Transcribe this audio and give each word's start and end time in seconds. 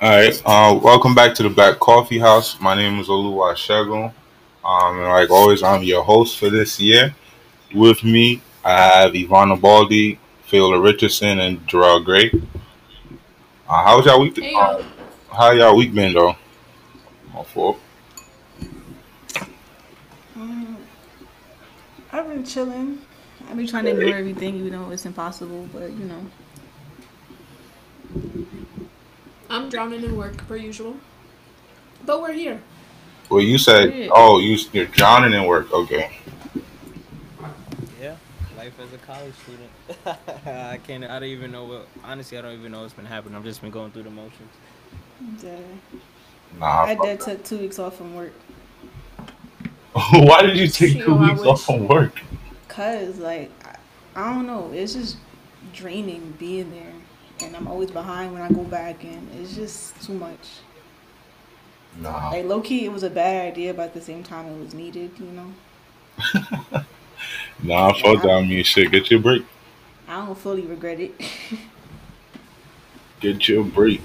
All 0.00 0.08
right. 0.10 0.42
Uh, 0.46 0.78
welcome 0.82 1.14
back 1.14 1.34
to 1.34 1.42
the 1.42 1.50
Black 1.50 1.78
Coffee 1.78 2.18
House. 2.18 2.58
My 2.60 2.74
name 2.74 2.98
is 3.00 3.08
Oluwa 3.08 3.54
Shegun. 3.54 4.12
Um, 4.64 4.96
and 4.98 5.08
like 5.08 5.30
always, 5.30 5.62
I'm 5.62 5.82
your 5.82 6.02
host 6.02 6.38
for 6.38 6.48
this 6.50 6.80
year. 6.80 7.14
With 7.74 8.02
me, 8.02 8.40
I 8.64 8.72
have 9.02 9.12
Ivana 9.12 9.60
Baldi, 9.60 10.18
Phil 10.44 10.72
Richardson, 10.80 11.38
and 11.40 11.66
Gerard 11.66 12.04
Gray. 12.04 12.30
Uh, 13.68 13.84
how's 13.84 14.06
y'all 14.06 14.20
week? 14.20 14.38
Hey, 14.38 14.54
Uh, 14.54 14.78
yo. 14.78 14.84
how 15.32 15.50
y'all 15.52 15.76
week 15.76 15.94
been 15.94 16.12
though? 16.14 16.34
My 17.34 17.44
fault. 17.44 17.78
Um, 20.34 20.76
I've 22.12 22.26
been 22.26 22.44
chilling. 22.44 22.98
I've 23.48 23.56
been 23.56 23.66
trying 23.66 23.84
to 23.84 23.90
ignore 23.92 24.16
everything, 24.16 24.56
even 24.56 24.72
though 24.72 24.90
it's 24.90 25.06
impossible. 25.06 25.68
But 25.72 25.90
you 25.92 26.06
know, 26.06 26.26
I'm 29.50 29.68
drowning 29.68 30.02
in 30.04 30.16
work 30.16 30.36
per 30.48 30.56
usual. 30.56 30.96
But 32.06 32.22
we're 32.22 32.32
here. 32.32 32.60
Well, 33.28 33.42
you 33.42 33.58
said, 33.58 33.94
Yeah. 33.94 34.08
oh, 34.12 34.38
you 34.40 34.58
you're 34.72 34.86
drowning 34.86 35.32
in 35.32 35.44
work. 35.46 35.72
Okay. 35.72 36.18
Yeah, 38.00 38.16
life 38.56 38.78
as 38.80 38.92
a 38.92 38.98
college 38.98 39.34
student. 39.36 39.70
I 40.46 40.78
can't. 40.86 41.04
I 41.04 41.20
don't 41.20 41.28
even 41.28 41.52
know 41.52 41.64
what. 41.64 41.88
Honestly, 42.04 42.38
I 42.38 42.42
don't 42.42 42.54
even 42.58 42.72
know 42.72 42.82
what's 42.82 42.94
been 42.94 43.06
happening. 43.06 43.36
I've 43.36 43.44
just 43.44 43.60
been 43.60 43.70
going 43.70 43.90
through 43.92 44.04
the 44.04 44.10
motions. 44.10 44.52
yeah. 45.42 45.58
Nah. 46.58 46.82
I 46.84 46.96
fuck 46.96 47.04
did 47.04 47.20
took 47.20 47.44
two 47.44 47.58
weeks 47.58 47.78
off 47.78 47.96
from 47.96 48.14
work, 48.14 48.32
Why 50.12 50.42
did 50.42 50.56
you 50.56 50.68
take 50.68 50.94
Shit, 50.94 51.04
two 51.04 51.16
I 51.16 51.30
weeks 51.30 51.42
off 51.42 51.62
from 51.64 51.86
work? 51.88 52.20
cause 52.68 53.18
like 53.18 53.50
I, 53.64 53.76
I 54.20 54.34
don't 54.34 54.46
know, 54.46 54.70
it's 54.72 54.94
just 54.94 55.16
draining 55.72 56.34
being 56.38 56.70
there, 56.70 56.92
and 57.42 57.56
I'm 57.56 57.68
always 57.68 57.90
behind 57.90 58.32
when 58.32 58.42
I 58.42 58.48
go 58.48 58.64
back, 58.64 59.04
and 59.04 59.28
it's 59.40 59.54
just 59.54 60.00
too 60.02 60.14
much. 60.14 60.60
Nah. 61.98 62.30
Like 62.30 62.44
low 62.44 62.60
key, 62.60 62.84
it 62.84 62.92
was 62.92 63.02
a 63.02 63.10
bad 63.10 63.52
idea, 63.52 63.74
but 63.74 63.86
at 63.86 63.94
the 63.94 64.00
same 64.00 64.22
time, 64.22 64.46
it 64.46 64.58
was 64.58 64.74
needed. 64.74 65.10
You 65.18 65.32
know, 65.32 66.74
Nah, 67.62 67.92
fuck 67.92 68.22
that. 68.22 68.30
I 68.30 68.42
mean, 68.42 68.64
shit. 68.64 68.90
Get 68.90 69.10
your 69.10 69.20
break. 69.20 69.44
I 70.08 70.24
don't 70.24 70.38
fully 70.38 70.62
regret 70.62 71.00
it. 71.00 71.20
Get 73.20 73.48
your 73.48 73.64
break. 73.64 74.00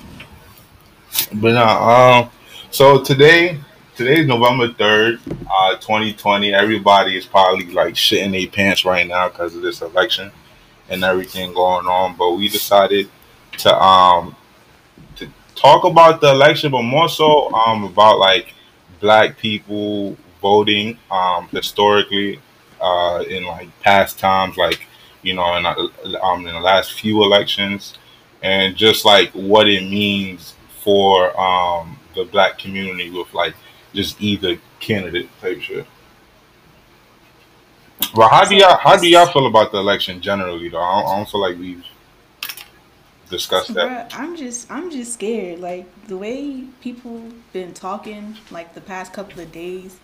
But 1.34 1.54
nah, 1.54 2.20
um, 2.20 2.30
so 2.70 3.02
today, 3.02 3.58
today's 3.96 4.28
November 4.28 4.74
third, 4.74 5.22
uh, 5.50 5.78
twenty 5.78 6.14
twenty. 6.14 6.54
Everybody 6.54 7.18
is 7.18 7.26
probably 7.26 7.66
like 7.68 7.94
shitting 7.94 8.32
their 8.32 8.48
pants 8.48 8.84
right 8.84 9.08
now 9.08 9.30
because 9.30 9.56
of 9.56 9.62
this 9.62 9.82
election 9.82 10.32
and 10.90 11.04
everything 11.04 11.54
going 11.54 11.88
on. 11.88 12.18
But 12.18 12.34
we 12.34 12.50
decided 12.50 13.10
to 13.60 13.76
um 13.76 14.36
to 15.18 15.28
talk 15.56 15.84
about 15.84 16.22
the 16.22 16.32
election, 16.32 16.72
but 16.72 16.84
more 16.84 17.10
so 17.10 17.54
um 17.54 17.84
about 17.84 18.20
like 18.20 18.54
black 19.00 19.38
people 19.38 20.18
voting 20.42 20.98
um 21.12 21.48
historically 21.50 22.40
uh 22.82 23.24
in 23.28 23.44
like 23.44 23.70
past 23.82 24.20
times, 24.20 24.58
like 24.58 24.88
you 25.22 25.34
know 25.34 25.56
in 25.56 25.66
um 25.66 26.48
in 26.48 26.54
the 26.54 26.60
last 26.60 26.94
few 26.94 27.24
elections 27.24 27.98
and 28.42 28.76
just 28.76 29.06
like 29.06 29.32
what 29.32 29.68
it 29.68 29.82
means 29.82 30.54
for 30.82 31.40
um 31.40 31.98
the 32.14 32.24
black 32.26 32.58
community 32.58 33.10
with 33.10 33.34
like 33.34 33.56
just 33.94 34.22
either 34.22 34.58
candidate 34.80 35.30
type 35.42 35.60
shit. 35.62 35.86
Well, 38.14 38.30
how 38.30 38.46
do 38.46 38.56
y'all 38.56 38.78
how 38.78 38.98
do 38.98 39.08
y'all 39.08 39.26
feel 39.26 39.48
about 39.48 39.72
the 39.72 39.80
election 39.80 40.22
generally 40.22 40.70
though? 40.70 40.80
I 40.80 41.02
don't, 41.02 41.10
I 41.12 41.16
don't 41.18 41.30
feel 41.30 41.42
like 41.42 41.58
we've 41.58 41.84
discussed 43.30 43.74
that. 43.74 44.10
Bruh, 44.10 44.20
I'm 44.20 44.36
just 44.36 44.72
I'm 44.72 44.92
just 44.92 45.14
scared. 45.14 45.60
Like 45.60 45.86
the 46.08 46.18
way 46.18 46.64
people 46.82 47.22
been 47.54 47.74
talking 47.74 48.38
like 48.52 48.74
the 48.74 48.82
past 48.82 49.14
couple 49.14 49.40
of 49.42 49.52
days, 49.52 50.00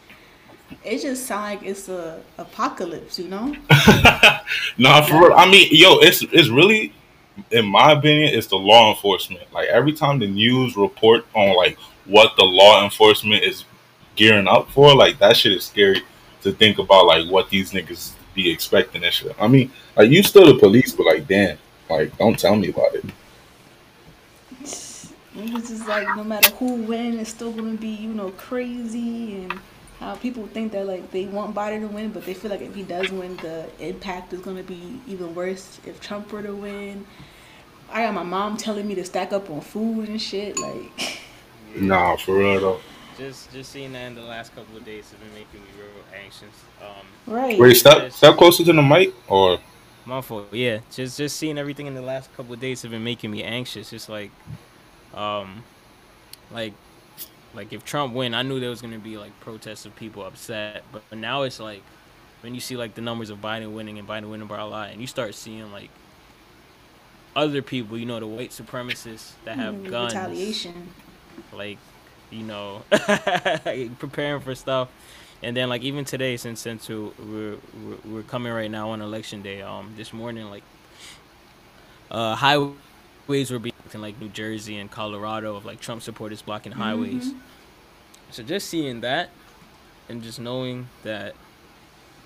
it 0.84 1.02
just 1.02 1.26
sound 1.26 1.44
like 1.44 1.64
it's 1.64 1.90
a 1.90 2.22
apocalypse, 2.38 3.20
you 3.20 3.28
know? 3.28 3.56
nah, 4.78 5.02
for 5.02 5.22
real. 5.22 5.34
I 5.34 5.50
mean, 5.50 5.68
yo, 5.72 6.00
it's 6.00 6.24
it's 6.24 6.50
really, 6.50 6.94
in 7.52 7.66
my 7.66 7.92
opinion, 7.94 8.34
it's 8.34 8.48
the 8.48 8.58
law 8.58 8.92
enforcement. 8.94 9.52
Like 9.54 9.70
every 9.70 9.94
time 9.94 10.20
the 10.20 10.28
news 10.28 10.76
report 10.76 11.26
on 11.34 11.56
like 11.56 11.78
what 12.06 12.36
the 12.38 12.44
law 12.44 12.84
enforcement 12.84 13.44
is 13.44 13.66
gearing 14.16 14.48
up 14.48 14.70
for, 14.72 14.96
like 14.96 15.20
that 15.20 15.38
shit 15.38 15.54
is 15.54 15.66
scary 15.66 16.02
to 16.42 16.52
think 16.52 16.80
about. 16.80 17.06
Like 17.06 17.30
what 17.30 17.50
these 17.50 17.72
niggas 17.72 18.14
be 18.34 18.50
expecting 18.50 19.04
and 19.04 19.14
shit. 19.14 19.36
I 19.40 19.48
mean, 19.48 19.72
like 19.96 20.10
you 20.10 20.24
still 20.24 20.46
the 20.46 20.60
police, 20.60 20.94
but 20.94 21.06
like 21.06 21.28
damn, 21.28 21.58
like 21.92 22.18
don't 22.18 22.40
tell 22.40 22.56
me 22.56 22.70
about 22.70 22.96
it. 22.96 23.06
It's 25.34 25.70
just 25.70 25.88
like 25.88 26.08
no 26.16 26.24
matter 26.24 26.50
who 26.56 26.74
win, 26.74 27.20
it's 27.20 27.30
still 27.30 27.52
gonna 27.52 27.74
be, 27.74 27.88
you 27.90 28.14
know, 28.14 28.32
crazy 28.32 29.44
and 29.44 29.60
how 30.00 30.16
people 30.16 30.48
think 30.48 30.72
that 30.74 30.86
like 30.88 31.12
they 31.12 31.26
want 31.26 31.56
Biden 31.56 31.82
to 31.82 31.88
win, 31.88 32.12
but 32.12 32.26
they 32.26 32.34
feel 32.34 32.52
like 32.52 32.62
if 32.62 32.76
he 32.76 32.84
does 32.84 33.12
win, 33.12 33.38
the 33.38 33.70
impact 33.80 34.34
is 34.34 34.42
gonna 34.42 34.64
be 34.64 35.00
even 35.08 35.34
worse 35.34 35.80
if 35.86 36.02
Trump 36.02 36.32
were 36.32 36.44
to 36.44 36.54
win. 36.54 37.06
I 37.90 38.04
got 38.04 38.14
my 38.14 38.24
mom 38.24 38.58
telling 38.58 38.88
me 38.88 38.96
to 38.96 39.04
stack 39.04 39.34
up 39.34 39.50
on 39.50 39.62
food 39.62 40.10
and 40.10 40.22
shit, 40.22 40.60
like 40.60 41.20
Nah, 41.76 42.18
for 42.18 42.38
real 42.38 42.60
though. 42.60 42.80
Just, 43.18 43.52
just 43.52 43.72
seeing 43.72 43.94
that 43.94 44.08
in 44.08 44.16
the 44.16 44.22
last 44.22 44.56
couple 44.56 44.76
of 44.76 44.84
days 44.84 45.10
has 45.12 45.20
been 45.20 45.34
making 45.34 45.62
me 45.62 45.68
real 45.78 46.24
anxious. 46.24 46.56
Um, 46.82 47.06
right. 47.28 47.60
Wait, 47.60 47.76
step 47.76 48.12
step 48.12 48.36
closer 48.36 48.64
to 48.64 48.74
the 48.74 48.82
mic, 48.82 49.14
or 49.28 49.60
my 50.06 50.22
fault. 50.22 50.54
Yeah, 50.54 50.80
just, 50.92 51.18
just 51.18 51.38
seeing 51.38 51.58
everything 51.58 51.88
in 51.88 51.94
the 51.96 52.02
last 52.02 52.34
couple 52.34 52.54
of 52.54 52.60
days 52.60 52.82
have 52.82 52.92
been 52.92 53.04
making 53.04 53.32
me 53.32 53.44
anxious. 53.44 53.94
It's 53.94 54.10
like, 54.10 54.32
um, 55.14 55.66
like, 56.52 56.74
like 57.54 57.74
if 57.74 57.84
Trump 57.84 58.14
win, 58.14 58.34
I 58.34 58.44
knew 58.44 58.60
there 58.60 58.70
was 58.70 58.82
gonna 58.82 59.00
be 59.00 59.18
like 59.18 59.40
protests 59.40 59.86
of 59.86 59.96
people 59.96 60.26
upset, 60.26 60.84
but 60.92 61.04
now 61.18 61.44
it's 61.44 61.60
like 61.60 61.86
when 62.42 62.56
you 62.56 62.62
see 62.62 62.78
like 62.78 62.96
the 62.96 63.02
numbers 63.02 63.30
of 63.30 63.40
Biden 63.40 63.74
winning 63.74 64.00
and 64.00 64.08
Biden 64.08 64.30
winning 64.30 64.48
by 64.48 64.60
a 64.60 64.68
lot, 64.68 64.92
and 64.92 65.02
you 65.02 65.08
start 65.08 65.36
seeing 65.36 65.72
like 65.72 65.92
other 67.36 67.62
people, 67.62 67.98
you 67.98 68.06
know, 68.06 68.20
the 68.20 68.28
white 68.28 68.52
supremacists 68.52 69.34
that 69.46 69.58
have 69.58 69.76
Mm, 69.76 69.88
guns, 69.88 70.14
retaliation. 70.14 70.94
like 71.52 71.80
you 72.30 72.44
know 72.44 72.86
preparing 74.00 74.42
for 74.42 74.56
stuff 74.56 74.90
and 75.44 75.56
then 75.58 75.70
like 75.70 75.82
even 75.84 76.06
today 76.06 76.38
since 76.38 76.60
since 76.60 76.88
we're, 76.90 77.10
we're 77.20 77.58
we're 78.06 78.24
coming 78.24 78.52
right 78.54 78.70
now 78.72 78.90
on 78.92 79.02
election 79.02 79.42
day 79.42 79.62
um 79.62 79.94
this 79.98 80.14
morning 80.14 80.50
like 80.50 80.64
uh 82.12 82.36
highways 82.36 83.50
were 83.52 83.60
being 83.60 83.74
blocked 83.82 83.96
in 83.96 84.02
like 84.02 84.20
new 84.20 84.30
jersey 84.30 84.78
and 84.78 84.92
colorado 84.92 85.56
of 85.56 85.66
like 85.66 85.80
trump 85.80 86.02
supporters 86.02 86.42
blocking 86.42 86.72
highways 86.74 87.32
Mhm. 87.34 87.40
so 88.32 88.44
just 88.44 88.70
seeing 88.70 89.02
that 89.02 89.30
and 90.10 90.22
just 90.24 90.40
knowing 90.40 90.88
that 91.04 91.36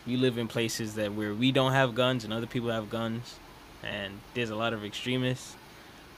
we 0.07 0.17
live 0.17 0.37
in 0.37 0.47
places 0.47 0.95
that 0.95 1.13
where 1.13 1.33
we 1.33 1.51
don't 1.51 1.71
have 1.71 1.95
guns 1.95 2.23
and 2.23 2.33
other 2.33 2.47
people 2.47 2.69
have 2.69 2.89
guns 2.89 3.39
and 3.83 4.19
there's 4.33 4.49
a 4.49 4.55
lot 4.55 4.73
of 4.73 4.83
extremists 4.83 5.55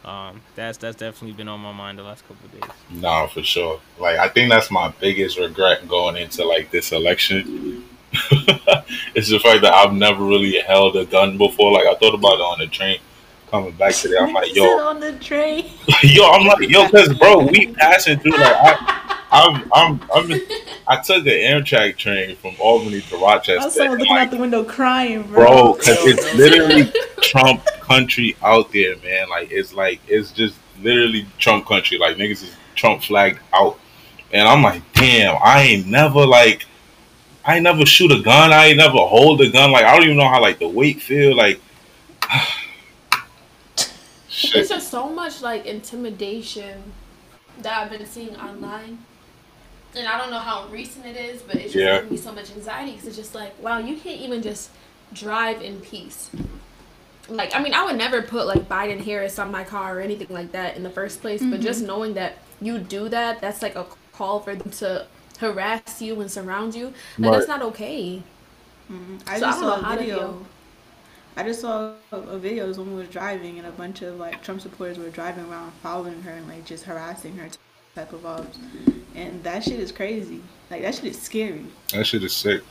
um 0.05 0.41
that's 0.55 0.77
that's 0.77 0.95
definitely 0.95 1.35
been 1.35 1.47
on 1.47 1.59
my 1.59 1.71
mind 1.71 1.97
the 1.97 2.03
last 2.03 2.21
couple 2.27 2.45
of 2.45 2.51
days 2.51 2.77
nah, 2.91 3.27
for 3.27 3.43
sure. 3.43 3.79
Like 3.99 4.17
I 4.17 4.27
think 4.29 4.49
that's 4.49 4.71
my 4.71 4.93
biggest 4.99 5.37
regret 5.37 5.87
going 5.87 6.17
into 6.17 6.45
like 6.45 6.71
this 6.71 6.91
election. 6.91 7.83
it's 9.13 9.29
the 9.29 9.39
fact 9.39 9.61
that 9.61 9.73
I've 9.73 9.93
never 9.93 10.23
really 10.23 10.59
held 10.59 10.95
a 10.95 11.05
gun 11.05 11.37
before. 11.37 11.71
Like 11.71 11.85
I 11.85 11.95
thought 11.95 12.13
about 12.15 12.35
it 12.35 12.41
on 12.41 12.59
the 12.59 12.67
train 12.67 12.99
coming 13.49 13.73
back 13.73 13.93
today. 13.93 14.17
I'm 14.19 14.33
like, 14.33 14.55
yo, 14.55 14.63
on 14.79 14.99
the 14.99 15.13
train. 15.19 15.65
yo, 16.03 16.29
I'm 16.29 16.45
like, 16.47 16.69
yo, 16.69 16.89
cause 16.89 17.13
bro, 17.17 17.45
we 17.45 17.73
passing 17.73 18.19
through. 18.19 18.31
Like 18.31 18.55
I, 18.55 19.06
I'm, 19.31 19.69
I'm, 19.73 20.01
I'm. 20.13 20.31
I 20.87 21.01
took 21.01 21.23
the 21.23 21.31
Amtrak 21.31 21.97
train 21.97 22.35
from 22.37 22.55
Albany 22.59 23.01
to 23.01 23.17
Rochester. 23.17 23.51
I 23.51 23.55
Rochester. 23.55 23.65
was 23.65 23.73
someone 23.73 23.97
looking 23.99 24.15
like, 24.15 24.27
out 24.27 24.31
the 24.31 24.37
window 24.37 24.63
crying, 24.63 25.23
bro, 25.23 25.45
bro. 25.45 25.73
because 25.73 25.97
it's 26.05 26.35
literally 26.35 26.91
Trump 27.21 27.65
country 27.81 28.37
out 28.41 28.71
there, 28.71 28.95
man. 28.97 29.29
Like 29.29 29.51
it's 29.51 29.73
like 29.73 29.99
it's 30.07 30.31
just 30.31 30.55
literally 30.81 31.27
Trump 31.39 31.65
country. 31.65 31.97
Like 31.97 32.15
niggas 32.17 32.43
is 32.43 32.55
Trump 32.75 33.03
flagged 33.03 33.39
out, 33.53 33.77
and 34.31 34.47
I'm 34.47 34.63
like, 34.63 34.81
damn, 34.93 35.37
I 35.43 35.63
ain't 35.63 35.87
never 35.87 36.25
like, 36.25 36.65
I 37.43 37.55
ain't 37.55 37.63
never 37.63 37.85
shoot 37.85 38.11
a 38.11 38.21
gun. 38.21 38.53
I 38.53 38.67
ain't 38.67 38.77
never 38.77 38.97
hold 38.97 39.41
a 39.41 39.49
gun. 39.49 39.71
Like 39.71 39.83
I 39.83 39.93
don't 39.93 40.05
even 40.05 40.17
know 40.17 40.29
how 40.29 40.41
like 40.41 40.59
the 40.59 40.69
weight 40.69 41.01
feel. 41.01 41.35
Like, 41.35 41.59
shit. 44.29 44.55
It's 44.55 44.69
just 44.69 44.89
so 44.89 45.09
much 45.09 45.41
like 45.41 45.65
intimidation 45.65 46.93
that 47.61 47.83
I've 47.83 47.91
been 47.91 48.05
seeing 48.05 48.35
online. 48.37 48.99
And 49.97 50.07
I 50.07 50.17
don't 50.17 50.29
know 50.29 50.39
how 50.39 50.67
recent 50.67 51.05
it 51.05 51.15
is, 51.15 51.41
but 51.41 51.55
it's 51.55 51.73
just 51.73 51.75
Yeah. 51.75 51.95
giving 51.97 52.11
me 52.11 52.17
so 52.17 52.31
much 52.31 52.51
anxiety 52.51 52.91
because 52.91 53.07
it's 53.07 53.17
just 53.17 53.33
like, 53.35 53.57
wow, 53.61 53.79
you 53.79 53.97
can't 53.97 54.21
even 54.21 54.41
just 54.41 54.69
drive 55.13 55.61
in 55.61 55.81
peace. 55.81 56.29
Like, 57.29 57.53
I 57.55 57.61
mean, 57.61 57.73
I 57.73 57.83
would 57.83 57.97
never 57.97 58.21
put 58.21 58.47
like 58.47 58.69
Biden 58.69 59.03
Harris 59.03 59.37
on 59.39 59.51
my 59.51 59.63
car 59.63 59.97
or 59.97 60.01
anything 60.01 60.27
like 60.29 60.51
that 60.53 60.77
in 60.77 60.83
the 60.83 60.89
first 60.89 61.21
place, 61.21 61.43
but 61.43 61.59
just 61.59 61.81
knowing 61.83 62.13
that 62.13 62.37
you 62.61 62.77
do 62.79 63.09
that, 63.09 63.41
that's 63.41 63.61
like 63.61 63.75
a 63.75 63.85
call 64.13 64.39
for 64.39 64.55
them 64.55 64.71
to 64.71 65.05
harass 65.39 66.01
you 66.01 66.19
and 66.21 66.31
surround 66.31 66.73
you. 66.75 66.93
Like, 67.17 67.31
that's 67.33 67.47
not 67.47 67.61
okay. 67.63 68.23
Mhm. 68.89 69.21
I 69.27 69.39
So 69.39 69.45
just 69.45 69.59
don't 69.61 69.69
saw 69.81 69.93
a 69.93 69.97
video. 69.97 70.17
feel. 70.17 70.45
I 71.35 71.43
just 71.43 71.61
saw 71.61 71.93
a, 72.11 72.17
a 72.17 72.39
video. 72.39 72.71
Someone 72.73 72.95
was 72.95 73.09
driving, 73.09 73.57
and 73.59 73.67
a 73.67 73.71
bunch 73.71 74.01
of 74.01 74.17
like 74.17 74.41
Trump 74.43 74.61
supporters 74.61 74.97
were 74.97 75.09
driving 75.09 75.45
around, 75.51 75.73
following 75.83 76.21
her, 76.23 76.31
and 76.31 76.47
like 76.47 76.65
just 76.65 76.85
harassing 76.85 77.37
her, 77.37 77.49
type 77.95 78.13
of 78.13 78.21
vibes. 78.23 78.57
And 79.17 79.43
that 79.43 79.63
shit 79.63 79.79
is 79.79 79.91
crazy. 79.91 80.41
Like 80.69 80.83
that 80.83 80.95
shit 80.95 81.05
is 81.05 81.21
scary. 81.21 81.65
That 81.91 82.05
shit 82.05 82.23
is 82.23 82.33
sick. 82.33 82.61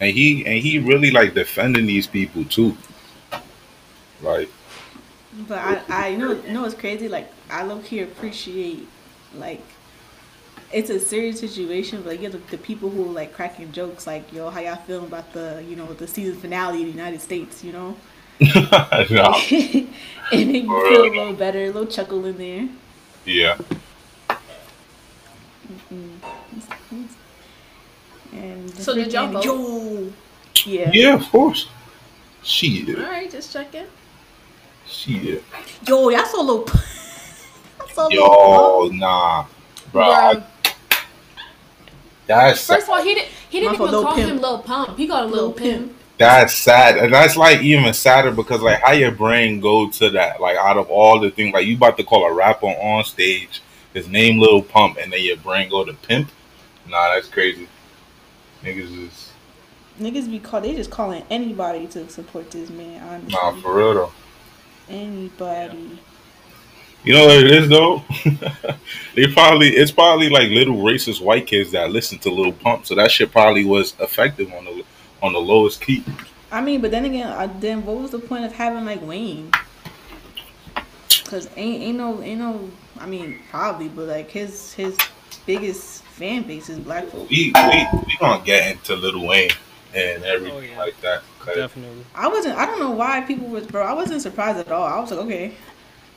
And 0.00 0.10
he 0.10 0.46
and 0.46 0.62
he 0.62 0.78
really 0.78 1.10
like 1.10 1.34
defending 1.34 1.86
these 1.86 2.06
people 2.06 2.44
too. 2.44 2.76
Like, 4.22 4.48
But 5.48 5.58
I, 5.58 5.82
I 5.88 6.08
you 6.08 6.18
know, 6.18 6.32
you 6.32 6.52
know 6.52 6.62
what's 6.62 6.74
crazy? 6.74 7.08
Like 7.08 7.30
I 7.50 7.64
low 7.64 7.80
key 7.80 8.00
appreciate, 8.00 8.86
like, 9.34 9.62
it's 10.72 10.90
a 10.90 11.00
serious 11.00 11.40
situation, 11.40 12.02
but 12.02 12.10
like, 12.10 12.22
you 12.22 12.28
know, 12.28 12.38
the, 12.38 12.56
the 12.56 12.58
people 12.58 12.90
who 12.90 13.10
are 13.10 13.12
like 13.12 13.32
cracking 13.32 13.72
jokes, 13.72 14.06
like, 14.06 14.32
yo, 14.32 14.50
how 14.50 14.60
y'all 14.60 14.76
feeling 14.76 15.06
about 15.06 15.32
the, 15.32 15.64
you 15.68 15.76
know, 15.76 15.86
the 15.94 16.06
season 16.06 16.36
finale 16.36 16.78
of 16.80 16.86
the 16.86 16.92
United 16.92 17.20
States, 17.20 17.64
you 17.64 17.72
know? 17.72 17.96
and 18.40 18.52
make 20.30 20.64
you 20.64 20.88
feel 20.88 21.02
a 21.02 21.10
little 21.10 21.32
better, 21.32 21.64
a 21.64 21.66
little 21.66 21.86
chuckle 21.86 22.24
in 22.26 22.36
there. 22.36 22.68
yeah. 23.24 23.58
And 28.32 28.68
the 28.68 28.82
So 28.82 28.94
did 28.94 29.12
y'all 29.12 29.28
freaking- 29.28 29.44
Yo, 29.44 30.12
yeah. 30.72 30.90
Yeah, 30.92 31.14
of 31.14 31.28
course. 31.30 31.68
She 32.42 32.84
did. 32.84 32.98
All 32.98 33.04
right, 33.10 33.30
just 33.30 33.52
checking. 33.52 33.86
Shit. 34.86 35.42
Yo, 35.86 36.08
y'all 36.10 36.24
saw 36.24 36.40
little. 36.40 36.64
I 36.68 37.92
saw 37.92 38.06
Lil 38.06 38.12
Yo, 38.14 38.90
nah. 38.92 39.44
Bro, 39.92 40.02
Bruh. 40.04 40.44
that's 42.26 42.66
First 42.66 42.84
of 42.84 42.90
all, 42.90 43.02
he 43.02 43.14
didn't. 43.14 43.28
He 43.48 43.60
didn't 43.60 43.74
even 43.74 43.88
call 43.88 44.14
Pimp. 44.14 44.30
him 44.30 44.38
little 44.40 44.58
Pump. 44.58 44.98
He 44.98 45.06
called 45.08 45.26
him 45.26 45.30
Lil 45.32 45.42
Lil 45.46 45.52
Pimp. 45.52 45.92
that's 46.18 46.54
sad. 46.54 46.98
And 46.98 47.12
that's 47.12 47.36
like 47.36 47.60
even 47.62 47.92
sadder 47.94 48.30
because 48.30 48.60
like 48.60 48.80
how 48.80 48.92
your 48.92 49.10
brain 49.12 49.60
go 49.60 49.88
to 49.90 50.10
that. 50.10 50.40
Like 50.40 50.56
out 50.56 50.76
of 50.76 50.88
all 50.90 51.18
the 51.20 51.30
things, 51.30 51.52
like 51.54 51.66
you 51.66 51.76
about 51.76 51.96
to 51.98 52.04
call 52.04 52.24
a 52.26 52.32
rapper 52.32 52.66
on 52.66 53.04
stage, 53.04 53.60
his 53.96 54.08
name 54.08 54.38
Lil 54.38 54.62
Pump, 54.62 54.98
and 55.00 55.10
then 55.10 55.22
your 55.22 55.38
brain 55.38 55.70
go 55.70 55.82
to 55.82 55.94
pimp. 55.94 56.30
Nah, 56.86 57.14
that's 57.14 57.28
crazy. 57.28 57.66
Niggas 58.62 59.06
is 59.06 59.32
Niggas 59.98 60.30
be 60.30 60.38
call 60.38 60.60
they 60.60 60.74
just 60.74 60.90
calling 60.90 61.24
anybody 61.30 61.86
to 61.88 62.08
support 62.10 62.50
this 62.50 62.68
man. 62.68 63.02
Honestly, 63.02 63.32
nah 63.32 63.60
for 63.62 63.74
real 63.74 63.94
though. 63.94 64.12
anybody. 64.90 65.98
You 67.04 67.14
know 67.14 67.26
what 67.26 67.38
it 67.38 67.50
is 67.50 67.68
though? 67.70 68.04
they 69.14 69.32
probably 69.32 69.68
it's 69.70 69.90
probably 69.92 70.28
like 70.28 70.50
little 70.50 70.76
racist 70.76 71.22
white 71.22 71.46
kids 71.46 71.70
that 71.70 71.90
listen 71.90 72.18
to 72.18 72.30
Lil 72.30 72.52
Pump, 72.52 72.84
so 72.84 72.94
that 72.96 73.10
shit 73.10 73.32
probably 73.32 73.64
was 73.64 73.94
effective 73.98 74.52
on 74.52 74.66
the 74.66 74.84
on 75.22 75.32
the 75.32 75.40
lowest 75.40 75.80
key. 75.80 76.04
I 76.52 76.60
mean, 76.60 76.82
but 76.82 76.90
then 76.90 77.06
again, 77.06 77.28
I, 77.28 77.46
then 77.46 77.86
what 77.86 77.96
was 77.96 78.10
the 78.10 78.18
point 78.18 78.44
of 78.44 78.52
having 78.52 78.84
like 78.84 79.00
Wayne? 79.00 79.50
Cause 81.24 81.48
ain't 81.56 81.82
ain't 81.82 81.96
no 81.96 82.20
ain't 82.20 82.40
no. 82.40 82.70
I 83.00 83.06
mean, 83.06 83.38
probably, 83.50 83.88
but 83.88 84.06
like 84.08 84.30
his 84.30 84.72
his 84.72 84.96
biggest 85.46 86.02
fan 86.04 86.42
base 86.44 86.68
is 86.68 86.78
black 86.78 87.04
folks. 87.08 87.30
We 87.30 87.52
we 87.54 87.86
we 88.06 88.16
gonna 88.20 88.42
get 88.44 88.70
into 88.72 88.96
Lil 88.96 89.26
Wayne 89.26 89.50
and 89.94 90.24
everything 90.24 90.56
Oh, 90.56 90.60
yeah. 90.60 90.78
like 90.78 91.00
that. 91.02 91.22
'cause- 91.38 91.56
Definitely. 91.56 92.04
I 92.14 92.28
wasn't. 92.28 92.56
I 92.58 92.66
don't 92.66 92.80
know 92.80 92.90
why 92.90 93.20
people 93.22 93.48
was 93.48 93.66
bro. 93.66 93.82
I 93.84 93.92
wasn't 93.92 94.22
surprised 94.22 94.58
at 94.58 94.70
all. 94.72 94.84
I 94.84 94.98
was 95.00 95.10
like, 95.10 95.20
okay. 95.20 95.52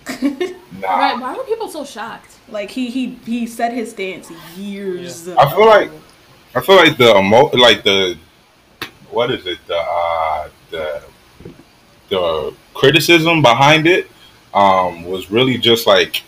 Nah, 0.79 0.97
Right? 0.97 1.19
Why 1.19 1.35
were 1.35 1.43
people 1.43 1.67
so 1.67 1.83
shocked? 1.85 2.35
like 2.49 2.71
he 2.71 2.89
he 2.89 3.19
he 3.25 3.45
set 3.45 3.73
his 3.73 3.91
stance 3.91 4.31
years. 4.57 5.27
I 5.27 5.49
feel 5.53 5.65
like- 5.67 5.91
I 6.55 6.61
feel 6.61 6.77
like 6.77 6.97
the 6.97 7.15
emo 7.15 7.49
like 7.55 7.83
the 7.83 8.17
what 9.11 9.29
is 9.31 9.45
it 9.45 9.59
the 9.67 9.77
uh 9.77 10.49
the 10.71 11.01
the 12.09 12.53
criticism 12.73 13.41
behind 13.43 13.85
it 13.85 14.09
um 14.53 15.03
was 15.03 15.29
really 15.29 15.57
just 15.59 15.85
like 15.85 16.23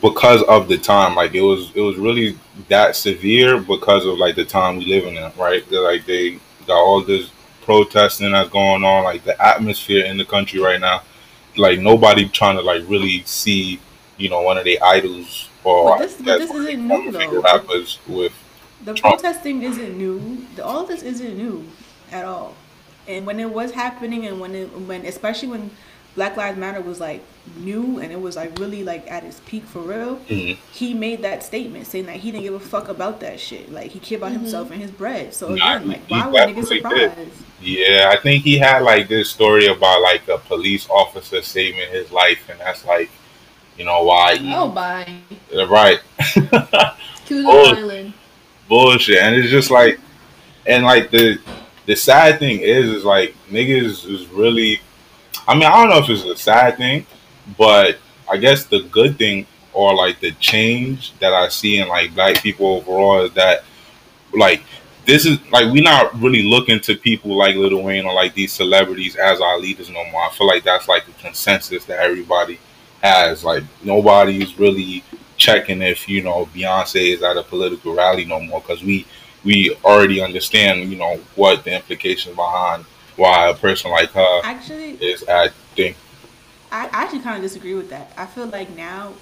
because 0.00 0.42
of 0.44 0.66
the 0.68 0.76
time 0.76 1.14
like 1.14 1.34
it 1.34 1.40
was 1.42 1.70
it 1.74 1.80
was 1.80 1.96
really 1.96 2.36
that 2.68 2.96
severe 2.96 3.58
because 3.60 4.04
of 4.04 4.18
like 4.18 4.34
the 4.34 4.44
time 4.44 4.76
we 4.78 4.84
live 4.86 5.04
in 5.04 5.14
right 5.38 5.70
like 5.70 6.04
they 6.06 6.38
got 6.66 6.76
all 6.76 7.00
this 7.02 7.30
protesting 7.62 8.32
that's 8.32 8.50
going 8.50 8.82
on 8.84 9.04
like 9.04 9.22
the 9.24 9.40
atmosphere 9.44 10.04
in 10.04 10.16
the 10.18 10.24
country 10.24 10.58
right 10.60 10.80
now 10.80 11.02
like 11.56 11.78
nobody 11.78 12.28
trying 12.28 12.56
to 12.56 12.62
like 12.62 12.82
really 12.88 13.22
see 13.24 13.78
you 14.16 14.28
know 14.28 14.40
one 14.42 14.58
of 14.58 14.64
the 14.64 14.80
idols 14.80 15.48
or 15.62 15.90
But 15.90 15.98
this- 15.98 16.16
but 16.20 16.38
this 16.38 16.50
isn't 16.50 16.86
new, 16.88 17.10
though. 17.12 17.40
rappers 17.42 17.98
with 18.08 18.32
The 18.84 18.92
Trump. 18.94 19.20
protesting 19.20 19.62
isn't 19.62 19.96
new. 19.96 20.46
The, 20.56 20.64
all 20.64 20.84
this 20.84 21.02
isn't 21.02 21.36
new 21.36 21.64
at 22.12 22.24
all. 22.24 22.54
And 23.08 23.24
when 23.26 23.38
it 23.40 23.50
was 23.50 23.72
happening, 23.72 24.26
and 24.26 24.40
when 24.40 24.54
it 24.54 24.66
when 24.86 25.04
especially 25.06 25.48
when 25.48 25.70
Black 26.16 26.36
Lives 26.36 26.58
Matter 26.58 26.80
was 26.80 26.98
like 26.98 27.22
new 27.58 28.00
and 28.00 28.10
it 28.10 28.20
was 28.20 28.34
like 28.34 28.58
really 28.58 28.82
like 28.82 29.08
at 29.10 29.22
its 29.22 29.40
peak 29.46 29.64
for 29.66 29.80
real, 29.80 30.16
Mhm. 30.28 30.56
he 30.72 30.94
made 30.94 31.22
that 31.22 31.42
statement 31.44 31.86
saying 31.86 32.06
that 32.06 32.16
he 32.16 32.30
didn't 32.32 32.42
give 32.44 32.54
a 32.54 32.58
fuck 32.60 32.88
about 32.88 33.20
that 33.20 33.38
shit. 33.38 33.70
Like 33.70 33.92
he 33.92 33.98
cared 34.00 34.22
about 34.22 34.32
himself 34.32 34.70
and 34.70 34.80
his 34.80 34.90
bread. 34.90 35.32
So 35.34 35.50
Nah, 35.54 35.76
again, 35.76 35.88
like 35.88 36.06
he 36.08 36.14
why 36.14 36.26
were 36.26 36.32
niggas 36.32 36.68
definitely 36.68 36.80
did. 36.80 36.82
surprised? 37.10 37.30
Yeah, 37.62 38.10
I 38.12 38.20
think 38.20 38.42
he 38.44 38.58
had 38.58 38.82
like 38.82 39.08
this 39.08 39.30
story 39.30 39.66
about 39.66 40.00
like 40.02 40.26
a 40.28 40.38
police 40.38 40.88
officer 40.90 41.42
saving 41.42 41.88
his 41.90 42.10
life, 42.10 42.40
and 42.50 42.58
that's 42.60 42.84
like, 42.84 43.10
you 43.78 43.84
know, 43.84 44.02
why 44.02 44.36
he 44.36 44.52
Oh, 44.54 44.68
bye. 44.68 45.06
right 45.68 46.00
Cuban 47.26 47.46
Oh. 47.46 47.74
Island. 47.76 48.12
bullshit, 48.68 49.18
and 49.18 49.34
it's 49.36 49.50
just 49.50 49.70
like, 49.70 50.00
and 50.66 50.84
like 50.84 51.10
the 51.10 51.38
the 51.86 51.94
sad 51.94 52.38
thing 52.40 52.60
is, 52.60 52.86
is 52.86 53.04
like 53.04 53.34
niggas 53.50 54.08
is 54.10 54.26
really, 54.28 54.80
I 55.48 55.54
mean, 55.54 55.64
I 55.64 55.80
don't 55.80 55.90
know 55.90 55.98
if 55.98 56.08
it's 56.08 56.24
a 56.24 56.36
sad 56.36 56.76
thing, 56.76 57.06
but 57.56 57.98
I 58.28 58.36
guess 58.36 58.64
the 58.66 58.82
good 58.82 59.16
thing 59.16 59.46
or 59.72 59.94
like 59.94 60.20
the 60.20 60.32
change 60.32 61.16
that 61.18 61.32
I 61.32 61.48
see 61.48 61.78
in 61.78 61.88
like 61.88 62.14
black 62.14 62.42
people 62.42 62.66
overall 62.66 63.24
is 63.24 63.32
that 63.34 63.62
like 64.34 64.62
this 65.04 65.24
is 65.24 65.38
like 65.52 65.72
we're 65.72 65.82
not 65.84 66.18
really 66.20 66.42
looking 66.42 66.80
to 66.80 66.96
people 66.96 67.36
like 67.36 67.54
Lil 67.54 67.82
Wayne 67.82 68.04
or 68.06 68.12
like 68.12 68.34
these 68.34 68.52
celebrities 68.52 69.14
as 69.16 69.40
our 69.40 69.58
leaders 69.58 69.88
no 69.88 70.04
more. 70.10 70.22
I 70.22 70.30
feel 70.30 70.48
like 70.48 70.64
that's 70.64 70.88
like 70.88 71.06
a 71.08 71.12
consensus 71.22 71.84
that 71.84 72.00
everybody 72.00 72.58
has. 73.02 73.44
Like 73.44 73.62
nobody's 73.84 74.58
really 74.58 75.04
checking 75.36 75.82
if 75.82 76.08
you 76.08 76.22
know 76.22 76.46
Beyonce 76.46 77.14
is 77.14 77.22
at 77.22 77.36
a 77.36 77.42
political 77.42 77.94
rally 77.94 78.24
no 78.24 78.40
more 78.40 78.60
because 78.60 78.82
we 78.82 79.06
we 79.44 79.76
already 79.84 80.20
understand 80.20 80.90
you 80.90 80.96
know 80.96 81.20
what 81.36 81.62
the 81.62 81.74
implications 81.74 82.34
behind 82.34 82.84
why 83.16 83.48
a 83.48 83.54
person 83.54 83.90
like 83.90 84.10
her 84.10 84.40
Actually, 84.44 84.90
is 85.00 85.22
at 85.24 85.52
thing. 85.74 85.94
I 86.72 86.86
I 86.86 87.02
actually 87.04 87.20
kind 87.20 87.36
of 87.36 87.42
disagree 87.42 87.74
with 87.74 87.90
that. 87.90 88.12
I 88.16 88.26
feel 88.26 88.46
like 88.46 88.74
now, 88.76 89.12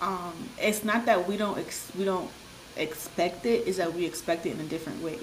um, 0.00 0.32
it's 0.58 0.84
not 0.84 1.06
that 1.06 1.26
we 1.28 1.36
don't 1.36 1.58
ex- 1.58 1.90
we 1.98 2.04
don't 2.04 2.30
expect 2.76 3.46
it, 3.46 3.66
is 3.66 3.76
that 3.76 3.94
we 3.94 4.04
expect 4.04 4.46
it 4.46 4.50
in 4.52 4.60
a 4.60 4.64
different 4.64 5.02
way. 5.02 5.18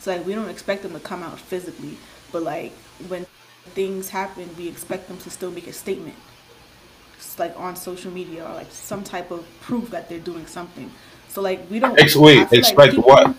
So 0.00 0.12
like 0.14 0.26
we 0.26 0.34
don't 0.34 0.48
expect 0.48 0.82
them 0.82 0.92
to 0.92 1.00
come 1.00 1.22
out 1.22 1.38
physically, 1.38 1.96
but 2.32 2.42
like 2.42 2.72
when 3.08 3.26
things 3.74 4.08
happen, 4.10 4.48
we 4.58 4.68
expect 4.68 5.08
them 5.08 5.18
to 5.18 5.30
still 5.30 5.50
make 5.50 5.66
a 5.66 5.72
statement, 5.72 6.16
It's 7.16 7.38
like 7.38 7.58
on 7.58 7.76
social 7.76 8.10
media 8.10 8.44
or 8.44 8.54
like 8.54 8.70
some 8.70 9.02
type 9.04 9.30
of 9.30 9.44
proof 9.62 9.90
that 9.90 10.08
they're 10.08 10.18
doing 10.18 10.46
something. 10.46 10.90
So 11.28 11.40
like 11.42 11.68
we 11.70 11.78
don't. 11.78 11.98
Ex- 11.98 12.16
wait, 12.16 12.38
I 12.38 12.44
feel 12.46 12.58
like 12.58 12.58
expect 12.58 12.94
people- 12.96 13.04
what? 13.10 13.36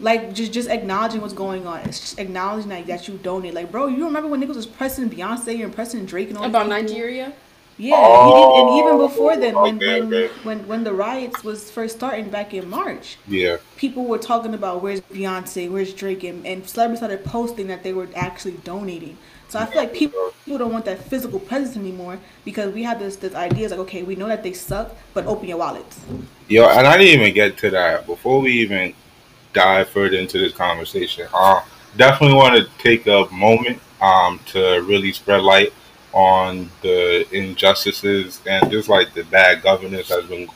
Like 0.00 0.32
just 0.34 0.52
just 0.52 0.68
acknowledging 0.68 1.20
what's 1.20 1.34
going 1.34 1.66
on. 1.66 1.80
It's 1.80 2.00
just 2.00 2.18
acknowledging 2.18 2.70
like 2.70 2.86
that 2.86 3.06
you 3.08 3.16
donate. 3.18 3.54
Like, 3.54 3.70
bro, 3.70 3.86
you 3.86 4.04
remember 4.04 4.28
when 4.28 4.40
niggas 4.40 4.56
was 4.56 4.66
pressing 4.66 5.08
Beyonce 5.10 5.62
and 5.62 5.74
pressing 5.74 6.04
Drake 6.06 6.28
and 6.28 6.38
all 6.38 6.44
About 6.44 6.64
people? 6.68 6.82
Nigeria? 6.82 7.32
Yeah, 7.76 7.96
Oh, 7.98 8.24
he 8.26 8.32
did, 8.40 8.60
and 8.60 8.78
even 8.78 9.00
oh, 9.00 9.08
before 9.08 9.36
then, 9.36 9.54
when 9.56 9.76
okay, 9.76 10.00
when, 10.00 10.14
okay. 10.14 10.34
when 10.44 10.66
when 10.68 10.84
the 10.84 10.92
riots 10.92 11.42
was 11.42 11.70
first 11.72 11.96
starting 11.96 12.30
back 12.30 12.54
in 12.54 12.70
March, 12.70 13.18
Yeah, 13.26 13.56
people 13.76 14.04
were 14.04 14.18
talking 14.18 14.54
about 14.54 14.80
where's 14.80 15.00
Beyonce, 15.00 15.68
where's 15.68 15.92
Drake, 15.92 16.22
and, 16.22 16.46
and 16.46 16.68
celebrities 16.68 17.00
started 17.00 17.24
posting 17.24 17.66
that 17.66 17.82
they 17.82 17.92
were 17.92 18.08
actually 18.14 18.58
donating. 18.62 19.18
So 19.48 19.58
I 19.58 19.66
feel 19.66 19.78
like 19.82 19.92
people 19.92 20.20
people 20.44 20.58
don't 20.58 20.72
want 20.72 20.84
that 20.84 21.02
physical 21.02 21.40
presence 21.40 21.76
anymore 21.76 22.20
because 22.44 22.72
we 22.72 22.84
have 22.84 23.00
this 23.00 23.16
this 23.16 23.34
idea 23.34 23.68
like 23.68 23.80
okay, 23.80 24.02
we 24.04 24.14
know 24.14 24.28
that 24.28 24.44
they 24.44 24.52
suck, 24.52 24.94
but 25.12 25.26
open 25.26 25.48
your 25.48 25.58
wallets. 25.58 25.98
yo, 26.48 26.68
and 26.68 26.86
I 26.86 26.96
didn't 26.96 27.20
even 27.20 27.34
get 27.34 27.56
to 27.58 27.70
that 27.70 28.06
before 28.06 28.40
we 28.40 28.52
even 28.52 28.94
dive 29.54 29.88
further 29.88 30.18
into 30.18 30.38
this 30.38 30.52
conversation. 30.52 31.26
Uh, 31.32 31.62
definitely 31.96 32.36
want 32.36 32.56
to 32.56 32.68
take 32.78 33.06
a 33.06 33.26
moment 33.32 33.80
um, 34.02 34.38
to 34.46 34.82
really 34.86 35.12
spread 35.12 35.42
light 35.42 35.72
on 36.12 36.70
the 36.82 37.26
injustices 37.36 38.40
and 38.46 38.70
just 38.70 38.88
like 38.88 39.14
the 39.14 39.24
bad 39.24 39.62
governance 39.62 40.08
has 40.08 40.24
been 40.26 40.48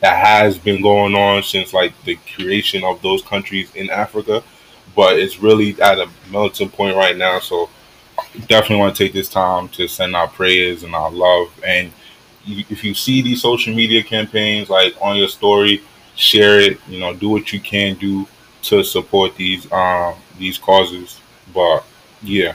that 0.00 0.26
has 0.26 0.58
been 0.58 0.82
going 0.82 1.14
on 1.14 1.42
since 1.42 1.72
like 1.72 1.92
the 2.04 2.18
creation 2.34 2.84
of 2.84 3.00
those 3.00 3.22
countries 3.22 3.74
in 3.74 3.88
Africa. 3.90 4.42
But 4.94 5.18
it's 5.18 5.40
really 5.40 5.80
at 5.80 5.98
a 5.98 6.08
melting 6.30 6.68
point 6.70 6.96
right 6.96 7.16
now. 7.16 7.38
So 7.40 7.70
definitely 8.46 8.76
want 8.76 8.96
to 8.96 9.04
take 9.04 9.12
this 9.12 9.28
time 9.28 9.68
to 9.70 9.88
send 9.88 10.14
our 10.14 10.28
prayers 10.28 10.82
and 10.82 10.94
our 10.94 11.10
love. 11.10 11.48
And 11.66 11.90
if 12.46 12.84
you 12.84 12.92
see 12.94 13.22
these 13.22 13.40
social 13.40 13.74
media 13.74 14.02
campaigns 14.02 14.68
like 14.68 14.94
on 15.00 15.16
your 15.16 15.28
story, 15.28 15.82
share 16.16 16.60
it. 16.60 16.78
You 16.86 17.00
know, 17.00 17.14
do 17.14 17.30
what 17.30 17.52
you 17.52 17.60
can 17.60 17.96
do 17.96 18.26
to 18.64 18.82
support 18.82 19.36
these 19.36 19.70
um 19.72 20.14
these 20.38 20.58
causes. 20.58 21.20
But 21.52 21.84
yeah. 22.22 22.54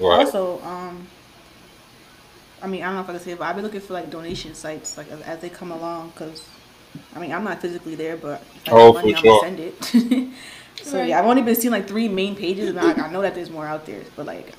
Right. 0.00 0.26
Also, 0.26 0.60
um, 0.62 1.06
I 2.62 2.66
mean, 2.66 2.82
I 2.82 2.86
don't 2.86 2.94
know 2.94 3.00
if 3.02 3.08
I 3.08 3.12
can 3.12 3.20
say 3.20 3.32
it, 3.32 3.38
but 3.38 3.44
I've 3.44 3.56
been 3.56 3.64
looking 3.64 3.80
for 3.80 3.92
like 3.92 4.10
donation 4.10 4.54
sites 4.54 4.96
like 4.96 5.10
as, 5.10 5.20
as 5.22 5.38
they 5.40 5.48
come 5.48 5.70
along 5.70 6.10
because, 6.10 6.42
I 7.14 7.18
mean, 7.18 7.32
I'm 7.32 7.44
not 7.44 7.60
physically 7.60 7.94
there, 7.94 8.16
but 8.16 8.42
if 8.54 8.68
I 8.68 8.72
Oh, 8.72 8.92
money, 8.92 9.12
for 9.12 9.18
I'm 9.18 9.24
gonna 9.24 9.40
send 9.40 9.60
it. 9.60 9.84
so 10.82 10.98
Right. 10.98 11.08
yeah, 11.08 11.18
I've 11.18 11.26
only 11.26 11.42
been 11.42 11.54
seeing 11.54 11.72
like 11.72 11.86
three 11.88 12.08
main 12.08 12.34
pages, 12.36 12.68
and 12.70 12.78
I, 12.80 12.92
I 12.92 13.12
know 13.12 13.22
that 13.22 13.34
there's 13.34 13.50
more 13.50 13.66
out 13.66 13.84
there, 13.86 14.02
but 14.16 14.26
like, 14.26 14.54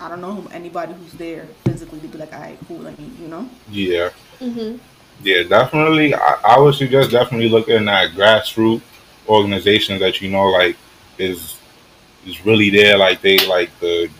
I 0.00 0.08
don't 0.08 0.20
know 0.20 0.46
anybody 0.52 0.94
who's 0.94 1.12
there 1.14 1.46
physically 1.64 2.00
to 2.00 2.08
be 2.08 2.18
like, 2.18 2.32
all 2.34 2.40
right, 2.40 2.58
cool, 2.66 2.78
let 2.78 2.98
me, 2.98 3.10
you 3.20 3.28
know. 3.28 3.48
yeah. 3.70 4.10
Mm-hmm. 4.40 4.78
Yeah, 5.22 5.44
definitely. 5.44 6.14
I, 6.14 6.36
I 6.44 6.58
would 6.58 6.74
suggest 6.74 7.10
definitely 7.12 7.48
looking 7.48 7.88
at 7.88 8.10
grassroots 8.12 8.82
organizations 9.28 10.00
that 10.00 10.20
you 10.20 10.30
know 10.30 10.46
like 10.46 10.76
is 11.18 11.58
is 12.26 12.44
really 12.44 12.70
there. 12.70 12.98
Like 12.98 13.20
they 13.20 13.38
like 13.46 13.70
the 13.80 14.10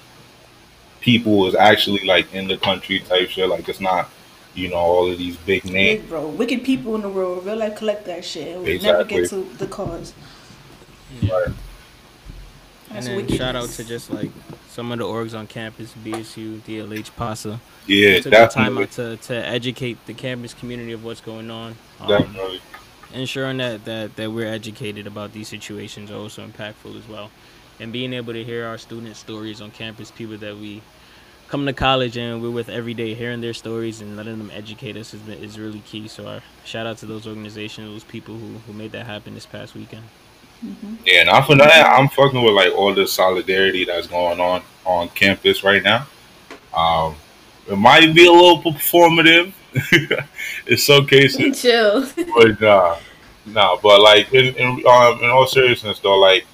people 1.01 1.47
is 1.49 1.55
actually 1.55 2.05
like 2.05 2.33
in 2.35 2.49
the 2.49 2.57
country 2.57 3.01
type 3.01 3.29
shit. 3.31 3.49
Like 3.49 3.69
it's 3.69 3.81
not 3.81 4.11
you 4.55 4.69
know 4.69 4.77
all 4.77 5.11
of 5.11 5.19
these 5.19 5.37
big 5.37 5.65
names. 5.65 6.01
Big 6.01 6.09
bro, 6.09 6.27
wicked 6.29 6.65
people 6.65 6.95
in 6.95 7.03
the 7.03 7.09
world, 7.09 7.45
real 7.45 7.57
life 7.57 7.77
collect 7.77 8.07
that 8.07 8.25
shit. 8.25 8.57
and 8.57 8.65
We 8.65 8.79
never 8.79 9.05
get 9.05 9.29
to 9.31 9.43
the 9.59 9.67
cause. 9.67 10.15
Right. 11.23 11.49
And 12.91 13.07
then 13.07 13.17
wickedness. 13.17 13.39
shout 13.39 13.57
out 13.57 13.69
to 13.71 13.85
just 13.85 14.11
like 14.11 14.31
some 14.69 14.93
of 14.93 14.99
the 14.99 15.05
orgs 15.05 15.39
on 15.39 15.47
campus, 15.47 15.95
BSU, 16.05 16.61
DLH, 16.61 17.15
PASA. 17.17 17.61
Yeah, 17.87 18.21
took 18.21 18.25
the 18.25 18.31
time 18.31 18.77
definitely. 18.77 18.83
out 19.15 19.23
to, 19.23 19.27
to 19.29 19.47
educate 19.47 20.05
the 20.07 20.15
campus 20.15 20.55
community 20.55 20.93
of 20.93 21.05
what's 21.05 21.21
going 21.21 21.51
on. 21.51 21.77
Um, 22.01 22.09
Definitely. 22.09 22.61
Ensuring 23.15 23.59
that, 23.59 23.85
that, 23.85 24.17
that 24.17 24.31
we're 24.31 24.47
educated 24.47 25.07
about 25.07 25.33
these 25.33 25.49
situations 25.49 26.11
are 26.11 26.17
also 26.17 26.47
impactful 26.47 26.99
as 26.99 27.09
well. 27.09 27.31
And 27.81 27.93
being 27.93 28.13
able 28.13 28.33
to 28.33 28.45
hear 28.45 28.67
our 28.67 28.79
students' 28.79 29.19
stories 29.19 29.61
on 29.61 29.71
campus, 29.71 30.11
people 30.11 30.37
that 30.39 30.57
we 30.57 30.83
come 31.49 31.67
to 31.67 31.73
college 31.73 32.17
and 32.17 32.43
we're 32.43 32.51
with 32.51 32.69
every 32.69 32.95
day, 32.95 33.15
hearing 33.15 33.41
their 33.41 33.55
stories 33.55 34.01
and 34.01 34.17
letting 34.17 34.39
them 34.39 34.51
educate 34.53 34.97
us 34.97 35.15
is, 35.15 35.27
is 35.29 35.59
really 35.59 35.81
key. 35.81 36.09
So, 36.09 36.27
our 36.27 36.41
shout 36.65 36.87
out 36.87 36.99
to 36.99 37.07
those 37.07 37.27
organizations, 37.27 37.89
those 37.89 38.05
people 38.05 38.37
who, 38.37 38.59
who 38.67 38.73
made 38.73 38.93
that 38.93 39.07
happen 39.07 39.35
this 39.35 39.47
past 39.47 39.75
weekend. 39.75 40.05
Yeah, 41.05 41.25
not 41.25 41.47
for 41.47 41.57
that. 41.57 41.87
I'm 41.87 42.09
fucking 42.09 42.43
with 42.43 42.55
like 42.55 42.73
all 42.73 42.95
the 42.95 43.07
solidarity 43.07 43.85
that's 43.85 44.07
going 44.07 44.41
on 44.41 44.63
on 44.85 45.09
campus 45.11 45.65
right 45.65 45.83
now. 45.83 46.07
Um, 46.75 47.17
it 47.69 47.77
might 47.77 48.15
be 48.15 48.27
a 48.27 48.33
little 48.33 48.63
performative 48.63 49.53
in 50.67 50.77
so 50.77 51.05
cases, 51.05 51.61
Chill. 51.63 52.07
but 52.35 52.61
nah, 52.61 52.99
nah. 53.47 53.77
But 53.83 54.01
like 54.01 54.33
in 54.33 54.55
in, 54.57 54.69
um, 54.87 55.19
in 55.23 55.31
all 55.31 55.47
seriousness, 55.47 55.99
though, 56.01 56.19
like 56.19 56.45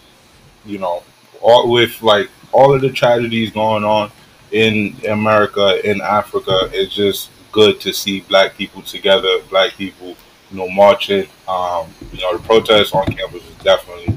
you 0.65 0.79
know, 0.79 1.03
all 1.41 1.71
with 1.71 2.01
like 2.03 2.29
all 2.53 2.75
of 2.75 2.81
the 2.81 2.91
tragedies 2.91 3.51
going 3.51 3.85
on 3.85 4.11
in 4.53 4.97
America, 5.09 5.81
in 5.89 6.01
Africa, 6.01 6.71
it's 6.73 6.95
just 6.95 7.31
good 7.53 7.81
to 7.81 7.93
see 7.93 8.21
black 8.21 8.57
people 8.57 8.83
together, 8.83 9.41
black 9.51 9.73
people, 9.75 10.17
you 10.51 10.59
know, 10.59 10.69
marching. 10.69 11.27
Um, 11.47 11.89
you 12.13 12.21
know, 12.21 12.37
the 12.37 12.43
protest 12.45 12.95
on 12.95 13.07
campus 13.07 13.43
is 13.49 13.55
definitely 13.57 14.17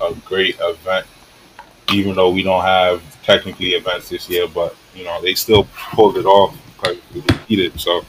a 0.00 0.14
great 0.24 0.56
event, 0.60 1.06
even 1.92 2.14
though 2.14 2.30
we 2.30 2.42
don't 2.42 2.62
have 2.62 3.02
technically 3.22 3.70
events 3.70 4.08
this 4.08 4.28
year, 4.28 4.46
but 4.48 4.76
you 4.94 5.04
know, 5.04 5.20
they 5.22 5.34
still 5.34 5.64
pulled 5.92 6.16
it 6.16 6.26
off 6.26 6.56
because 6.82 6.98
it 7.14 7.30
heated. 7.46 7.80
So 7.80 8.02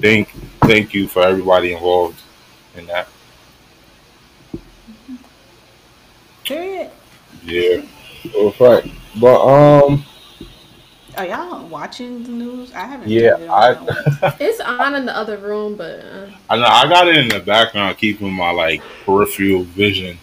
thank 0.00 0.30
thank 0.60 0.94
you 0.94 1.08
for 1.08 1.22
everybody 1.22 1.72
involved 1.72 2.20
in 2.76 2.86
that. 2.86 3.08
Period. 6.44 6.90
Yeah. 7.44 7.82
Well, 8.34 8.54
right. 8.60 8.90
But 9.20 9.40
um 9.44 10.04
Are 11.16 11.26
y'all 11.26 11.66
watching 11.66 12.22
the 12.24 12.30
news? 12.30 12.72
I 12.72 12.80
haven't. 12.80 13.08
yeah, 13.08 13.36
it 13.36 13.48
on 13.48 13.72
in 13.72 13.78
a 13.78 13.84
while. 13.84 14.16
I 14.22 14.36
It's 14.40 14.60
on 14.60 14.94
in 14.94 15.06
the 15.06 15.16
other 15.16 15.38
room, 15.38 15.76
but 15.76 16.00
uh, 16.00 16.26
I 16.48 16.56
know 16.56 16.64
I 16.64 16.88
got 16.88 17.08
it 17.08 17.16
in 17.16 17.28
the 17.28 17.40
background, 17.40 17.96
keeping 17.98 18.32
my 18.32 18.50
like 18.50 18.82
peripheral 19.04 19.62
vision 19.64 20.18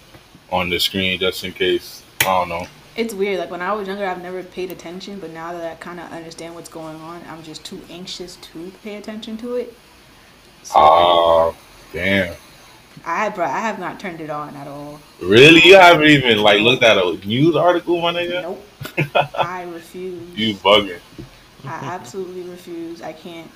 on 0.52 0.70
the 0.70 0.80
screen 0.80 1.20
just 1.20 1.44
in 1.44 1.54
case. 1.54 2.04
I 2.22 2.26
don't 2.26 2.50
know. 2.50 2.68
It's 2.98 3.14
weird. 3.14 3.40
Like 3.40 3.52
when 3.52 3.62
I 3.62 3.74
was 3.74 3.88
younger, 3.88 4.06
I've 4.06 4.22
never 4.24 4.42
paid 4.44 4.72
attention, 4.72 5.20
but 5.20 5.32
now 5.32 5.54
that 5.54 5.72
I 5.72 5.76
kind 5.76 6.00
of 6.00 6.12
understand 6.12 6.56
what's 6.56 6.68
going 6.70 6.96
on, 6.96 7.22
I'm 7.30 7.44
just 7.44 7.64
too 7.64 7.80
anxious 7.90 8.38
to 8.38 8.72
pay 8.84 8.96
attention 8.96 9.38
to 9.38 9.56
it. 9.56 9.74
So 10.64 10.74
Ah, 10.80 11.54
damn. 11.94 12.36
I, 13.06 13.30
bro, 13.30 13.46
I 13.46 13.60
have 13.60 13.78
not 13.78 14.00
turned 14.00 14.20
it 14.20 14.32
on 14.32 14.56
at 14.56 14.68
all. 14.68 15.00
Really? 15.22 15.62
You 15.64 15.76
haven't 15.76 16.08
even 16.10 16.40
like 16.40 16.60
looked 16.62 16.82
at 16.82 16.98
a 16.98 17.14
news 17.26 17.56
article, 17.56 18.02
my 18.02 18.12
nigga? 18.14 18.42
Nope. 18.42 18.66
I 19.38 19.64
refuse. 19.64 20.36
You 20.36 20.56
bugging. 20.56 21.00
I 21.66 21.86
absolutely 21.86 22.42
refuse. 22.44 23.04
I 23.04 23.14
can't. 23.14 23.50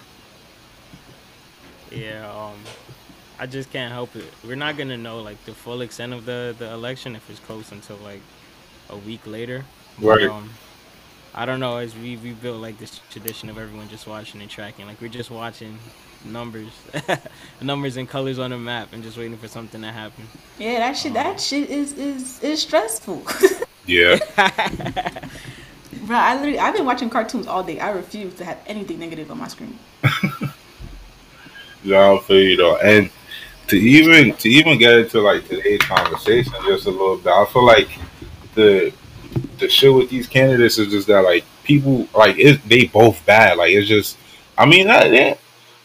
Yeah, 1.91 2.29
um, 2.31 2.57
I 3.39 3.47
just 3.47 3.71
can't 3.71 3.91
help 3.91 4.15
it. 4.15 4.31
We're 4.45 4.55
not 4.55 4.77
gonna 4.77 4.97
know 4.97 5.19
like 5.21 5.43
the 5.45 5.53
full 5.53 5.81
extent 5.81 6.13
of 6.13 6.25
the 6.25 6.55
the 6.57 6.71
election 6.71 7.15
if 7.15 7.27
it's 7.29 7.39
close 7.39 7.71
until 7.71 7.97
like 7.97 8.21
a 8.91 8.97
week 8.97 9.25
later. 9.25 9.65
Right. 9.99 10.27
Um, 10.27 10.49
I 11.33 11.45
don't 11.45 11.59
know. 11.59 11.77
As 11.77 11.95
we 11.95 12.17
we 12.17 12.31
built 12.31 12.61
like 12.61 12.77
this 12.77 12.99
tradition 13.09 13.49
of 13.49 13.57
everyone 13.57 13.89
just 13.89 14.07
watching 14.07 14.41
and 14.41 14.49
tracking. 14.49 14.85
Like 14.85 14.99
we're 15.01 15.07
just 15.07 15.31
watching 15.31 15.77
numbers, 16.25 16.71
numbers 17.61 17.97
and 17.97 18.07
colors 18.07 18.37
on 18.37 18.51
the 18.51 18.57
map, 18.57 18.89
and 18.91 19.01
just 19.01 19.17
waiting 19.17 19.37
for 19.37 19.47
something 19.47 19.81
to 19.81 19.91
happen. 19.91 20.27
Yeah, 20.59 20.79
that 20.79 20.97
shit. 20.97 21.13
That 21.13 21.39
shit 21.39 21.69
is 21.69 21.93
is 21.93 22.41
is 22.43 22.61
stressful. 22.61 23.23
Yeah. 23.87 24.19
bro, 24.37 26.15
I 26.15 26.35
literally 26.35 26.59
I've 26.59 26.75
been 26.75 26.85
watching 26.85 27.09
cartoons 27.09 27.47
all 27.47 27.63
day. 27.63 27.79
I 27.79 27.89
refuse 27.89 28.35
to 28.35 28.45
have 28.45 28.59
anything 28.67 28.99
negative 28.99 29.31
on 29.31 29.39
my 29.39 29.47
screen. 29.47 29.77
Yeah, 31.83 32.11
I 32.11 32.19
feel 32.19 32.39
you 32.39 32.57
though. 32.57 32.77
And 32.77 33.09
to 33.67 33.77
even 33.77 34.35
to 34.35 34.49
even 34.49 34.77
get 34.77 34.99
into 34.99 35.19
like 35.21 35.47
today's 35.47 35.81
conversation 35.81 36.53
just 36.65 36.85
a 36.85 36.91
little 36.91 37.17
bit, 37.17 37.31
I 37.31 37.45
feel 37.45 37.65
like 37.65 37.89
the 38.55 38.93
the 39.59 39.69
shit 39.69 39.93
with 39.93 40.09
these 40.09 40.27
candidates 40.27 40.77
is 40.77 40.89
just 40.89 41.07
that 41.07 41.21
like 41.21 41.45
people 41.63 42.07
like 42.15 42.37
it 42.37 42.61
they 42.67 42.85
both 42.85 43.25
bad. 43.25 43.57
Like 43.57 43.71
it's 43.71 43.87
just 43.87 44.17
I 44.57 44.65
mean 44.65 44.89
I, 44.89 45.37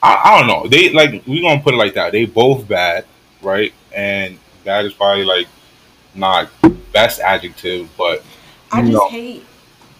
I 0.02 0.38
don't 0.38 0.46
know. 0.46 0.68
They 0.68 0.90
like 0.90 1.26
we 1.26 1.40
gonna 1.40 1.60
put 1.60 1.74
it 1.74 1.78
like 1.78 1.94
that. 1.94 2.12
They 2.12 2.26
both 2.26 2.68
bad, 2.68 3.04
right? 3.42 3.72
And 3.94 4.38
that 4.64 4.84
is 4.84 4.92
probably 4.92 5.24
like 5.24 5.48
not 6.14 6.50
best 6.92 7.20
adjective, 7.20 7.88
but 7.96 8.22
I 8.72 8.82
just 8.82 8.92
know, 8.92 9.08
hate. 9.08 9.44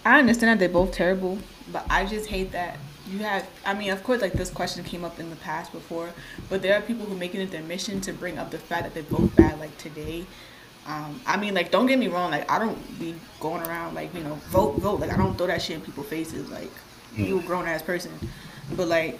I 0.05 0.19
understand 0.19 0.51
that 0.51 0.59
they're 0.59 0.73
both 0.73 0.91
terrible, 0.91 1.39
but 1.71 1.85
I 1.89 2.05
just 2.05 2.29
hate 2.29 2.51
that 2.51 2.77
you 3.09 3.19
have. 3.19 3.47
I 3.65 3.73
mean, 3.73 3.91
of 3.91 4.03
course, 4.03 4.21
like 4.21 4.33
this 4.33 4.49
question 4.49 4.83
came 4.83 5.03
up 5.03 5.19
in 5.19 5.29
the 5.29 5.35
past 5.37 5.71
before, 5.71 6.11
but 6.49 6.61
there 6.61 6.77
are 6.77 6.81
people 6.81 7.05
who 7.05 7.15
making 7.15 7.41
it 7.41 7.51
their 7.51 7.63
mission 7.63 8.01
to 8.01 8.13
bring 8.13 8.37
up 8.37 8.51
the 8.51 8.57
fact 8.57 8.83
that 8.83 8.93
they're 8.93 9.03
both 9.03 9.35
bad. 9.35 9.59
Like 9.59 9.77
today, 9.77 10.25
um, 10.87 11.19
I 11.25 11.37
mean, 11.37 11.53
like 11.53 11.69
don't 11.69 11.85
get 11.85 11.99
me 11.99 12.07
wrong. 12.07 12.31
Like 12.31 12.49
I 12.49 12.59
don't 12.59 12.99
be 12.99 13.15
going 13.39 13.61
around 13.65 13.93
like 13.93 14.13
you 14.15 14.23
know 14.23 14.35
vote 14.49 14.77
vote. 14.77 14.99
Like 14.99 15.11
I 15.11 15.17
don't 15.17 15.37
throw 15.37 15.47
that 15.47 15.61
shit 15.61 15.75
in 15.75 15.81
people's 15.81 16.07
faces. 16.07 16.49
Like 16.49 16.71
you 17.15 17.39
a 17.39 17.43
grown 17.43 17.67
ass 17.67 17.81
person, 17.81 18.11
but 18.75 18.87
like 18.87 19.19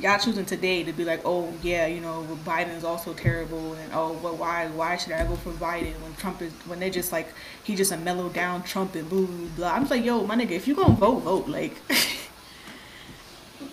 y'all 0.00 0.18
choosing 0.18 0.44
today 0.44 0.82
to 0.84 0.92
be 0.92 1.04
like, 1.04 1.22
oh 1.24 1.52
yeah, 1.62 1.86
you 1.86 2.00
know, 2.00 2.26
Biden 2.44 2.76
is 2.76 2.84
also 2.84 3.14
terrible, 3.14 3.72
and 3.74 3.92
oh, 3.94 4.12
well, 4.22 4.36
why 4.36 4.66
why 4.68 4.96
should 4.96 5.12
I 5.12 5.24
go 5.26 5.36
for 5.36 5.52
Biden 5.52 5.94
when 6.02 6.14
Trump 6.16 6.42
is 6.42 6.52
when 6.66 6.80
they're 6.80 6.90
just 6.90 7.12
like 7.12 7.28
he 7.64 7.74
just 7.74 7.92
a 7.92 7.96
mellow 7.96 8.28
down 8.28 8.62
Trump 8.62 8.94
and 8.94 9.08
blah 9.08 9.26
blah 9.26 9.48
blah. 9.56 9.72
I'm 9.72 9.82
just 9.82 9.90
like, 9.90 10.04
yo, 10.04 10.26
my 10.26 10.36
nigga, 10.36 10.50
if 10.52 10.68
you 10.68 10.74
gonna 10.74 10.94
vote, 10.94 11.20
vote. 11.20 11.48
Like, 11.48 11.80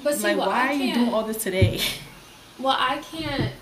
but 0.03 0.15
see, 0.15 0.23
like 0.23 0.37
what 0.37 0.47
why 0.47 0.67
are 0.67 0.73
you 0.73 0.93
can't, 0.93 0.99
doing 0.99 1.13
all 1.13 1.23
this 1.23 1.43
today? 1.43 1.81
what 2.57 2.79
I 2.79 2.99
can't 2.99 3.53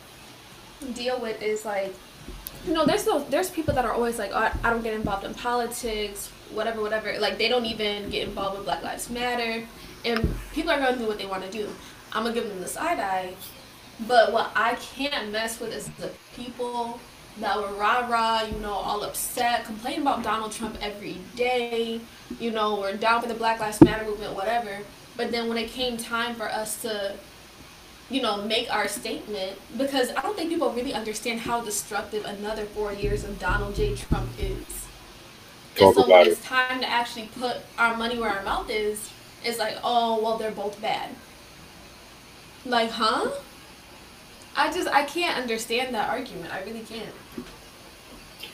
deal 0.93 1.19
with 1.19 1.41
is 1.41 1.65
like, 1.65 1.95
you 2.65 2.73
know, 2.73 2.85
there's 2.85 3.03
those 3.03 3.27
there's 3.29 3.49
people 3.49 3.73
that 3.73 3.85
are 3.85 3.93
always 3.93 4.19
like, 4.19 4.31
oh, 4.33 4.51
I, 4.63 4.69
don't 4.69 4.83
get 4.83 4.93
involved 4.93 5.25
in 5.25 5.33
politics, 5.33 6.27
whatever, 6.51 6.81
whatever. 6.81 7.17
Like 7.19 7.37
they 7.37 7.47
don't 7.47 7.65
even 7.65 8.09
get 8.09 8.27
involved 8.27 8.57
with 8.57 8.65
Black 8.65 8.83
Lives 8.83 9.09
Matter, 9.09 9.65
and 10.05 10.35
people 10.53 10.71
are 10.71 10.79
gonna 10.79 10.97
do 10.97 11.07
what 11.07 11.17
they 11.17 11.25
want 11.25 11.43
to 11.43 11.51
do. 11.51 11.69
I'm 12.13 12.23
gonna 12.23 12.35
give 12.35 12.47
them 12.47 12.59
the 12.59 12.67
side 12.67 12.99
eye, 12.99 13.33
but 14.07 14.31
what 14.31 14.51
I 14.55 14.75
can't 14.75 15.31
mess 15.31 15.59
with 15.59 15.73
is 15.73 15.87
the 15.99 16.11
people 16.35 16.99
that 17.39 17.57
were 17.57 17.73
rah 17.73 18.07
rah, 18.07 18.41
you 18.41 18.59
know, 18.59 18.73
all 18.73 19.03
upset, 19.03 19.65
complaining 19.65 20.01
about 20.01 20.23
Donald 20.23 20.51
Trump 20.51 20.77
every 20.81 21.17
day. 21.35 22.01
You 22.39 22.51
know, 22.51 22.79
we're 22.79 22.97
down 22.97 23.21
for 23.21 23.27
the 23.27 23.33
Black 23.33 23.59
Lives 23.59 23.81
Matter 23.81 24.05
movement, 24.05 24.35
whatever. 24.35 24.79
But 25.17 25.31
then 25.31 25.47
when 25.47 25.57
it 25.57 25.69
came 25.69 25.97
time 25.97 26.35
for 26.35 26.49
us 26.49 26.81
to 26.83 27.15
you 28.11 28.21
know, 28.21 28.43
make 28.43 28.71
our 28.73 28.87
statement 28.87 29.57
because 29.77 30.11
I 30.11 30.21
don't 30.21 30.35
think 30.35 30.49
people 30.49 30.69
really 30.71 30.93
understand 30.93 31.39
how 31.39 31.61
destructive 31.61 32.25
another 32.25 32.65
four 32.65 32.91
years 32.91 33.23
of 33.23 33.39
Donald 33.39 33.75
J. 33.75 33.95
Trump 33.95 34.29
is. 34.37 34.65
Talk 35.75 35.95
and 35.95 35.95
so 35.95 36.09
when 36.09 36.21
it. 36.21 36.27
it's 36.27 36.43
time 36.43 36.81
to 36.81 36.89
actually 36.89 37.29
put 37.39 37.57
our 37.77 37.95
money 37.95 38.19
where 38.19 38.29
our 38.29 38.43
mouth 38.43 38.69
is, 38.69 39.09
it's 39.45 39.57
like, 39.57 39.77
oh, 39.83 40.21
well, 40.21 40.37
they're 40.37 40.51
both 40.51 40.81
bad. 40.81 41.09
Like, 42.65 42.91
huh? 42.91 43.31
I 44.57 44.71
just, 44.71 44.89
I 44.89 45.05
can't 45.05 45.37
understand 45.37 45.95
that 45.95 46.09
argument. 46.09 46.53
I 46.53 46.61
really 46.63 46.81
can't. 46.81 47.15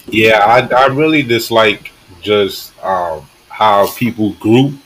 Yeah, 0.05 0.37
I, 0.45 0.83
I 0.83 0.87
really 0.87 1.23
dislike 1.23 1.91
just 2.21 2.77
um, 2.83 3.27
how 3.49 3.91
people 3.95 4.33
group 4.33 4.79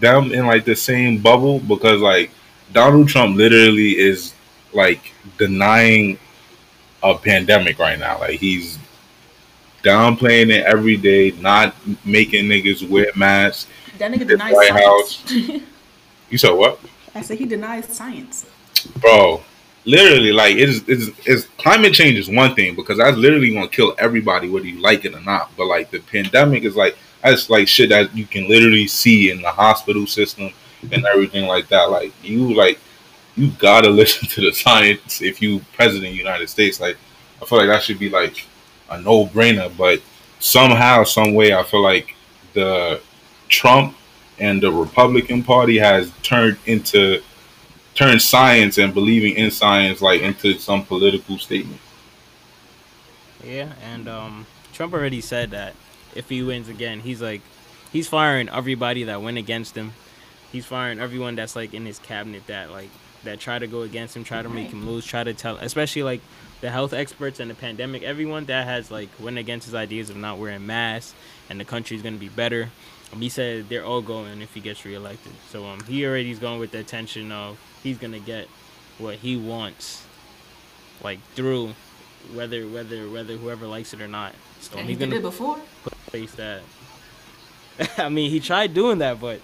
them 0.00 0.32
in 0.32 0.46
like 0.46 0.64
the 0.64 0.74
same 0.74 1.18
bubble 1.18 1.60
because 1.60 2.00
like 2.00 2.30
Donald 2.72 3.08
Trump 3.08 3.36
literally 3.36 3.98
is 3.98 4.34
like 4.72 5.12
denying 5.38 6.18
a 7.02 7.16
pandemic 7.16 7.78
right 7.78 7.98
now. 7.98 8.18
Like 8.18 8.38
he's 8.38 8.78
downplaying 9.82 10.50
it 10.50 10.64
every 10.66 10.96
day, 10.96 11.30
not 11.32 11.74
making 12.04 12.46
niggas 12.46 12.88
wear 12.88 13.10
masks. 13.16 13.68
That 13.98 14.12
nigga 14.12 14.26
denies 14.28 14.54
White 14.54 14.68
science. 14.68 15.62
You 16.30 16.36
said 16.36 16.50
what? 16.50 16.78
I 17.14 17.22
said 17.22 17.38
he 17.38 17.46
denies 17.46 17.86
science. 17.86 18.44
bro 19.00 19.42
literally 19.88 20.32
like 20.32 20.56
it's, 20.56 20.86
it's 20.86 21.08
it's 21.26 21.44
climate 21.56 21.94
change 21.94 22.18
is 22.18 22.28
one 22.28 22.54
thing 22.54 22.74
because 22.74 22.98
that's 22.98 23.16
literally 23.16 23.52
gonna 23.54 23.66
kill 23.68 23.94
everybody 23.98 24.48
whether 24.50 24.66
you 24.66 24.78
like 24.80 25.06
it 25.06 25.14
or 25.14 25.20
not 25.20 25.50
but 25.56 25.66
like 25.66 25.90
the 25.90 25.98
pandemic 26.00 26.62
is 26.64 26.76
like 26.76 26.96
that's 27.22 27.48
like 27.48 27.66
shit 27.66 27.88
that 27.88 28.14
you 28.14 28.26
can 28.26 28.46
literally 28.48 28.86
see 28.86 29.30
in 29.30 29.40
the 29.40 29.50
hospital 29.50 30.06
system 30.06 30.50
and 30.92 31.04
everything 31.06 31.46
like 31.46 31.68
that 31.68 31.90
like 31.90 32.12
you 32.22 32.54
like 32.54 32.78
you 33.36 33.50
gotta 33.58 33.88
listen 34.02 34.28
to 34.28 34.40
the 34.40 34.52
science 34.52 35.22
if 35.22 35.40
you 35.42 35.60
president 35.72 36.06
of 36.06 36.12
the 36.12 36.18
united 36.18 36.48
states 36.48 36.80
like 36.80 36.96
i 37.42 37.44
feel 37.44 37.58
like 37.58 37.68
that 37.68 37.82
should 37.82 37.98
be 37.98 38.08
like 38.10 38.46
a 38.90 39.00
no-brainer 39.00 39.74
but 39.76 40.00
somehow 40.38 41.04
some 41.04 41.34
way 41.34 41.52
i 41.52 41.62
feel 41.62 41.82
like 41.82 42.14
the 42.54 43.00
trump 43.48 43.96
and 44.38 44.62
the 44.62 44.70
republican 44.70 45.42
party 45.42 45.78
has 45.78 46.10
turned 46.22 46.56
into 46.66 47.20
turned 47.98 48.22
science 48.22 48.78
and 48.78 48.94
believing 48.94 49.34
in 49.34 49.50
science 49.50 50.00
like 50.00 50.22
into 50.22 50.56
some 50.56 50.84
political 50.84 51.36
statement. 51.36 51.80
Yeah, 53.44 53.72
and 53.82 54.08
um, 54.08 54.46
Trump 54.72 54.94
already 54.94 55.20
said 55.20 55.50
that 55.50 55.74
if 56.14 56.28
he 56.28 56.40
wins 56.40 56.68
again, 56.68 57.00
he's 57.00 57.20
like, 57.20 57.40
he's 57.92 58.06
firing 58.06 58.48
everybody 58.50 59.02
that 59.02 59.20
went 59.20 59.36
against 59.36 59.74
him. 59.74 59.94
He's 60.52 60.64
firing 60.66 60.98
everyone 61.00 61.34
that's 61.36 61.54
like 61.56 61.74
in 61.74 61.84
his 61.86 61.98
cabinet 61.98 62.46
that 62.46 62.70
like 62.70 62.88
that 63.24 63.40
try 63.40 63.58
to 63.58 63.66
go 63.66 63.82
against 63.82 64.16
him, 64.16 64.24
try 64.24 64.42
to 64.42 64.48
make 64.48 64.68
him 64.70 64.86
lose, 64.88 65.04
try 65.04 65.24
to 65.24 65.34
tell, 65.34 65.56
especially 65.56 66.02
like 66.04 66.20
the 66.60 66.70
health 66.70 66.92
experts 66.92 67.40
and 67.40 67.50
the 67.50 67.54
pandemic, 67.54 68.02
everyone 68.02 68.44
that 68.46 68.66
has 68.66 68.90
like 68.90 69.08
went 69.18 69.38
against 69.38 69.66
his 69.66 69.74
ideas 69.74 70.08
of 70.10 70.16
not 70.16 70.38
wearing 70.38 70.66
masks 70.66 71.14
and 71.50 71.58
the 71.60 71.64
country's 71.64 72.02
gonna 72.02 72.16
be 72.16 72.28
better. 72.28 72.70
Um, 73.12 73.20
he 73.20 73.28
said 73.28 73.68
they're 73.68 73.84
all 73.84 74.02
going 74.02 74.40
if 74.42 74.54
he 74.54 74.60
gets 74.60 74.84
reelected. 74.84 75.32
So 75.50 75.66
um, 75.66 75.80
he 75.84 76.06
already 76.06 76.30
is 76.30 76.38
going 76.38 76.60
with 76.60 76.70
the 76.72 76.78
attention 76.78 77.32
of 77.32 77.58
he's 77.82 77.98
gonna 77.98 78.18
get 78.20 78.46
what 78.98 79.16
he 79.16 79.36
wants, 79.36 80.04
like 81.02 81.20
through 81.34 81.74
whether 82.34 82.66
whether 82.66 83.08
whether 83.10 83.36
whoever 83.36 83.66
likes 83.66 83.92
it 83.92 84.00
or 84.00 84.08
not. 84.08 84.32
So 84.60 84.78
And 84.78 84.88
he's 84.88 84.98
he 84.98 85.04
did 85.04 85.10
gonna 85.10 85.20
it 85.20 85.22
before. 85.22 85.58
place 86.06 86.32
that. 86.34 86.62
I 87.98 88.08
mean, 88.08 88.30
he 88.30 88.40
tried 88.40 88.74
doing 88.74 88.98
that, 88.98 89.20
but 89.20 89.40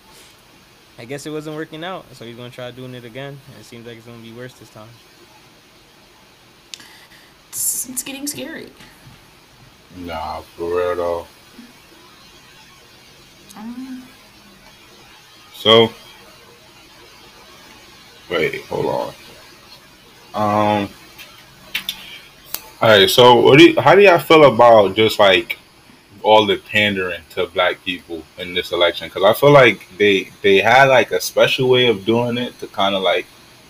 I 0.98 1.04
guess 1.04 1.26
it 1.26 1.30
wasn't 1.30 1.56
working 1.56 1.82
out. 1.84 2.04
So 2.12 2.24
he's 2.24 2.36
gonna 2.36 2.50
try 2.50 2.70
doing 2.70 2.94
it 2.94 3.04
again, 3.04 3.38
and 3.50 3.60
it 3.60 3.64
seems 3.64 3.86
like 3.86 3.96
it's 3.96 4.06
gonna 4.06 4.18
be 4.18 4.32
worse 4.32 4.54
this 4.54 4.70
time. 4.70 4.88
It's, 7.48 7.88
it's 7.88 8.02
getting 8.02 8.26
scary. 8.26 8.70
Nah, 9.96 10.40
for 10.40 10.76
real 10.76 10.96
though. 10.96 11.26
Um, 13.56 14.02
So, 15.54 15.90
wait, 18.30 18.62
hold 18.66 18.86
on. 18.86 19.08
Um. 20.34 20.88
All 22.82 22.88
right. 22.88 23.08
So, 23.08 23.40
what 23.40 23.58
do 23.58 23.70
you, 23.70 23.80
how 23.80 23.94
do 23.94 24.02
y'all 24.02 24.18
feel 24.18 24.44
about 24.44 24.94
just 24.94 25.18
like 25.18 25.58
all 26.24 26.46
the 26.46 26.56
pandering 26.56 27.20
to 27.30 27.46
black 27.46 27.82
people 27.84 28.22
in 28.38 28.54
this 28.54 28.72
election? 28.72 29.08
Because 29.08 29.22
I 29.24 29.32
feel 29.38 29.52
like 29.52 29.86
they 29.98 30.30
they 30.42 30.58
had 30.58 30.84
like 30.84 31.10
a 31.12 31.20
special 31.20 31.68
way 31.68 31.86
of 31.86 32.04
doing 32.04 32.38
it 32.38 32.58
to 32.60 32.66
kind 32.68 32.94
of 32.94 33.02
like, 33.02 33.26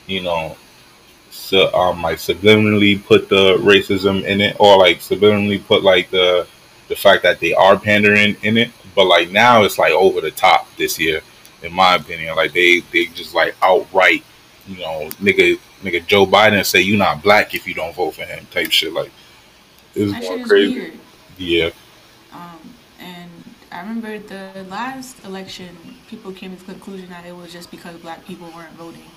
you 0.06 0.22
know, 0.22 0.56
so 1.30 1.72
um 1.74 2.02
like 2.02 2.18
subliminally 2.18 3.04
put 3.04 3.28
the 3.28 3.56
racism 3.58 4.24
in 4.24 4.40
it, 4.40 4.56
or 4.58 4.78
like 4.78 4.98
subliminally 4.98 5.64
put 5.64 5.82
like 5.82 6.10
the 6.10 6.46
the 6.88 6.96
fact 6.96 7.22
that 7.22 7.40
they 7.40 7.52
are 7.54 7.78
pandering 7.78 8.36
in 8.42 8.56
it. 8.56 8.70
But 8.94 9.06
like 9.06 9.30
now, 9.30 9.64
it's 9.64 9.78
like 9.78 9.92
over 9.92 10.20
the 10.20 10.30
top 10.30 10.68
this 10.76 10.98
year 10.98 11.20
in 11.64 11.72
my 11.72 11.96
opinion. 11.96 12.36
Like 12.36 12.52
they 12.52 12.80
they 12.92 13.06
just 13.06 13.34
like 13.34 13.56
outright, 13.62 14.22
you 14.66 14.78
know, 14.78 15.08
nigga 15.20 15.58
nigga 15.82 16.06
Joe 16.06 16.26
Biden 16.26 16.64
say 16.64 16.80
you're 16.80 16.98
not 16.98 17.22
black 17.22 17.54
if 17.54 17.66
you 17.66 17.74
don't 17.74 17.94
vote 17.94 18.12
for 18.14 18.22
him 18.22 18.46
type 18.50 18.70
shit. 18.70 18.92
Like 18.92 19.10
it's 19.94 20.12
that 20.12 20.22
shit 20.22 20.28
going 20.28 20.40
is 20.42 20.48
crazy. 20.48 20.74
weird. 20.74 20.92
Yeah. 21.38 21.70
I 23.74 23.80
remember 23.80 24.18
the 24.20 24.64
last 24.70 25.24
election, 25.24 25.76
people 26.08 26.30
came 26.32 26.56
to 26.56 26.64
the 26.64 26.72
conclusion 26.72 27.08
that 27.10 27.26
it 27.26 27.34
was 27.34 27.52
just 27.52 27.70
because 27.72 27.96
black 27.96 28.24
people 28.24 28.48
weren't 28.54 28.72
voting. 28.74 29.10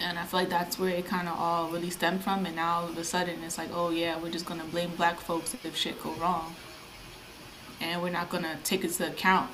And 0.00 0.16
I 0.16 0.24
feel 0.24 0.40
like 0.40 0.48
that's 0.50 0.78
where 0.78 0.90
it 0.90 1.06
kind 1.06 1.26
of 1.28 1.36
all 1.38 1.68
really 1.68 1.90
stemmed 1.90 2.22
from. 2.22 2.46
And 2.46 2.54
now 2.54 2.80
all 2.82 2.88
of 2.88 2.96
a 2.96 3.02
sudden, 3.02 3.42
it's 3.42 3.58
like, 3.58 3.70
oh 3.74 3.90
yeah, 3.90 4.16
we're 4.16 4.30
just 4.30 4.46
gonna 4.46 4.64
blame 4.64 4.90
black 4.96 5.18
folks 5.18 5.56
if 5.64 5.74
shit 5.76 6.00
go 6.04 6.12
wrong, 6.12 6.54
and 7.80 8.00
we're 8.00 8.10
not 8.10 8.30
gonna 8.30 8.58
take 8.62 8.84
into 8.84 9.06
account 9.08 9.50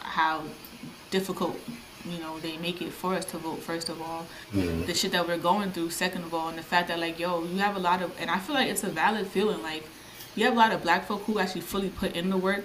how 0.00 0.44
difficult 1.10 1.58
you 2.08 2.18
know 2.18 2.38
they 2.40 2.56
make 2.58 2.82
it 2.82 2.92
for 2.92 3.14
us 3.14 3.24
to 3.24 3.38
vote 3.38 3.62
first 3.62 3.88
of 3.88 4.02
all 4.02 4.26
Mhm. 4.52 4.84
the 4.86 4.92
shit 4.92 5.12
that 5.12 5.26
we're 5.26 5.38
going 5.38 5.72
through 5.72 5.88
second 5.90 6.22
of 6.24 6.34
all 6.34 6.48
and 6.48 6.58
the 6.58 6.62
fact 6.62 6.88
that 6.88 6.98
like 6.98 7.18
yo 7.18 7.42
you 7.44 7.56
have 7.58 7.76
a 7.76 7.78
lot 7.78 8.02
of 8.02 8.12
and 8.20 8.30
i 8.30 8.38
feel 8.38 8.54
like 8.54 8.68
it's 8.68 8.84
a 8.84 8.90
valid 8.90 9.26
feeling 9.28 9.62
like 9.62 9.88
you 10.34 10.44
have 10.44 10.52
a 10.52 10.56
lot 10.56 10.72
of 10.72 10.82
black 10.82 11.06
folk 11.06 11.22
who 11.22 11.38
actually 11.38 11.62
fully 11.62 11.88
put 11.88 12.12
in 12.14 12.28
the 12.28 12.36
work 12.36 12.64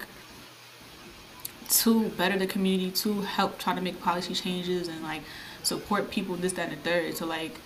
to 1.70 2.10
better 2.10 2.38
the 2.38 2.48
community 2.48 2.92
to 2.92 3.22
help 3.22 3.60
try 3.60 3.76
to 3.76 3.82
make 3.82 4.02
policy 4.02 4.34
changes 4.34 4.88
and 4.88 5.02
like 5.04 5.22
support 5.64 6.10
people 6.10 6.36
this 6.36 6.54
that 6.54 6.70
and 6.70 6.78
the 6.78 6.90
third. 6.90 7.16
So 7.16 7.26
like 7.26 7.60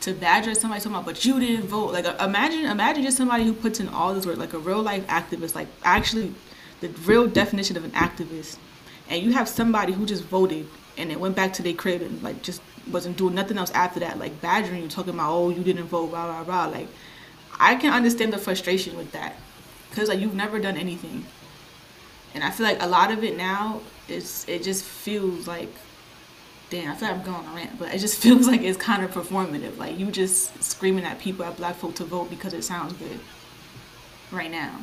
to 0.00 0.14
badger 0.14 0.54
somebody 0.54 0.80
talking 0.80 0.96
about 0.96 1.04
but 1.04 1.24
you 1.24 1.38
didn't 1.38 1.66
vote. 1.66 1.92
Like 1.92 2.06
uh, 2.06 2.16
imagine 2.20 2.64
imagine 2.64 3.02
just 3.04 3.16
somebody 3.16 3.44
who 3.44 3.52
puts 3.52 3.78
in 3.80 3.88
all 3.88 4.14
this 4.14 4.26
work 4.26 4.38
like 4.38 4.52
a 4.52 4.58
real 4.58 4.82
life 4.82 5.06
activist 5.06 5.54
like 5.54 5.68
actually 5.84 6.34
the 6.80 6.88
real 7.06 7.26
definition 7.26 7.76
of 7.76 7.84
an 7.84 7.92
activist. 7.92 8.58
And 9.08 9.22
you 9.22 9.32
have 9.32 9.48
somebody 9.48 9.92
who 9.92 10.06
just 10.06 10.24
voted 10.24 10.66
and 10.96 11.10
then 11.10 11.20
went 11.20 11.36
back 11.36 11.52
to 11.54 11.62
their 11.62 11.74
crib 11.74 12.02
and 12.02 12.22
like 12.22 12.42
just 12.42 12.62
wasn't 12.90 13.16
doing 13.16 13.34
nothing 13.34 13.58
else 13.58 13.70
after 13.72 14.00
that, 14.00 14.18
like 14.18 14.40
badgering 14.40 14.82
you, 14.82 14.88
talking 14.88 15.14
about 15.14 15.32
oh 15.32 15.50
you 15.50 15.62
didn't 15.62 15.84
vote, 15.84 16.08
blah 16.08 16.26
blah 16.26 16.44
blah. 16.44 16.66
Like 16.66 16.88
I 17.60 17.76
can 17.76 17.92
understand 17.92 18.32
the 18.32 18.38
frustration 18.38 18.96
with 18.96 19.12
that, 19.12 19.36
cause 19.92 20.08
like 20.08 20.20
you've 20.20 20.34
never 20.34 20.58
done 20.58 20.76
anything, 20.76 21.26
and 22.34 22.42
I 22.42 22.50
feel 22.50 22.66
like 22.66 22.82
a 22.82 22.86
lot 22.86 23.10
of 23.12 23.22
it 23.24 23.36
now 23.36 23.80
is 24.08 24.44
it 24.48 24.62
just 24.62 24.84
feels 24.84 25.46
like, 25.46 25.70
damn, 26.70 26.92
I 26.92 26.94
feel 26.94 27.08
like 27.08 27.18
I'm 27.18 27.24
going 27.24 27.46
on 27.46 27.52
a 27.52 27.56
rant, 27.56 27.78
but 27.78 27.94
it 27.94 27.98
just 27.98 28.18
feels 28.22 28.46
like 28.46 28.62
it's 28.62 28.78
kind 28.78 29.04
of 29.04 29.10
performative. 29.10 29.78
Like 29.78 29.98
you 29.98 30.10
just 30.10 30.62
screaming 30.62 31.04
at 31.04 31.18
people 31.18 31.44
at 31.44 31.56
black 31.56 31.76
folk 31.76 31.94
to 31.96 32.04
vote 32.04 32.30
because 32.30 32.54
it 32.54 32.62
sounds 32.62 32.92
good. 32.94 33.20
Right 34.30 34.50
now. 34.50 34.80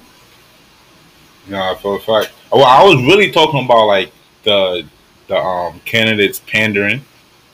Yeah, 1.47 1.73
for 1.75 1.95
a 1.95 1.99
fact. 1.99 2.31
Well, 2.51 2.65
I 2.65 2.83
was 2.83 2.97
really 3.03 3.31
talking 3.31 3.65
about 3.65 3.85
like 3.85 4.12
the 4.43 4.88
the 5.27 5.38
um 5.38 5.79
candidates 5.85 6.41
pandering 6.45 7.01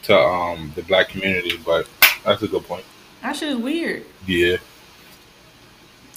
to 0.03 0.17
um 0.17 0.71
the 0.75 0.83
black 0.83 1.09
community, 1.09 1.57
but 1.65 1.87
that's 2.23 2.41
a 2.41 2.47
good 2.47 2.63
point. 2.65 2.83
That 3.21 3.35
shit 3.35 3.49
is 3.49 3.57
weird. 3.57 4.05
Yeah. 4.27 4.57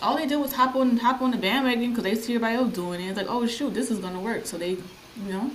All 0.02 0.16
they 0.16 0.26
did 0.26 0.36
was 0.36 0.52
hop 0.52 0.76
on 0.76 0.96
hop 0.98 1.20
on 1.20 1.30
the 1.30 1.36
bandwagon 1.36 1.90
because 1.90 2.04
they 2.04 2.14
see 2.14 2.34
everybody 2.34 2.56
else 2.56 2.72
doing 2.74 3.00
it. 3.00 3.08
It's 3.08 3.16
like, 3.16 3.26
oh 3.28 3.46
shoot, 3.46 3.74
this 3.74 3.90
is 3.90 3.98
gonna 3.98 4.20
work. 4.20 4.46
So 4.46 4.58
they, 4.58 4.70
you 4.70 5.32
know, 5.32 5.50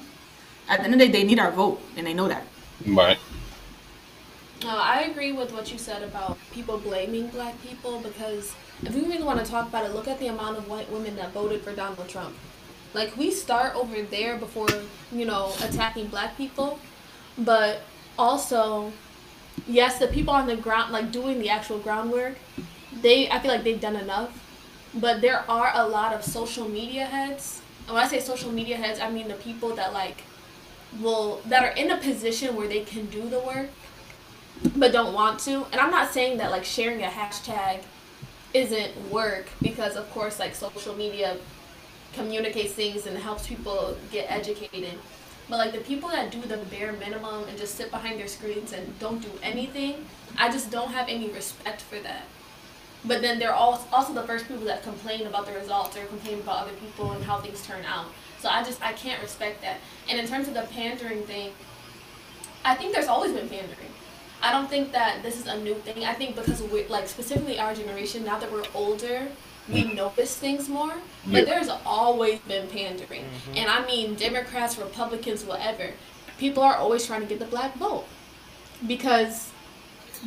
at 0.68 0.80
the 0.80 0.86
end 0.86 0.94
of 0.94 1.00
the 1.00 1.06
day, 1.08 1.12
they 1.12 1.24
need 1.24 1.40
our 1.40 1.52
vote, 1.52 1.82
and 1.98 2.06
they 2.06 2.14
know 2.14 2.28
that. 2.28 2.44
Right. 2.86 3.18
No, 4.64 4.78
I 4.78 5.02
agree 5.02 5.34
with 5.34 5.52
what 5.52 5.72
you 5.72 5.78
said 5.78 6.04
about 6.04 6.38
people 6.52 6.78
blaming 6.78 7.28
black 7.28 7.62
people 7.62 8.00
because 8.00 8.56
if 8.82 8.96
we 8.96 9.02
really 9.02 9.24
want 9.24 9.44
to 9.44 9.50
talk 9.50 9.68
about 9.68 9.86
it, 9.86 9.94
look 9.94 10.08
at 10.08 10.20
the 10.20 10.28
amount 10.28 10.58
of 10.58 10.70
white 10.70 10.90
women 10.90 11.16
that 11.18 11.34
voted 11.34 11.62
for 11.62 11.74
Donald 11.74 12.08
Trump. 12.08 12.34
Like 12.94 13.16
we 13.18 13.32
start 13.32 13.76
over 13.76 14.02
there 14.04 14.38
before, 14.38 14.70
you 15.12 15.26
know, 15.26 15.54
attacking 15.64 16.08
black 16.08 16.38
people, 16.38 16.80
but 17.38 17.82
also 18.18 18.94
yes, 19.68 20.00
the 20.00 20.08
people 20.08 20.34
on 20.34 20.48
the 20.48 20.56
ground 20.56 20.94
like 20.94 21.12
doing 21.12 21.40
the 21.40 21.50
actual 21.50 21.80
groundwork, 21.80 22.36
they 23.02 23.30
I 23.30 23.40
feel 23.40 23.52
like 23.52 23.64
they've 23.64 23.82
done 23.82 23.96
enough. 23.96 24.40
But 24.96 25.22
there 25.22 25.44
are 25.50 25.72
a 25.74 25.88
lot 25.88 26.14
of 26.14 26.24
social 26.24 26.70
media 26.70 27.06
heads. 27.06 27.62
And 27.88 27.96
when 27.96 28.04
I 28.04 28.08
say 28.08 28.20
social 28.20 28.52
media 28.52 28.78
heads, 28.78 29.00
I 29.00 29.10
mean 29.10 29.28
the 29.28 29.36
people 29.36 29.76
that 29.76 29.94
like 29.94 30.24
will 31.02 31.42
that 31.46 31.64
are 31.64 31.76
in 31.76 31.92
a 31.92 31.98
position 31.98 32.56
where 32.56 32.68
they 32.68 32.82
can 32.82 33.08
do 33.08 33.28
the 33.28 33.40
work 33.40 33.70
but 34.76 34.92
don't 34.92 35.14
want 35.14 35.40
to. 35.42 35.66
And 35.72 35.76
I'm 35.76 35.92
not 35.92 36.12
saying 36.12 36.38
that 36.38 36.52
like 36.52 36.64
sharing 36.64 37.04
a 37.04 37.08
hashtag 37.08 37.82
isn't 38.54 39.12
work 39.12 39.48
because 39.62 39.96
of 39.96 40.10
course 40.12 40.40
like 40.40 40.56
social 40.56 40.96
media 40.96 41.38
communicates 42.14 42.74
things 42.74 43.06
and 43.08 43.18
helps 43.18 43.48
people 43.48 43.98
get 44.12 44.30
educated. 44.32 45.00
But 45.50 45.58
like 45.58 45.74
the 45.74 45.80
people 45.80 46.10
that 46.10 46.32
do 46.32 46.42
the 46.42 46.58
bare 46.58 46.94
minimum 46.94 47.48
and 47.50 47.58
just 47.58 47.76
sit 47.76 47.92
behind 47.92 48.20
their 48.20 48.28
screens 48.28 48.72
and 48.72 48.98
don't 49.00 49.22
do 49.22 49.32
anything, 49.42 50.06
I 50.38 50.50
just 50.52 50.72
don't 50.72 50.92
have 50.92 51.10
any 51.10 51.30
respect 51.30 51.82
for 51.82 52.00
that. 52.00 52.24
But 53.06 53.22
then 53.22 53.40
they're 53.40 53.54
also 53.54 54.14
the 54.14 54.24
first 54.24 54.48
people 54.48 54.64
that 54.66 54.84
complain 54.84 55.28
about 55.28 55.46
the 55.46 55.54
results 55.54 55.98
or 55.98 56.06
complain 56.06 56.40
about 56.40 56.64
other 56.64 56.74
people 56.74 57.12
and 57.12 57.24
how 57.24 57.38
things 57.40 57.66
turn 57.66 57.84
out. 57.86 58.06
So 58.40 58.50
I 58.50 58.64
just 58.64 58.82
I 58.82 58.94
can't 58.94 59.22
respect 59.22 59.62
that. 59.62 59.78
And 60.10 60.20
in 60.20 60.28
terms 60.28 60.48
of 60.48 60.54
the 60.54 60.64
pandering 60.64 61.24
thing, 61.24 61.52
I 62.66 62.76
think 62.76 62.94
there's 62.94 63.08
always 63.08 63.32
been 63.32 63.50
pandering. 63.50 63.90
I 64.42 64.52
don't 64.52 64.70
think 64.70 64.92
that 64.92 65.24
this 65.24 65.40
is 65.40 65.48
a 65.48 65.58
new 65.58 65.76
thing. 65.76 66.04
I 66.04 66.14
think 66.14 66.36
because 66.36 66.62
we 66.62 66.86
like 66.88 67.08
specifically 67.08 67.60
our 67.60 67.74
generation, 67.74 68.26
now 68.26 68.40
that 68.40 68.52
we're 68.52 68.66
older, 68.74 69.28
we 69.70 69.84
mm. 69.84 69.96
notice 69.96 70.36
things 70.38 70.68
more. 70.68 70.94
But 71.26 71.34
yeah. 71.34 71.46
there's 71.46 71.70
always 71.86 72.40
been 72.40 72.68
pandering. 72.68 73.24
Mm-hmm. 73.24 73.58
And 73.58 73.70
I 73.70 73.86
mean 73.86 74.16
Democrats, 74.16 74.78
Republicans, 74.78 75.46
whatever. 75.46 75.92
People 76.38 76.64
are 76.64 76.76
always 76.76 77.06
trying 77.06 77.22
to 77.22 77.28
get 77.28 77.40
the 77.40 77.46
black 77.46 77.76
vote. 77.76 78.06
Because 78.86 79.53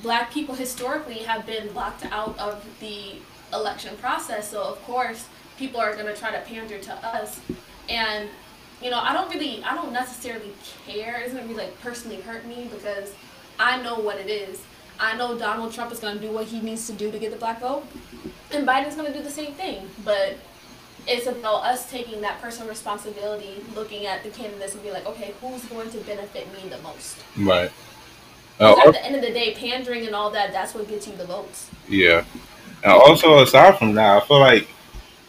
black 0.03 0.33
people 0.33 0.55
historically 0.55 1.19
have 1.19 1.47
been 1.47 1.75
locked 1.75 2.05
out 2.07 2.39
of 2.39 2.65
the 2.81 3.17
election 3.53 3.97
process. 3.97 4.51
So 4.51 4.63
of 4.63 4.83
course, 4.83 5.27
people 5.59 5.81
are 5.81 5.95
going 5.95 6.07
to 6.07 6.17
try 6.17 6.31
to 6.31 6.41
pander 6.41 6.79
to 6.79 6.95
us. 7.07 7.41
And 7.89 8.29
you 8.83 8.91
know, 8.91 8.99
I 8.99 9.13
don't 9.15 9.33
really, 9.33 9.63
I 9.65 9.75
don't 9.75 9.93
necessarily 9.93 10.53
care. 10.87 11.21
It's 11.21 11.33
going 11.33 11.47
to 11.47 11.49
be 11.49 11.59
like 11.59 11.81
personally 11.81 12.21
hurt 12.21 12.47
me 12.47 12.69
because 12.71 13.15
I 13.59 13.83
know 13.83 13.99
what 13.99 14.19
it 14.19 14.29
is. 14.29 14.63
I 14.99 15.17
know 15.17 15.39
Donald 15.39 15.73
Trump 15.73 15.93
is 15.93 15.99
going 15.99 16.15
to 16.15 16.21
do 16.21 16.33
what 16.33 16.47
he 16.47 16.61
needs 16.61 16.87
to 16.87 16.93
do 16.93 17.11
to 17.11 17.19
get 17.19 17.31
the 17.31 17.37
black 17.37 17.61
vote, 17.61 17.85
and 18.51 18.67
Biden's 18.67 18.95
going 18.95 19.11
to 19.11 19.17
do 19.17 19.23
the 19.23 19.31
same 19.31 19.53
thing. 19.53 19.89
But 20.05 20.37
it's 21.07 21.27
about 21.27 21.65
us 21.65 21.91
taking 21.91 22.21
that 22.23 22.41
personal 22.41 22.69
responsibility, 22.69 23.63
looking 23.75 24.07
at 24.07 24.23
the 24.23 24.31
candidates, 24.31 24.75
and 24.75 24.83
be 24.83 24.91
like, 24.91 25.07
okay, 25.07 25.35
who's 25.41 25.65
going 25.67 25.91
to 25.91 25.99
benefit 25.99 26.51
me 26.53 26.69
the 26.69 26.79
most? 26.79 27.19
Right. 27.37 27.71
Uh, 28.59 28.75
at 28.87 28.93
the 28.93 29.05
end 29.05 29.15
of 29.17 29.23
the 29.23 29.33
day, 29.33 29.55
pandering 29.55 30.07
and 30.07 30.15
all 30.15 30.31
that—that's 30.31 30.75
what 30.75 30.89
gets 30.89 31.07
you 31.07 31.15
the 31.17 31.27
votes. 31.27 31.71
Yeah. 31.89 32.25
And 32.83 32.93
also, 32.93 33.43
aside 33.43 33.79
from 33.79 33.95
that, 33.95 34.23
I 34.23 34.27
feel 34.27 34.41
like 34.41 34.69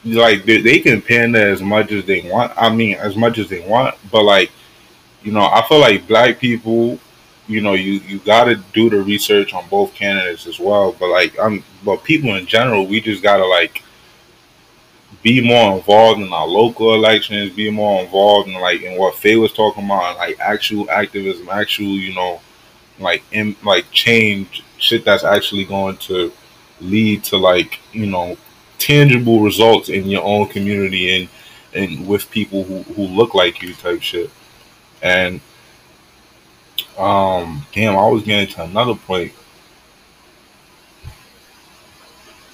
like 0.03 0.45
they, 0.45 0.61
they 0.61 0.79
can 0.79 1.01
pander 1.01 1.49
as 1.49 1.61
much 1.61 1.91
as 1.91 2.05
they 2.05 2.29
want. 2.29 2.53
I 2.55 2.73
mean, 2.73 2.95
as 2.95 3.15
much 3.15 3.37
as 3.37 3.49
they 3.49 3.67
want, 3.67 3.95
but 4.11 4.23
like, 4.23 4.51
you 5.23 5.31
know, 5.31 5.41
I 5.45 5.65
feel 5.67 5.79
like 5.79 6.07
black 6.07 6.39
people, 6.39 6.99
you 7.47 7.61
know, 7.61 7.73
you 7.73 7.93
you 8.07 8.19
got 8.19 8.45
to 8.45 8.55
do 8.73 8.89
the 8.89 9.01
research 9.01 9.53
on 9.53 9.67
both 9.69 9.93
candidates 9.93 10.47
as 10.47 10.59
well. 10.59 10.95
But 10.97 11.09
like, 11.09 11.37
I'm, 11.39 11.63
but 11.83 12.03
people 12.03 12.35
in 12.35 12.45
general, 12.45 12.87
we 12.87 13.01
just 13.01 13.23
gotta 13.23 13.45
like 13.45 13.83
be 15.23 15.45
more 15.45 15.77
involved 15.77 16.21
in 16.21 16.31
our 16.31 16.47
local 16.47 16.93
elections, 16.93 17.53
be 17.53 17.69
more 17.69 18.01
involved 18.01 18.49
in 18.49 18.55
like 18.55 18.81
in 18.81 18.97
what 18.97 19.15
Faye 19.15 19.35
was 19.35 19.51
talking 19.53 19.85
about, 19.85 20.17
like 20.17 20.39
actual 20.39 20.89
activism, 20.89 21.49
actual, 21.49 21.85
you 21.87 22.13
know, 22.13 22.39
like 22.99 23.23
in 23.31 23.55
like 23.63 23.89
change 23.91 24.63
shit 24.77 25.05
that's 25.05 25.23
actually 25.23 25.65
going 25.65 25.97
to 25.97 26.31
lead 26.81 27.23
to 27.23 27.37
like 27.37 27.79
you 27.91 28.05
know 28.05 28.37
tangible 28.77 29.41
results 29.41 29.89
in 29.89 30.05
your 30.05 30.23
own 30.23 30.47
community 30.47 31.21
and 31.21 31.29
and 31.73 32.07
with 32.07 32.29
people 32.31 32.63
who, 32.63 32.81
who 32.93 33.03
look 33.03 33.33
like 33.33 33.61
you 33.61 33.73
type 33.73 34.01
shit. 34.01 34.29
And 35.01 35.41
um 36.97 37.65
damn 37.73 37.95
i 37.95 38.07
was 38.07 38.23
getting 38.23 38.47
to 38.55 38.63
another 38.63 38.95
point. 38.95 39.31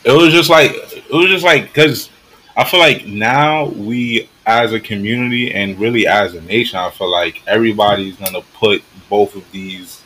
It 0.04 0.12
was 0.12 0.34
just 0.34 0.50
like 0.50 0.72
it 0.74 1.12
was 1.12 1.30
just 1.30 1.46
like 1.46 1.68
because 1.68 2.10
i 2.58 2.66
feel 2.66 2.82
like 2.82 3.06
now 3.06 3.70
we 3.70 4.30
as 4.46 4.74
a 4.74 4.80
community 4.80 5.54
and 5.54 5.80
really 5.80 6.06
as 6.06 6.36
a 6.36 6.42
nation 6.42 6.78
i 6.78 6.90
feel 6.90 7.10
like 7.10 7.42
everybody's 7.48 8.18
gonna 8.18 8.42
put 8.54 8.84
both 9.10 9.34
of 9.36 9.50
these 9.52 10.03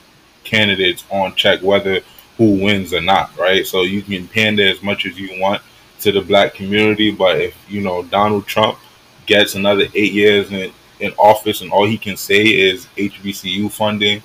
candidates 0.48 1.04
on 1.12 1.36
check, 1.36 1.62
whether 1.62 2.02
who 2.38 2.62
wins 2.64 2.94
or 2.94 3.02
not, 3.02 3.36
right? 3.38 3.66
So 3.66 3.82
you 3.82 4.02
can 4.02 4.28
pander 4.28 4.66
as 4.68 4.82
much 4.82 5.06
as 5.06 5.20
you 5.20 5.40
want 5.40 5.62
to 6.02 6.12
the 6.12 6.22
black 6.22 6.54
community, 6.54 7.12
but 7.12 7.40
if 7.40 7.56
you 7.68 7.82
know 7.82 8.04
Donald 8.04 8.46
Trump 8.48 8.78
gets 9.26 9.56
another 9.56 9.86
eight 9.94 10.14
years 10.14 10.52
in, 10.52 10.72
in 11.00 11.12
office 11.18 11.62
and 11.62 11.72
all 11.72 11.86
he 11.86 11.98
can 11.98 12.16
say 12.16 12.44
is 12.44 12.88
HBCU 12.98 13.72
funding 13.72 14.22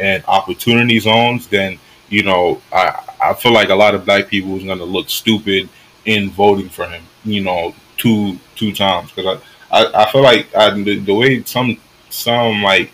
and 0.00 0.24
opportunity 0.28 0.98
zones, 0.98 1.48
then 1.48 1.78
you 2.08 2.22
know 2.22 2.60
I 2.72 3.02
I 3.20 3.34
feel 3.34 3.52
like 3.52 3.70
a 3.70 3.74
lot 3.74 3.94
of 3.94 4.04
black 4.04 4.28
people 4.28 4.56
is 4.56 4.64
going 4.64 4.78
to 4.78 4.84
look 4.84 5.10
stupid 5.10 5.68
in 6.04 6.30
voting 6.30 6.68
for 6.68 6.86
him, 6.86 7.02
you 7.24 7.42
know, 7.42 7.74
two 7.96 8.38
two 8.54 8.72
times 8.72 9.10
because 9.10 9.40
I, 9.70 9.84
I 9.84 10.02
I 10.04 10.12
feel 10.12 10.22
like 10.22 10.54
I, 10.54 10.70
the, 10.70 10.98
the 11.00 11.14
way 11.14 11.42
some 11.42 11.78
some 12.10 12.62
like 12.62 12.92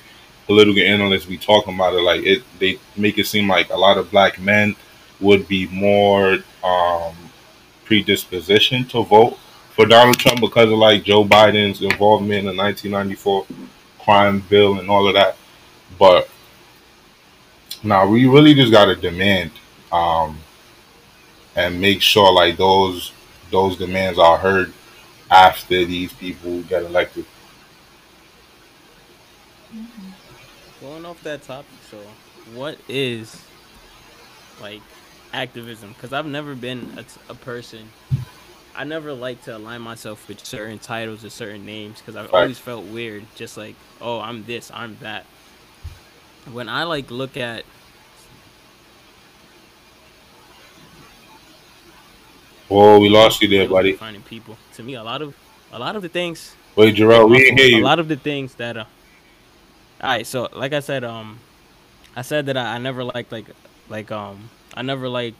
political 0.53 0.83
analysts 0.83 1.25
be 1.25 1.39
talking 1.39 1.75
about 1.75 1.95
it, 1.95 2.03
like 2.03 2.23
it, 2.25 2.43
they 2.59 2.79
make 2.97 3.17
it 3.17 3.27
seem 3.27 3.49
like 3.49 3.71
a 3.71 3.77
lot 3.77 3.97
of 3.97 4.11
black 4.11 4.39
men 4.39 4.77
would 5.19 5.49
be 5.49 5.67
more 5.69 6.39
um, 6.63 7.15
predisposition 7.87 8.85
to 8.85 9.03
vote 9.03 9.39
for 9.75 9.87
Donald 9.87 10.19
Trump 10.19 10.41
because 10.41 10.71
of 10.71 10.79
like 10.79 11.05
Joe 11.05 11.25
Biden's 11.25 11.81
involvement 11.81 12.41
in 12.41 12.57
the 12.57 12.63
1994 12.63 13.47
crime 14.01 14.41
bill 14.51 14.79
and 14.79 14.91
all 14.91 15.09
of 15.09 15.15
that. 15.15 15.37
But 15.99 16.29
now 17.83 18.07
we 18.07 18.27
really 18.27 18.53
just 18.55 18.73
got 18.73 18.87
to 18.87 18.97
demand 18.97 19.53
um, 19.91 20.39
and 21.57 21.81
make 21.81 22.03
sure 22.03 22.31
like 22.31 22.59
those 22.59 23.13
those 23.51 23.79
demands 23.79 24.19
are 24.19 24.37
heard 24.37 24.73
after 25.31 25.85
these 25.87 26.13
people 26.13 26.63
get 26.65 26.83
elected. 26.83 27.25
Going 31.03 31.11
off 31.17 31.23
that 31.25 31.43
topic, 31.43 31.71
so 31.91 31.99
what 32.55 32.79
is 32.89 33.45
like 34.61 34.81
activism? 35.33 35.93
Because 35.93 36.13
I've 36.13 36.27
never 36.27 36.55
been 36.55 36.97
a, 36.97 37.33
a, 37.33 37.35
person. 37.35 37.89
I 38.77 38.85
never 38.85 39.13
like 39.13 39.43
to 39.45 39.57
align 39.57 39.81
myself 39.81 40.29
with 40.29 40.45
certain 40.45 40.79
titles 40.79 41.25
or 41.25 41.31
certain 41.31 41.67
names 41.67 41.99
because 41.99 42.17
I've 42.17 42.33
right. 42.33 42.43
always 42.43 42.59
felt 42.59 42.85
weird. 42.87 43.25
Just 43.35 43.57
like, 43.57 43.75
oh, 44.01 44.21
I'm 44.21 44.45
this, 44.45 44.71
I'm 44.73 44.97
that. 45.01 45.25
When 46.53 46.69
I 46.69 46.85
like 46.85 47.11
look 47.11 47.37
at 47.37 47.65
Oh, 52.75 52.99
we 52.99 53.11
lost 53.11 53.43
you 53.43 53.49
there, 53.49 53.69
buddy. 53.69 53.93
Finding 53.93 54.23
people. 54.23 54.57
To 54.77 54.83
me, 54.83 54.95
a 54.95 55.03
lot 55.03 55.21
of 55.21 55.37
a 55.73 55.79
lot 55.79 55.95
of 55.95 56.01
the 56.01 56.09
things. 56.09 56.55
Wait, 56.75 56.95
Gerald, 56.95 57.31
we 57.31 57.39
didn't 57.39 57.59
hear 57.59 57.67
you. 57.67 57.83
A 57.83 57.85
lot 57.85 57.99
of 57.99 58.09
the 58.09 58.17
things 58.17 58.55
that 58.55 58.79
uh, 58.79 58.85
all 60.03 60.09
right, 60.09 60.27
so 60.27 60.49
like 60.53 60.73
I 60.73 60.81
said, 60.81 61.05
um, 61.05 61.39
I 62.17 62.23
said 62.23 62.47
that 62.47 62.57
I, 62.57 62.75
I 62.75 62.79
never 62.79 63.05
liked 63.05 63.31
like 63.31 63.47
like 63.89 64.11
um 64.11 64.51
I 64.75 64.83
never 64.83 65.09
like 65.09 65.35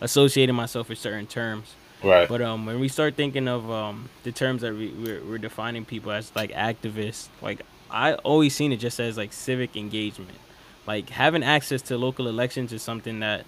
associating 0.00 0.54
myself 0.54 0.88
with 0.88 0.98
certain 0.98 1.26
terms. 1.26 1.74
Right. 2.02 2.28
But 2.28 2.42
um, 2.42 2.66
when 2.66 2.78
we 2.78 2.88
start 2.88 3.14
thinking 3.14 3.48
of 3.48 3.70
um 3.70 4.08
the 4.22 4.32
terms 4.32 4.62
that 4.62 4.74
we 4.74 4.88
we're, 4.88 5.22
we're 5.22 5.38
defining 5.38 5.84
people 5.84 6.12
as 6.12 6.32
like 6.34 6.52
activists, 6.52 7.28
like 7.42 7.60
I 7.90 8.14
always 8.14 8.54
seen 8.54 8.72
it 8.72 8.78
just 8.78 8.98
as 9.00 9.16
like 9.16 9.32
civic 9.32 9.76
engagement, 9.76 10.38
like 10.86 11.10
having 11.10 11.42
access 11.42 11.82
to 11.82 11.98
local 11.98 12.26
elections 12.26 12.72
is 12.72 12.82
something 12.82 13.20
that 13.20 13.44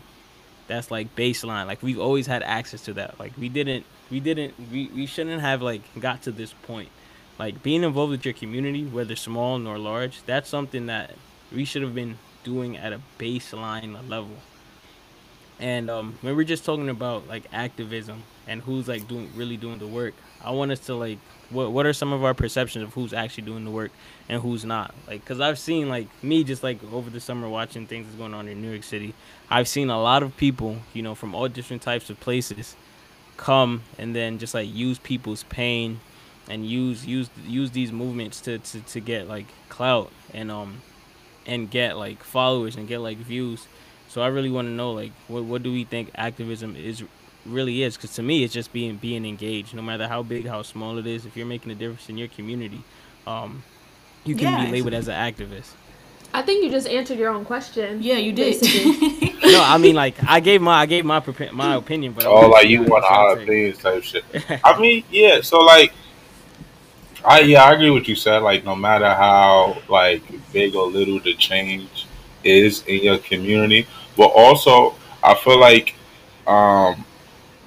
that's 0.66 0.90
like 0.90 1.16
baseline. 1.16 1.66
Like 1.66 1.82
we've 1.82 1.98
always 1.98 2.26
had 2.26 2.42
access 2.42 2.84
to 2.84 2.92
that. 2.94 3.18
Like 3.18 3.32
we 3.38 3.48
didn't 3.48 3.86
we 4.10 4.20
didn't 4.20 4.54
we, 4.70 4.88
we 4.88 5.06
shouldn't 5.06 5.40
have 5.40 5.62
like 5.62 5.82
got 5.98 6.22
to 6.22 6.30
this 6.30 6.52
point 6.52 6.90
like 7.38 7.62
being 7.62 7.84
involved 7.84 8.10
with 8.10 8.24
your 8.24 8.34
community, 8.34 8.84
whether 8.84 9.16
small 9.16 9.58
nor 9.58 9.78
large, 9.78 10.22
that's 10.24 10.48
something 10.48 10.86
that 10.86 11.14
we 11.54 11.64
should 11.64 11.82
have 11.82 11.94
been 11.94 12.18
doing 12.44 12.76
at 12.76 12.92
a 12.92 13.00
baseline 13.18 14.08
level. 14.08 14.36
And 15.60 15.90
um, 15.90 16.18
when 16.20 16.36
we're 16.36 16.44
just 16.44 16.64
talking 16.64 16.88
about 16.88 17.28
like 17.28 17.44
activism 17.52 18.22
and 18.46 18.62
who's 18.62 18.88
like 18.88 19.08
doing 19.08 19.30
really 19.34 19.56
doing 19.56 19.78
the 19.78 19.86
work, 19.86 20.14
I 20.44 20.50
want 20.50 20.70
us 20.70 20.80
to 20.86 20.94
like 20.94 21.18
what 21.50 21.72
what 21.72 21.86
are 21.86 21.92
some 21.92 22.12
of 22.12 22.22
our 22.24 22.34
perceptions 22.34 22.84
of 22.84 22.94
who's 22.94 23.12
actually 23.12 23.44
doing 23.44 23.64
the 23.64 23.70
work 23.70 23.90
and 24.28 24.40
who's 24.40 24.64
not? 24.64 24.94
Like, 25.06 25.24
cause 25.24 25.40
I've 25.40 25.58
seen 25.58 25.88
like 25.88 26.06
me 26.22 26.44
just 26.44 26.62
like 26.62 26.78
over 26.92 27.10
the 27.10 27.20
summer 27.20 27.48
watching 27.48 27.86
things 27.86 28.06
that's 28.06 28.18
going 28.18 28.34
on 28.34 28.48
in 28.48 28.60
New 28.60 28.70
York 28.70 28.84
City. 28.84 29.14
I've 29.50 29.68
seen 29.68 29.90
a 29.90 30.00
lot 30.00 30.22
of 30.22 30.36
people, 30.36 30.76
you 30.92 31.02
know, 31.02 31.14
from 31.14 31.34
all 31.34 31.48
different 31.48 31.82
types 31.82 32.10
of 32.10 32.20
places, 32.20 32.76
come 33.36 33.82
and 33.98 34.14
then 34.14 34.38
just 34.38 34.54
like 34.54 34.72
use 34.72 34.98
people's 34.98 35.42
pain 35.44 36.00
and 36.48 36.66
use 36.66 37.06
use 37.06 37.30
use 37.46 37.70
these 37.70 37.92
movements 37.92 38.40
to, 38.42 38.58
to, 38.58 38.80
to 38.80 39.00
get 39.00 39.28
like 39.28 39.46
clout 39.68 40.10
and 40.32 40.50
um 40.50 40.80
and 41.46 41.70
get 41.70 41.96
like 41.96 42.22
followers 42.22 42.76
and 42.76 42.88
get 42.88 43.00
like 43.00 43.18
views. 43.18 43.66
So 44.08 44.22
I 44.22 44.28
really 44.28 44.50
want 44.50 44.66
to 44.68 44.72
know 44.72 44.92
like 44.92 45.12
what 45.28 45.44
what 45.44 45.62
do 45.62 45.72
we 45.72 45.84
think 45.84 46.10
activism 46.14 46.76
is 46.76 47.02
really 47.44 47.82
is? 47.82 47.96
Because 47.96 48.14
to 48.16 48.22
me, 48.22 48.44
it's 48.44 48.54
just 48.54 48.72
being 48.72 48.96
being 48.96 49.24
engaged, 49.24 49.74
no 49.74 49.82
matter 49.82 50.08
how 50.08 50.22
big, 50.22 50.46
how 50.46 50.62
small 50.62 50.98
it 50.98 51.06
is. 51.06 51.26
If 51.26 51.36
you're 51.36 51.46
making 51.46 51.72
a 51.72 51.74
difference 51.74 52.08
in 52.08 52.18
your 52.18 52.28
community, 52.28 52.82
um, 53.26 53.62
you 54.24 54.34
can 54.34 54.52
yeah, 54.52 54.66
be 54.66 54.72
labeled 54.72 54.94
as 54.94 55.08
an 55.08 55.14
activist. 55.14 55.72
I 56.34 56.42
think 56.42 56.62
you 56.62 56.70
just 56.70 56.86
answered 56.86 57.18
your 57.18 57.30
own 57.30 57.44
question. 57.46 58.02
Yeah, 58.02 58.18
you 58.18 58.32
did. 58.32 58.62
no, 59.42 59.62
I 59.62 59.78
mean 59.78 59.94
like 59.94 60.14
I 60.26 60.40
gave 60.40 60.60
my 60.60 60.74
I 60.80 60.86
gave 60.86 61.04
my 61.04 61.22
my 61.52 61.74
opinion, 61.74 62.12
but 62.12 62.26
oh, 62.26 62.48
like 62.48 62.68
you 62.68 62.82
want 62.82 63.04
our 63.04 63.38
opinions 63.38 63.78
type 63.78 64.02
shit. 64.02 64.24
I 64.64 64.78
mean, 64.78 65.04
yeah. 65.10 65.40
So 65.40 65.60
like 65.60 65.92
I 67.24 67.40
yeah, 67.40 67.64
I 67.64 67.72
agree 67.72 67.90
with 67.90 68.08
you 68.08 68.14
said. 68.14 68.38
Like 68.42 68.64
no 68.64 68.74
matter 68.76 69.08
how 69.12 69.78
like 69.88 70.22
big 70.52 70.74
or 70.74 70.86
little 70.86 71.18
the 71.20 71.34
change 71.34 72.06
is 72.44 72.84
in 72.86 73.02
your 73.02 73.18
community, 73.18 73.86
but 74.16 74.26
also 74.26 74.94
I 75.22 75.34
feel 75.34 75.58
like 75.60 75.94
um 76.46 77.04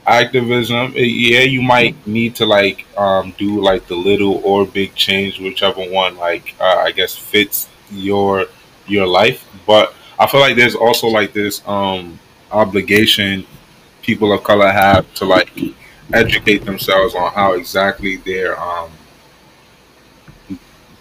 activism, 0.07 0.93
eh, 0.97 1.01
yeah, 1.03 1.41
you 1.41 1.61
might 1.61 1.95
need 2.07 2.35
to 2.35 2.45
like 2.45 2.85
um, 2.97 3.33
do 3.37 3.61
like 3.61 3.87
the 3.87 3.95
little 3.95 4.41
or 4.45 4.65
big 4.65 4.95
change, 4.95 5.39
whichever 5.39 5.81
one 5.81 6.17
like 6.17 6.55
uh, 6.59 6.83
I 6.85 6.91
guess 6.91 7.15
fits 7.15 7.69
your 7.91 8.47
your 8.87 9.07
life. 9.07 9.47
But 9.67 9.93
I 10.19 10.27
feel 10.27 10.41
like 10.41 10.55
there's 10.57 10.75
also 10.75 11.07
like 11.07 11.33
this 11.33 11.61
um, 11.67 12.19
obligation 12.51 13.45
people 14.01 14.33
of 14.33 14.43
color 14.43 14.71
have 14.71 15.13
to 15.15 15.25
like 15.25 15.51
educate 16.13 16.65
themselves 16.65 17.15
on 17.15 17.31
how 17.33 17.53
exactly 17.53 18.17
they're 18.17 18.59
um, 18.59 18.91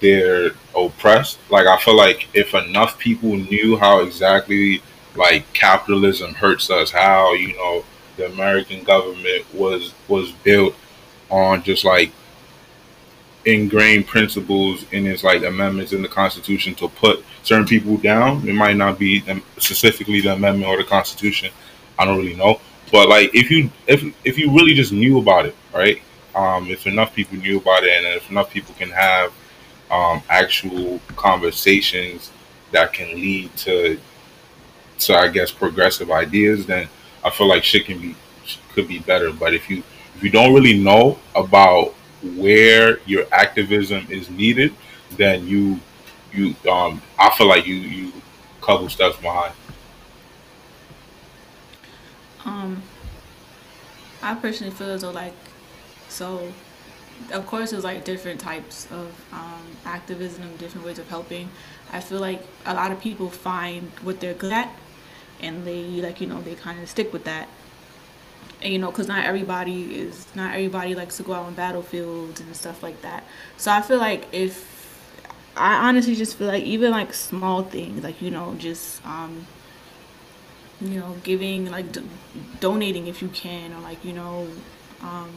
they're 0.01 0.53
oppressed. 0.77 1.39
Like 1.51 1.67
I 1.67 1.79
feel 1.79 1.97
like 1.97 2.29
if 2.35 2.55
enough 2.55 2.99
people 2.99 3.37
knew 3.37 3.77
how 3.77 4.01
exactly 4.01 4.83
like 5.15 5.51
capitalism 5.53 6.35
hurts 6.35 6.71
us, 6.71 6.91
how 6.91 7.33
you 7.35 7.57
know 7.57 7.85
the 8.17 8.27
American 8.27 8.83
government 8.85 9.45
was 9.55 9.95
was 10.09 10.33
built 10.33 10.75
on 11.31 11.63
just 11.63 11.85
like 11.85 12.13
ingrained 13.47 14.07
principles 14.07 14.85
in 14.93 15.07
its 15.07 15.25
like 15.25 15.43
amendments 15.43 15.93
in 15.93 16.03
the 16.03 16.09
Constitution 16.09 16.75
to 16.75 16.89
put 16.89 17.25
certain 17.43 17.67
people 17.67 17.97
down. 17.97 18.47
It 18.49 18.55
might 18.55 18.77
not 18.77 18.99
be 18.99 19.23
specifically 19.59 20.21
the 20.21 20.35
amendment 20.35 20.71
or 20.71 20.77
the 20.77 20.85
Constitution. 20.85 21.51
I 21.99 22.05
don't 22.05 22.19
really 22.19 22.37
know, 22.37 22.61
but 22.93 23.09
like 23.09 23.35
if 23.35 23.51
you 23.51 23.71
if 23.87 24.03
if 24.25 24.39
you 24.39 24.55
really 24.55 24.75
just 24.75 24.93
knew 24.93 25.19
about 25.19 25.47
it, 25.47 25.57
right? 25.75 26.03
Um, 26.35 26.71
if 26.71 26.87
enough 26.87 27.15
people 27.15 27.37
knew 27.39 27.59
about 27.59 27.83
it, 27.83 27.91
and 27.91 28.07
if 28.07 28.31
enough 28.31 28.51
people 28.51 28.75
can 28.79 28.91
have 28.91 29.33
um, 29.91 30.23
actual 30.29 31.01
conversations 31.17 32.31
that 32.73 32.93
can 32.93 33.15
lead 33.15 33.55
to 33.59 33.99
to 35.01 35.17
I 35.17 35.29
guess 35.29 35.51
progressive 35.51 36.11
ideas, 36.11 36.67
then 36.67 36.89
I 37.25 37.31
feel 37.31 37.49
like 37.49 37.65
shit 37.65 37.87
can 37.87 38.01
be 38.01 38.15
could 38.73 38.89
be 38.89 38.99
better. 38.99 39.33
But 39.33 39.55
if 39.55 39.69
you 39.71 39.83
if 40.15 40.23
you 40.23 40.31
don't 40.31 40.55
really 40.55 40.79
know 40.79 41.19
about 41.35 41.95
where 42.37 42.99
your 43.07 43.25
activism 43.33 44.07
is 44.11 44.29
needed, 44.31 44.75
then 45.17 45.47
you 45.47 45.81
you 46.33 46.55
um 46.71 47.03
I 47.19 47.31
feel 47.31 47.49
like 47.49 47.67
you 47.67 47.75
you 47.75 48.13
couple 48.61 48.89
steps 48.89 49.17
behind. 49.17 49.55
Um, 52.45 52.83
I 54.23 54.35
personally 54.35 54.73
feel 54.73 54.91
as 54.91 55.03
though 55.03 55.11
like 55.11 55.35
so. 56.09 56.53
Of 57.33 57.47
course, 57.47 57.71
there's 57.71 57.85
like 57.85 58.05
different 58.05 58.41
types 58.41 58.87
of 58.91 59.13
um, 59.33 59.70
activism, 59.85 60.57
different 60.57 60.87
ways 60.87 60.99
of 60.99 61.09
helping. 61.09 61.51
I 61.93 62.01
feel 62.01 62.21
like 62.21 62.43
a 62.67 62.75
lot 62.75 62.93
of 62.93 63.01
people 63.01 63.31
find 63.31 63.91
what 64.03 64.21
they're 64.21 64.35
good 64.35 64.53
at, 64.53 64.71
and 65.41 65.67
they 65.67 65.85
like 66.01 66.21
you 66.21 66.27
know 66.27 66.41
they 66.41 66.55
kind 66.55 66.81
of 66.83 66.89
stick 66.89 67.13
with 67.13 67.25
that 67.25 67.49
and, 68.63 68.73
you 68.73 68.79
know 68.79 68.91
because 68.91 69.09
not 69.09 69.25
everybody 69.25 69.99
is 69.99 70.27
not 70.35 70.55
everybody 70.55 70.95
likes 70.95 71.17
to 71.17 71.23
go 71.23 71.33
out 71.33 71.47
on 71.47 71.55
battlefields 71.55 72.41
and 72.41 72.55
stuff 72.55 72.83
like 72.83 73.01
that 73.03 73.25
so 73.57 73.71
i 73.71 73.81
feel 73.81 73.99
like 73.99 74.27
if 74.33 74.67
i 75.57 75.89
honestly 75.89 76.15
just 76.15 76.37
feel 76.37 76.49
like 76.49 76.65
even 76.65 76.91
like 76.91 77.13
small 77.15 77.63
things 77.63 78.03
like 78.03 78.21
you 78.21 78.31
know 78.31 78.55
just 78.59 79.05
um 79.07 79.47
you 80.81 80.99
know 80.99 81.17
giving 81.23 81.71
like 81.71 81.87
donating 82.61 83.07
if 83.07 83.21
you 83.21 83.29
can 83.29 83.73
or 83.73 83.81
like 83.81 84.03
you 84.05 84.13
know 84.13 84.47
um 85.03 85.31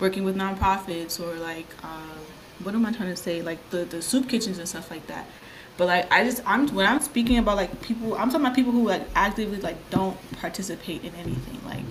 working 0.00 0.24
with 0.24 0.34
nonprofits 0.34 1.20
or 1.20 1.34
like 1.34 1.66
uh, 1.82 2.16
what 2.62 2.74
am 2.74 2.84
i 2.86 2.92
trying 2.92 3.10
to 3.10 3.16
say 3.16 3.42
like 3.42 3.70
the 3.70 3.84
the 3.84 4.02
soup 4.02 4.28
kitchens 4.28 4.58
and 4.58 4.68
stuff 4.68 4.90
like 4.90 5.06
that 5.06 5.26
but 5.80 5.86
like 5.86 6.12
I 6.12 6.24
just 6.24 6.42
I'm 6.44 6.68
when 6.74 6.86
I'm 6.86 7.00
speaking 7.00 7.38
about 7.38 7.56
like 7.56 7.80
people 7.80 8.14
I'm 8.14 8.28
talking 8.28 8.42
about 8.42 8.54
people 8.54 8.70
who 8.70 8.86
like 8.86 9.08
actively 9.14 9.58
like 9.60 9.88
don't 9.88 10.14
participate 10.32 11.02
in 11.02 11.14
anything. 11.14 11.58
Like 11.64 11.86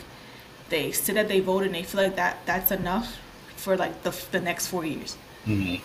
they 0.70 0.92
sit 0.92 1.18
at 1.18 1.28
they 1.28 1.40
vote 1.40 1.64
and 1.64 1.74
they 1.74 1.82
feel 1.82 2.04
like 2.04 2.16
that 2.16 2.38
that's 2.46 2.72
enough 2.72 3.18
for 3.56 3.76
like 3.76 4.04
the 4.04 4.16
the 4.30 4.42
next 4.42 4.68
four 4.68 4.86
years. 4.86 5.18
Mm-hmm. 5.48 5.84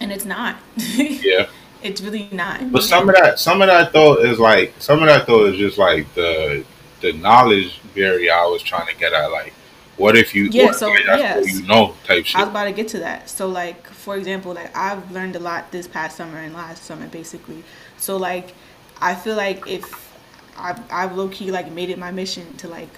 And 0.00 0.12
it's 0.12 0.24
not. 0.24 0.58
yeah. 0.76 1.48
It's 1.82 2.00
really 2.00 2.28
not. 2.30 2.70
But 2.70 2.84
some 2.84 3.08
of 3.08 3.16
that 3.16 3.40
some 3.40 3.62
of 3.62 3.66
that 3.66 3.92
though 3.92 4.22
is 4.22 4.38
like 4.38 4.74
some 4.78 5.00
of 5.00 5.08
that 5.08 5.26
though 5.26 5.46
is 5.46 5.56
just 5.56 5.76
like 5.76 6.14
the 6.14 6.64
the 7.00 7.14
knowledge 7.14 7.80
barrier 7.96 8.32
I 8.32 8.46
was 8.46 8.62
trying 8.62 8.86
to 8.86 8.94
get 8.94 9.12
at 9.12 9.32
like 9.32 9.54
what 9.98 10.16
if 10.16 10.34
you 10.34 10.44
yeah 10.44 10.72
so 10.72 10.94
yeah 10.94 11.38
you 11.38 11.62
know 11.66 11.94
type 12.04 12.24
shit. 12.24 12.36
I 12.36 12.44
was 12.44 12.50
about 12.50 12.64
to 12.64 12.72
get 12.72 12.88
to 12.88 12.98
that. 13.00 13.28
So 13.28 13.48
like 13.48 13.86
for 13.86 14.16
example, 14.16 14.54
like 14.54 14.74
I've 14.76 15.10
learned 15.10 15.36
a 15.36 15.40
lot 15.40 15.70
this 15.70 15.86
past 15.86 16.16
summer 16.16 16.38
and 16.38 16.54
last 16.54 16.84
summer 16.84 17.06
basically. 17.08 17.62
So 17.98 18.16
like 18.16 18.54
I 19.00 19.14
feel 19.14 19.36
like 19.36 19.66
if 19.66 20.08
I've, 20.56 20.80
I've 20.90 21.16
low 21.16 21.28
key 21.28 21.50
like 21.50 21.70
made 21.70 21.90
it 21.90 21.98
my 21.98 22.10
mission 22.10 22.56
to 22.58 22.68
like 22.68 22.88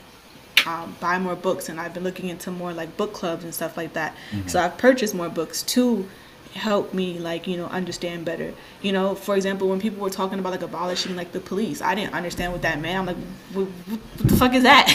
um, 0.66 0.94
buy 1.00 1.18
more 1.18 1.36
books 1.36 1.68
and 1.68 1.80
I've 1.80 1.94
been 1.94 2.04
looking 2.04 2.28
into 2.28 2.50
more 2.50 2.72
like 2.72 2.96
book 2.96 3.12
clubs 3.12 3.44
and 3.44 3.54
stuff 3.54 3.76
like 3.76 3.94
that. 3.94 4.14
Mm-hmm. 4.30 4.48
So 4.48 4.60
I've 4.60 4.76
purchased 4.78 5.14
more 5.14 5.28
books 5.28 5.62
too 5.62 6.08
help 6.54 6.92
me 6.92 7.18
like 7.18 7.46
you 7.46 7.56
know 7.56 7.66
understand 7.66 8.24
better. 8.24 8.52
You 8.82 8.92
know 8.92 9.14
for 9.14 9.36
example 9.36 9.68
when 9.68 9.80
people 9.80 10.02
were 10.02 10.10
talking 10.10 10.38
about 10.38 10.50
like 10.52 10.62
abolishing 10.62 11.14
like 11.14 11.32
the 11.32 11.40
police 11.40 11.80
i 11.80 11.94
didn't 11.94 12.14
understand 12.14 12.52
what 12.52 12.62
that 12.62 12.80
meant. 12.80 12.98
I'm 12.98 13.06
like 13.06 13.16
what, 13.52 13.66
what 13.66 14.28
the 14.28 14.36
fuck 14.36 14.54
is 14.54 14.64
that? 14.64 14.88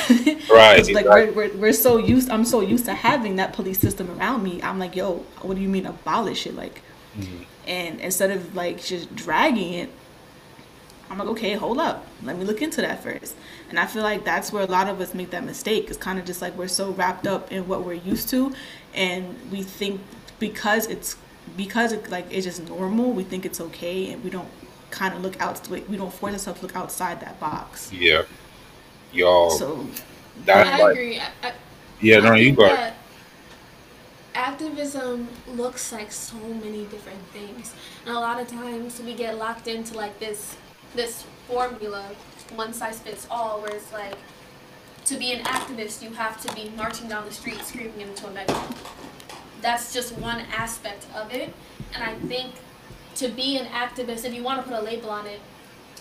Right 0.50 0.94
like 0.94 1.06
we're, 1.06 1.32
we're, 1.32 1.58
we're 1.58 1.74
so 1.74 1.98
used 1.98 2.30
i'm 2.30 2.46
so 2.46 2.62
used 2.62 2.86
to 2.86 2.94
having 2.94 3.38
that 3.38 3.54
police 3.54 3.80
system 3.80 4.10
around 4.18 4.44
me. 4.44 4.62
I'm 4.62 4.80
like 4.80 4.96
yo 4.96 5.26
what 5.42 5.56
do 5.56 5.62
you 5.62 5.70
mean 5.70 5.86
abolish 5.86 6.46
it? 6.46 6.56
Like 6.56 6.82
mm-hmm. 7.18 7.44
and 7.68 8.00
instead 8.02 8.32
of 8.32 8.56
like 8.56 8.84
just 8.84 9.16
dragging 9.16 9.74
it 9.74 9.90
i'm 11.10 11.20
like 11.20 11.28
okay 11.30 11.54
hold 11.54 11.78
up. 11.78 12.06
Let 12.24 12.38
me 12.38 12.44
look 12.44 12.62
into 12.62 12.82
that 12.82 13.02
first. 13.02 13.36
And 13.70 13.80
i 13.80 13.86
feel 13.86 14.04
like 14.04 14.26
that's 14.26 14.52
where 14.52 14.64
a 14.64 14.68
lot 14.68 14.90
of 14.90 15.00
us 15.00 15.14
make 15.14 15.30
that 15.30 15.46
mistake. 15.46 15.88
It's 15.88 15.98
kind 15.98 16.20
of 16.20 16.26
just 16.26 16.42
like 16.42 16.58
we're 16.58 16.68
so 16.68 16.92
wrapped 16.92 17.28
up 17.28 17.52
in 17.52 17.66
what 17.68 17.86
we're 17.86 17.94
used 17.94 18.28
to 18.30 18.54
and 18.94 19.36
we 19.52 19.64
think 19.64 20.02
because 20.38 20.88
it's 20.88 21.16
because 21.58 21.92
it, 21.92 22.10
like 22.10 22.26
it's 22.32 22.46
just 22.46 22.68
normal, 22.68 23.12
we 23.12 23.24
think 23.24 23.46
it's 23.46 23.62
okay, 23.62 24.12
and 24.12 24.24
we 24.24 24.30
don't 24.30 24.50
kind 24.90 25.14
of 25.14 25.22
look 25.22 25.40
out. 25.42 25.68
We 25.70 25.98
don't 25.98 26.14
force 26.14 26.34
ourselves 26.34 26.60
to 26.60 26.66
look 26.66 26.76
outside 26.76 27.22
that 27.22 27.40
box. 27.40 27.92
Yeah, 27.92 28.24
y'all. 29.14 29.52
So 29.52 29.88
that's 30.46 30.70
I 30.70 30.84
like, 30.84 30.92
agree. 30.94 31.20
I, 31.20 31.30
I, 31.44 31.54
yeah, 32.02 32.20
no, 32.20 32.34
you 32.34 32.54
got. 32.54 32.94
Activism 34.34 35.30
looks 35.48 35.94
like 35.94 36.12
so 36.12 36.36
many 36.36 36.84
different 36.86 37.22
things, 37.32 37.74
and 38.06 38.16
a 38.16 38.20
lot 38.20 38.40
of 38.42 38.48
times 38.48 39.02
we 39.02 39.14
get 39.14 39.38
locked 39.38 39.68
into 39.68 39.96
like 39.96 40.20
this 40.20 40.58
this 40.94 41.24
formula, 41.48 42.10
one 42.56 42.74
size 42.74 43.00
fits 43.00 43.28
all, 43.30 43.62
where 43.62 43.76
it's 43.76 43.92
like 43.94 44.18
to 45.06 45.18
be 45.18 45.32
an 45.32 45.44
activist, 45.46 46.02
you 46.02 46.10
have 46.12 46.42
to 46.42 46.54
be 46.56 46.72
marching 46.76 47.08
down 47.08 47.26
the 47.26 47.32
street 47.32 47.62
screaming 47.62 48.02
into 48.02 48.28
a 48.28 48.32
megaphone 48.32 48.76
that's 49.66 49.92
just 49.92 50.16
one 50.20 50.42
aspect 50.56 51.08
of 51.16 51.34
it. 51.34 51.52
And 51.96 52.04
I 52.04 52.14
think 52.28 52.54
to 53.16 53.30
be 53.30 53.58
an 53.58 53.66
activist, 53.66 54.24
if 54.24 54.32
you 54.32 54.44
want 54.44 54.64
to 54.64 54.70
put 54.70 54.80
a 54.80 54.84
label 54.84 55.10
on 55.10 55.26
it, 55.26 55.40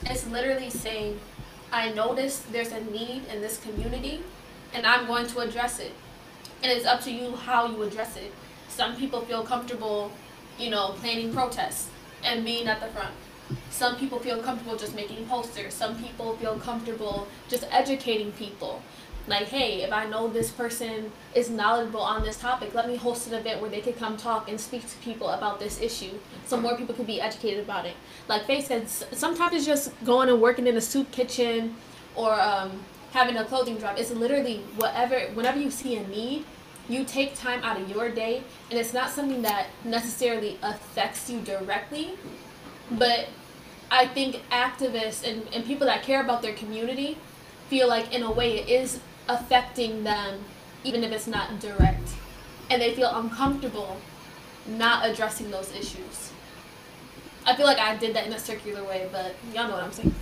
it's 0.03 0.27
literally 0.27 0.69
saying, 0.69 1.19
I 1.73 1.91
notice 1.95 2.41
there's 2.53 2.73
a 2.73 2.85
need 2.85 3.23
in 3.33 3.41
this 3.41 3.59
community 3.59 4.21
and 4.75 4.87
I'm 4.87 5.07
going 5.07 5.27
to 5.29 5.39
address 5.39 5.79
it. 5.79 5.93
And 6.63 6.71
it's 6.71 6.85
up 6.85 7.01
to 7.05 7.11
you 7.11 7.37
how 7.37 7.67
you 7.67 7.83
address 7.83 8.19
it. 8.19 8.35
Some 8.69 8.97
people 8.97 9.23
feel 9.23 9.43
comfortable, 9.43 10.13
you 10.59 10.69
know, 10.69 10.89
planning 11.01 11.33
protests 11.33 11.89
and 12.23 12.45
being 12.45 12.69
at 12.69 12.83
the 12.83 12.89
front. 12.89 13.15
Some 13.71 13.97
people 13.97 14.19
feel 14.19 14.43
comfortable 14.43 14.77
just 14.77 14.95
making 14.95 15.25
posters. 15.25 15.73
Some 15.73 15.97
people 16.03 16.37
feel 16.37 16.59
comfortable 16.59 17.29
just 17.49 17.65
educating 17.71 18.31
people 18.33 18.83
like, 19.27 19.49
hey, 19.49 19.83
if 19.83 19.93
I 19.93 20.07
know 20.07 20.29
this 20.29 20.51
person 20.51 21.11
is 21.35 21.49
knowledgeable 21.49 22.01
on 22.01 22.23
this 22.23 22.39
topic, 22.39 22.75
let 22.75 22.87
me 22.87 22.97
host 22.97 23.27
an 23.29 23.35
event 23.35 23.61
where 23.61 23.71
they 23.71 23.81
could 23.81 23.97
come 23.97 24.17
talk 24.17 24.49
and 24.51 24.61
speak 24.61 24.87
to 24.89 24.97
people 24.99 25.31
about 25.31 25.59
this 25.59 25.81
issue 25.81 26.13
so 26.47 26.57
more 26.59 26.77
people 26.77 26.95
could 26.95 27.07
be 27.07 27.21
educated 27.21 27.65
about 27.65 27.87
it. 27.87 27.95
Like 28.29 28.45
Faye 28.45 28.61
said, 28.61 28.89
sometimes 28.89 29.55
it's 29.55 29.67
just 29.67 29.93
going 30.05 30.29
and 30.29 30.41
working 30.41 30.67
in 30.67 30.77
a 30.77 30.81
soup 30.81 31.11
kitchen 31.11 31.77
or 32.15 32.39
um, 32.39 32.83
having 33.13 33.37
a 33.37 33.45
clothing 33.45 33.79
drop. 33.79 33.99
It's 33.99 34.11
literally 34.11 34.59
whatever, 34.77 35.21
whenever 35.33 35.59
you 35.59 35.71
see 35.71 35.97
a 35.97 36.07
need, 36.07 36.45
you 36.89 37.05
take 37.05 37.35
time 37.35 37.63
out 37.63 37.81
of 37.81 37.89
your 37.89 38.11
day, 38.11 38.43
and 38.71 38.79
it's 38.79 38.93
not 38.93 39.09
something 39.09 39.41
that 39.41 39.69
necessarily 39.85 40.59
affects 40.63 41.31
you 41.31 41.41
directly, 41.41 42.11
but 42.91 43.29
I 43.91 44.07
think 44.07 44.43
activists 44.51 45.27
and, 45.27 45.49
and 45.55 45.65
people 45.65 45.87
that 45.87 46.03
care 46.03 46.21
about 46.21 46.43
their 46.43 46.53
community 46.53 47.17
feel 47.71 47.89
like 47.89 48.13
in 48.13 48.23
a 48.23 48.31
way 48.31 48.59
it 48.59 48.69
is 48.69 49.01
affecting 49.29 50.05
them, 50.05 50.45
even 50.85 51.05
if 51.05 51.13
it's 51.13 51.27
not 51.27 51.61
direct. 51.61 52.09
And 52.71 52.81
they 52.81 52.95
feel 52.95 53.11
uncomfortable 53.15 53.99
not 54.67 55.09
addressing 55.09 55.51
those 55.51 55.71
issues. 55.73 56.33
I 57.47 57.55
feel 57.55 57.67
like 57.67 57.79
I 57.79 57.97
did 57.97 58.17
that 58.17 58.27
in 58.27 58.33
a 58.33 58.39
circular 58.39 58.83
way, 58.85 59.09
but 59.13 59.35
y'all 59.53 59.69
know 59.69 59.75
what 59.75 59.85
I'm 59.85 59.93
saying. 59.93 60.15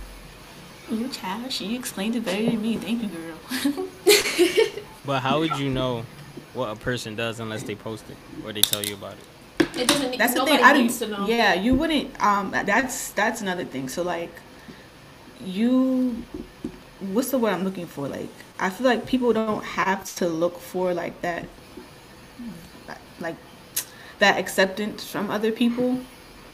You 0.91 1.07
child, 1.07 1.51
she 1.51 1.75
explained 1.75 2.15
it 2.15 2.25
better 2.25 2.43
than 2.43 2.61
me. 2.61 2.75
Thank 2.75 3.03
you, 3.03 3.09
girl. 3.09 3.87
but 5.05 5.21
how 5.21 5.39
would 5.39 5.57
you 5.57 5.69
know 5.69 6.05
what 6.53 6.69
a 6.69 6.75
person 6.75 7.15
does 7.15 7.39
unless 7.39 7.63
they 7.63 7.75
post 7.75 8.03
it 8.09 8.17
or 8.45 8.51
they 8.51 8.61
tell 8.61 8.83
you 8.83 8.95
about 8.95 9.13
it? 9.13 9.67
It 9.77 9.87
doesn't. 9.87 10.17
That's 10.17 10.33
the 10.33 10.45
thing. 10.45 10.59
I 10.61 10.73
don't. 10.73 11.27
Yeah, 11.27 11.53
you 11.53 11.73
wouldn't. 11.73 12.21
Um, 12.21 12.51
that's 12.51 13.11
that's 13.11 13.41
another 13.41 13.63
thing. 13.63 13.87
So 13.87 14.03
like, 14.03 14.31
you, 15.43 16.23
what's 17.11 17.31
the 17.31 17.37
word 17.37 17.53
I'm 17.53 17.63
looking 17.63 17.87
for? 17.87 18.07
Like, 18.07 18.29
I 18.59 18.69
feel 18.69 18.87
like 18.87 19.05
people 19.05 19.33
don't 19.33 19.63
have 19.63 20.03
to 20.15 20.27
look 20.27 20.59
for 20.59 20.93
like 20.93 21.21
that, 21.21 21.47
like 23.19 23.35
that 24.19 24.37
acceptance 24.37 25.09
from 25.09 25.29
other 25.29 25.51
people. 25.51 25.99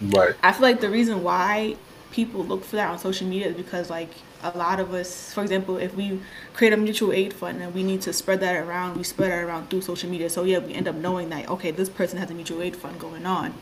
Right. 0.02 0.36
I 0.42 0.52
feel 0.54 0.62
like 0.62 0.82
the 0.82 0.90
reason 0.90 1.24
why 1.24 1.76
people 2.12 2.44
look 2.44 2.64
for 2.64 2.78
that 2.78 2.90
on 2.90 2.98
social 2.98 3.28
media 3.28 3.48
is 3.48 3.56
because 3.56 3.90
like 3.90 4.10
a 4.42 4.58
lot 4.58 4.80
of 4.80 4.94
us, 4.94 5.34
for 5.34 5.42
example, 5.42 5.78
if 5.78 5.94
we 5.96 6.20
create 6.54 6.74
a 6.74 6.78
mutual 6.78 7.12
aid 7.12 7.34
fund 7.34 7.62
and 7.62 7.74
we 7.74 7.84
need 7.84 8.02
to 8.02 8.14
spread 8.14 8.40
that 8.40 8.56
around, 8.56 8.98
we 8.98 9.04
spread 9.04 9.32
that 9.32 9.44
around 9.44 9.70
through 9.70 9.82
social 9.82 10.10
media. 10.10 10.30
So 10.30 10.44
yeah, 10.44 10.60
we 10.60 10.74
end 10.74 10.88
up 10.88 10.96
knowing 10.96 11.30
that 11.30 11.50
okay, 11.50 11.72
this 11.72 11.90
person 11.90 12.18
has 12.18 12.32
a 12.32 12.34
mutual 12.34 12.62
aid 12.62 12.76
fund 12.76 13.00
going 13.00 13.26
on, 13.26 13.54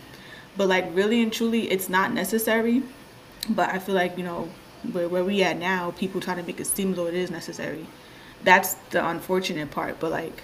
but 0.55 0.67
like 0.67 0.85
really 0.93 1.21
and 1.21 1.33
truly, 1.33 1.69
it's 1.71 1.89
not 1.89 2.13
necessary. 2.13 2.83
But 3.49 3.69
I 3.69 3.79
feel 3.79 3.95
like 3.95 4.17
you 4.17 4.23
know 4.23 4.49
where 4.91 5.09
where 5.09 5.23
we 5.23 5.43
at 5.43 5.57
now, 5.57 5.91
people 5.91 6.21
try 6.21 6.35
to 6.35 6.43
make 6.43 6.59
it 6.59 6.67
seem 6.67 6.91
as 6.91 6.95
though 6.95 7.07
it 7.07 7.13
is 7.13 7.31
necessary. 7.31 7.85
That's 8.43 8.73
the 8.91 9.07
unfortunate 9.07 9.71
part. 9.71 9.99
But 9.99 10.11
like, 10.11 10.43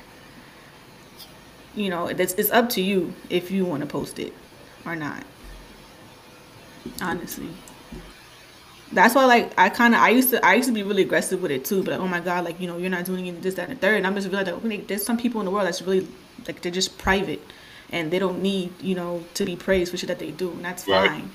you 1.76 1.90
know, 1.90 2.08
it's 2.08 2.34
it's 2.34 2.52
up 2.52 2.70
to 2.72 2.82
you 2.82 3.14
if 3.30 3.52
you 3.52 3.66
want 3.66 3.82
to 3.82 3.88
post 3.88 4.20
it 4.20 4.34
or 4.86 4.96
not. 4.96 5.24
Honestly 7.02 7.50
that's 8.94 9.16
why 9.16 9.26
like 9.26 9.52
I 9.58 9.70
kind 9.70 9.96
of 9.96 10.02
I 10.02 10.10
used 10.10 10.30
to 10.30 10.46
I 10.46 10.56
used 10.56 10.68
to 10.68 10.74
be 10.74 10.84
really 10.84 11.02
aggressive 11.02 11.42
with 11.42 11.52
it 11.52 11.66
too, 11.66 11.84
but 11.84 11.92
like, 11.92 12.00
oh 12.00 12.08
my 12.08 12.20
god, 12.20 12.46
like 12.46 12.60
you 12.60 12.68
know 12.68 12.78
you're 12.78 12.90
not 12.90 13.06
doing 13.06 13.28
any 13.28 13.38
this 13.40 13.56
that 13.56 13.70
and 13.70 13.78
the 13.78 13.82
third. 13.82 13.98
And 13.98 14.08
I'm 14.08 14.16
just 14.16 14.28
realizing 14.28 14.54
like, 14.54 14.64
okay, 14.66 14.78
there's 14.78 15.04
some 15.04 15.18
people 15.18 15.42
in 15.42 15.46
the 15.46 15.52
world 15.52 15.66
that's 15.66 15.82
really 15.82 16.08
like 16.48 16.62
they're 16.62 16.72
just 16.72 16.98
private, 16.98 17.42
and 17.92 18.12
they 18.12 18.20
don't 18.20 18.42
need 18.42 18.72
you 18.82 18.96
know 18.96 19.24
to 19.34 19.46
be 19.46 19.56
praised 19.56 19.92
for 19.92 19.98
shit 19.98 20.08
that 20.08 20.20
they 20.20 20.32
do, 20.32 20.52
and 20.52 20.64
that's 20.64 20.88
right. 20.88 21.10
fine. 21.10 21.32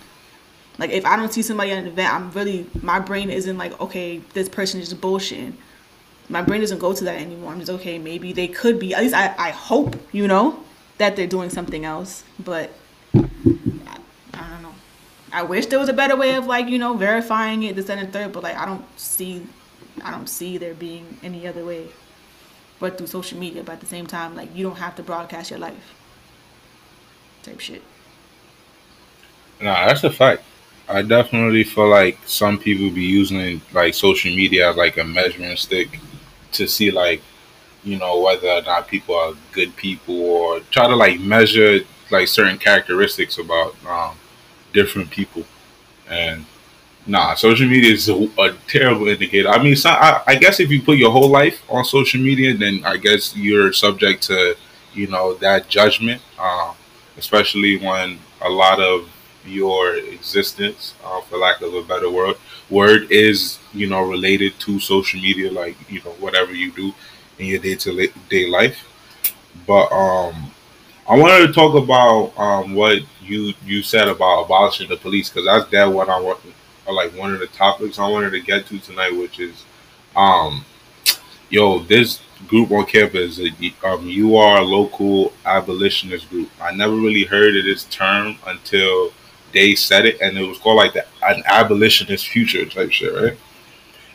Like 0.78 0.90
if 0.90 1.04
I 1.04 1.16
don't 1.16 1.32
see 1.32 1.42
somebody 1.42 1.72
at 1.72 1.78
an 1.78 1.86
event, 1.86 2.12
I'm 2.12 2.30
really 2.30 2.66
my 2.82 3.00
brain 3.00 3.30
isn't 3.30 3.58
like 3.58 3.78
okay, 3.80 4.18
this 4.32 4.48
person 4.48 4.80
is 4.80 4.94
bullshitting. 4.94 5.54
My 6.28 6.42
brain 6.42 6.60
doesn't 6.60 6.78
go 6.78 6.92
to 6.92 7.04
that 7.04 7.20
anymore. 7.20 7.52
I'm 7.52 7.58
just 7.58 7.70
okay, 7.70 7.98
maybe 7.98 8.32
they 8.32 8.48
could 8.48 8.78
be. 8.78 8.94
At 8.94 9.02
least 9.02 9.14
I 9.14 9.34
I 9.36 9.50
hope 9.50 9.96
you 10.12 10.28
know 10.28 10.62
that 10.98 11.16
they're 11.16 11.26
doing 11.26 11.50
something 11.50 11.84
else, 11.84 12.22
but 12.38 12.70
I, 13.14 13.98
I 14.34 14.48
don't 14.50 14.62
know. 14.62 14.74
I 15.32 15.42
wish 15.42 15.66
there 15.66 15.78
was 15.78 15.88
a 15.88 15.92
better 15.92 16.16
way 16.16 16.34
of 16.36 16.46
like 16.46 16.68
you 16.68 16.78
know 16.78 16.94
verifying 16.94 17.64
it, 17.64 17.74
this 17.74 17.88
and 17.88 18.06
the 18.06 18.12
third, 18.12 18.32
but 18.32 18.44
like 18.44 18.56
I 18.56 18.64
don't 18.64 18.84
see, 18.98 19.44
I 20.04 20.12
don't 20.12 20.28
see 20.28 20.58
there 20.58 20.74
being 20.74 21.18
any 21.24 21.46
other 21.48 21.64
way, 21.64 21.88
but 22.78 22.98
through 22.98 23.08
social 23.08 23.38
media. 23.38 23.64
But 23.64 23.72
at 23.72 23.80
the 23.80 23.86
same 23.86 24.06
time, 24.06 24.36
like 24.36 24.54
you 24.54 24.64
don't 24.64 24.78
have 24.78 24.94
to 24.96 25.02
broadcast 25.02 25.50
your 25.50 25.58
life. 25.58 25.94
Type 27.42 27.58
shit. 27.58 27.82
Nah, 29.60 29.88
that's 29.88 30.04
a 30.04 30.10
fact. 30.10 30.42
I 30.88 31.02
definitely 31.02 31.64
feel 31.64 31.88
like 31.88 32.18
some 32.26 32.58
people 32.58 32.90
be 32.90 33.02
using 33.02 33.60
like 33.72 33.94
social 33.94 34.30
media 34.34 34.70
as 34.70 34.76
like 34.76 34.96
a 34.96 35.04
measuring 35.04 35.56
stick 35.56 36.00
to 36.52 36.66
see 36.66 36.90
like 36.90 37.20
you 37.84 37.98
know 37.98 38.20
whether 38.20 38.48
or 38.48 38.62
not 38.62 38.88
people 38.88 39.14
are 39.14 39.34
good 39.52 39.76
people 39.76 40.20
or 40.20 40.60
try 40.70 40.86
to 40.88 40.96
like 40.96 41.20
measure 41.20 41.80
like 42.10 42.28
certain 42.28 42.58
characteristics 42.58 43.38
about 43.38 43.74
um, 43.86 44.16
different 44.72 45.10
people. 45.10 45.44
And 46.08 46.44
nah, 47.06 47.34
social 47.34 47.66
media 47.66 47.92
is 47.92 48.08
a, 48.08 48.14
a 48.38 48.54
terrible 48.66 49.08
indicator. 49.08 49.48
I 49.48 49.62
mean, 49.62 49.76
so, 49.76 49.90
I, 49.90 50.22
I, 50.26 50.34
guess 50.36 50.60
if 50.60 50.70
you 50.70 50.82
put 50.82 50.98
your 50.98 51.10
whole 51.10 51.28
life 51.28 51.62
on 51.68 51.84
social 51.84 52.20
media, 52.20 52.56
then 52.56 52.82
I 52.84 52.96
guess 52.96 53.36
you're 53.36 53.72
subject 53.72 54.22
to, 54.24 54.56
you 54.94 55.06
know, 55.06 55.34
that 55.34 55.68
judgment, 55.68 56.22
uh, 56.38 56.72
especially 57.16 57.78
when 57.78 58.18
a 58.40 58.48
lot 58.48 58.80
of 58.80 59.08
your 59.48 59.96
existence, 59.96 60.94
uh, 61.04 61.20
for 61.22 61.38
lack 61.38 61.60
of 61.60 61.74
a 61.74 61.82
better 61.82 62.10
word, 62.10 62.36
word 62.70 63.10
is, 63.10 63.58
you 63.72 63.86
know, 63.86 64.02
related 64.02 64.58
to 64.60 64.80
social 64.80 65.20
media, 65.20 65.50
like, 65.50 65.76
you 65.90 66.00
know, 66.04 66.12
whatever 66.20 66.52
you 66.54 66.70
do 66.72 66.92
in 67.38 67.46
your 67.46 67.58
day 67.58 67.74
to 67.76 68.08
day 68.28 68.46
life. 68.48 68.84
But 69.66 69.90
um, 69.92 70.50
I 71.08 71.16
wanted 71.16 71.46
to 71.46 71.52
talk 71.52 71.74
about 71.74 72.38
um, 72.38 72.74
what 72.74 73.02
you 73.22 73.54
you 73.64 73.82
said 73.82 74.08
about 74.08 74.44
abolishing 74.44 74.88
the 74.88 74.96
police 74.96 75.28
because 75.28 75.46
that's 75.46 75.70
that 75.70 75.86
what 75.86 76.08
I 76.08 76.20
want, 76.20 76.40
like 76.86 77.16
one 77.16 77.32
of 77.32 77.40
the 77.40 77.46
topics 77.48 77.98
I 77.98 78.08
wanted 78.08 78.30
to 78.30 78.40
get 78.40 78.66
to 78.66 78.78
tonight, 78.78 79.16
which 79.16 79.40
is, 79.40 79.64
um, 80.16 80.64
yo, 81.50 81.80
this 81.80 82.20
group 82.46 82.70
on 82.70 82.86
campus, 82.86 83.40
um, 83.84 84.06
you 84.06 84.36
are 84.36 84.58
a 84.58 84.62
local 84.62 85.32
abolitionist 85.44 86.28
group. 86.30 86.50
I 86.60 86.72
never 86.74 86.94
really 86.94 87.24
heard 87.24 87.56
of 87.56 87.64
this 87.64 87.84
term 87.84 88.36
until 88.46 89.12
they 89.52 89.74
said 89.74 90.06
it, 90.06 90.20
and 90.20 90.36
it 90.36 90.46
was 90.46 90.58
called 90.58 90.76
like 90.76 90.92
the, 90.92 91.04
an 91.22 91.42
abolitionist 91.46 92.28
future 92.28 92.64
type 92.66 92.90
shit, 92.90 93.14
right? 93.14 93.38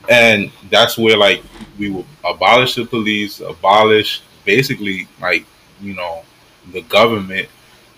And 0.09 0.51
that's 0.69 0.97
where 0.97 1.17
like 1.17 1.43
we 1.77 1.89
will 1.89 2.05
abolish 2.25 2.75
the 2.75 2.85
police, 2.85 3.39
abolish 3.39 4.21
basically 4.45 5.07
like 5.21 5.45
you 5.81 5.93
know 5.93 6.23
the 6.71 6.81
government, 6.83 7.47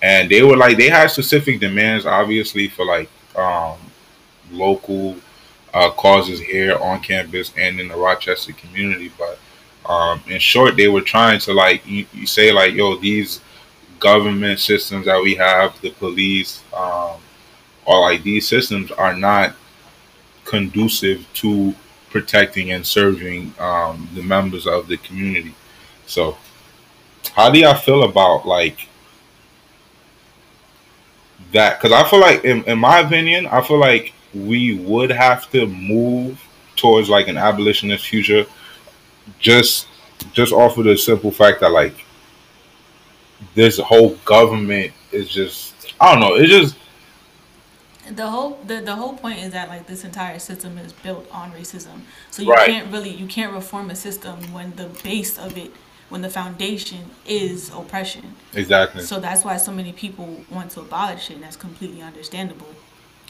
and 0.02 0.30
they 0.30 0.44
were 0.44 0.58
like 0.58 0.78
they 0.78 0.90
had 0.90 1.10
specific 1.12 1.60
demands, 1.60 2.06
obviously 2.06 2.68
for 2.68 2.86
like 2.86 3.10
um, 3.36 3.78
local 4.52 5.16
uh, 5.74 5.92
causes 5.92 6.40
here 6.40 6.78
on 6.78 7.02
campus 7.02 7.52
and 7.58 7.80
in 7.80 7.88
the 7.88 7.96
Rochester 7.96 8.54
community. 8.54 9.12
But 9.18 9.40
um, 9.92 10.22
in 10.28 10.40
short, 10.40 10.78
they 10.78 10.88
were 10.88 11.02
trying 11.02 11.40
to 11.42 11.54
like 11.54 11.86
you, 11.86 12.06
you, 12.14 12.26
say 12.26 12.52
like 12.52 12.74
yo 12.74 12.96
these 12.98 13.42
government 14.10 14.60
systems 14.60 15.06
that 15.08 15.20
we 15.20 15.34
have, 15.34 15.82
the 15.82 15.90
police, 15.90 16.62
um, 16.78 17.16
or 17.86 18.02
like 18.02 18.22
these 18.22 18.48
systems 18.48 18.92
are 18.92 19.16
not 19.16 19.56
conducive 20.44 21.26
to 21.34 21.74
protecting 22.12 22.72
and 22.72 22.86
serving 22.86 23.52
um, 23.60 24.08
the 24.14 24.22
members 24.22 24.68
of 24.68 24.88
the 24.88 24.98
community. 24.98 25.56
So 26.06 26.38
how 27.34 27.50
do 27.50 27.58
y'all 27.60 27.74
feel 27.88 28.04
about 28.04 28.46
like 28.46 28.88
that? 31.52 31.82
Because 31.82 31.92
I 31.92 32.08
feel 32.08 32.20
like, 32.20 32.46
in, 32.46 32.64
in 32.66 32.78
my 32.78 33.00
opinion, 33.00 33.48
I 33.48 33.62
feel 33.62 33.80
like 33.80 34.14
we 34.36 34.76
would 34.76 35.10
have 35.10 35.50
to 35.52 35.66
move 35.66 36.40
towards 36.76 37.10
like 37.10 37.28
an 37.28 37.38
abolitionist 37.38 38.06
future, 38.06 38.46
just 39.40 39.88
just 40.32 40.54
off 40.54 40.78
of 40.78 40.86
the 40.86 40.96
simple 40.96 41.32
fact 41.32 41.60
that 41.62 41.72
like 41.72 42.06
this 43.54 43.78
whole 43.80 44.16
government 44.26 44.94
is 45.12 45.30
just 45.30 45.74
I 46.00 46.12
don't 46.12 46.22
know. 46.22 46.36
It's 46.36 46.50
just 46.50 46.76
the 48.10 48.28
whole 48.28 48.60
the, 48.66 48.82
the 48.82 48.96
whole 48.96 49.14
point 49.14 49.40
is 49.40 49.54
that 49.54 49.70
like 49.70 49.88
this 49.88 50.04
entire 50.04 50.40
system 50.40 50.78
is 50.78 50.94
built 50.94 51.28
on 51.32 51.52
racism. 51.52 52.02
So 52.32 52.44
you 52.44 52.52
right. 52.52 52.68
can't 52.68 52.92
really 52.92 53.10
you 53.10 53.28
can't 53.28 53.54
reform 53.54 53.90
a 53.90 53.96
system 53.96 54.54
when 54.54 54.76
the 54.76 54.88
base 55.04 55.38
of 55.38 55.58
it 55.58 55.72
when 56.10 56.22
the 56.22 56.30
foundation 56.30 57.10
is 57.26 57.70
oppression. 57.70 58.36
Exactly. 58.54 59.02
So 59.02 59.20
that's 59.20 59.44
why 59.44 59.58
so 59.58 59.72
many 59.72 59.92
people 59.92 60.42
want 60.52 60.72
to 60.72 60.82
abolish 60.82 61.32
it, 61.32 61.36
and 61.36 61.44
that's 61.44 61.56
completely 61.56 62.02
understandable. 62.02 62.70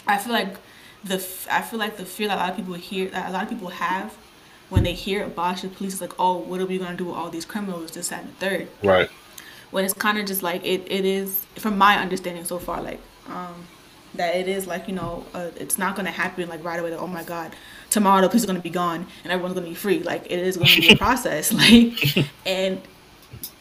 I 0.08 0.18
feel 0.18 0.34
like 0.34 0.58
the 1.04 1.16
I 1.50 1.62
feel 1.62 1.80
like 1.80 1.98
the 1.98 2.06
fear 2.06 2.28
that 2.28 2.38
a 2.38 2.42
lot 2.42 2.50
of 2.52 2.56
people 2.58 2.74
hear 2.74 3.10
that 3.10 3.30
a 3.30 3.32
lot 3.32 3.44
of 3.44 3.50
people 3.50 3.70
have 3.70 4.16
when 4.70 4.84
they 4.84 4.94
hear 4.94 5.24
abolish 5.24 5.62
the 5.62 5.68
police 5.70 5.94
is 5.94 6.02
like, 6.02 6.14
oh, 6.20 6.38
what 6.38 6.60
are 6.60 6.66
we 6.66 6.78
gonna 6.78 6.98
do 6.98 7.06
with 7.06 7.16
all 7.16 7.30
these 7.30 7.46
criminals, 7.46 7.92
this, 7.92 8.10
that, 8.10 8.24
and 8.24 8.30
the 8.30 8.36
third. 8.36 8.68
Right. 8.84 9.10
When 9.76 9.84
it's 9.84 9.94
kind 9.94 10.18
of 10.18 10.26
just 10.26 10.42
like 10.42 10.66
it, 10.66 10.90
it 10.90 11.04
is 11.04 11.46
from 11.56 11.78
my 11.78 11.98
understanding 11.98 12.46
so 12.46 12.60
far, 12.60 12.82
like 12.82 13.02
um, 13.28 13.68
that 14.14 14.36
it 14.38 14.48
is 14.48 14.68
like 14.68 14.88
you 14.88 14.96
know 14.96 15.26
uh, 15.34 15.50
it's 15.58 15.78
not 15.78 15.98
gonna 15.98 16.12
happen 16.12 16.48
like 16.48 16.64
right 16.64 16.80
away. 16.80 16.92
Like, 16.92 17.02
oh 17.02 17.08
my 17.08 17.24
god, 17.24 17.54
tomorrow 17.90 18.22
the 18.22 18.30
police 18.30 18.44
are 18.44 18.48
going 18.48 18.58
to 18.58 18.64
be 18.64 18.70
gone 18.70 19.08
and 19.24 19.32
everyone's 19.32 19.54
going 19.54 19.66
to 19.66 19.70
be 19.70 19.76
free. 19.76 20.00
Like 20.00 20.26
it 20.26 20.40
is 20.40 20.58
going 20.58 20.70
to 20.70 20.82
be 20.82 20.90
a 20.90 20.98
process. 21.08 21.52
Like, 21.66 22.28
and 22.46 22.82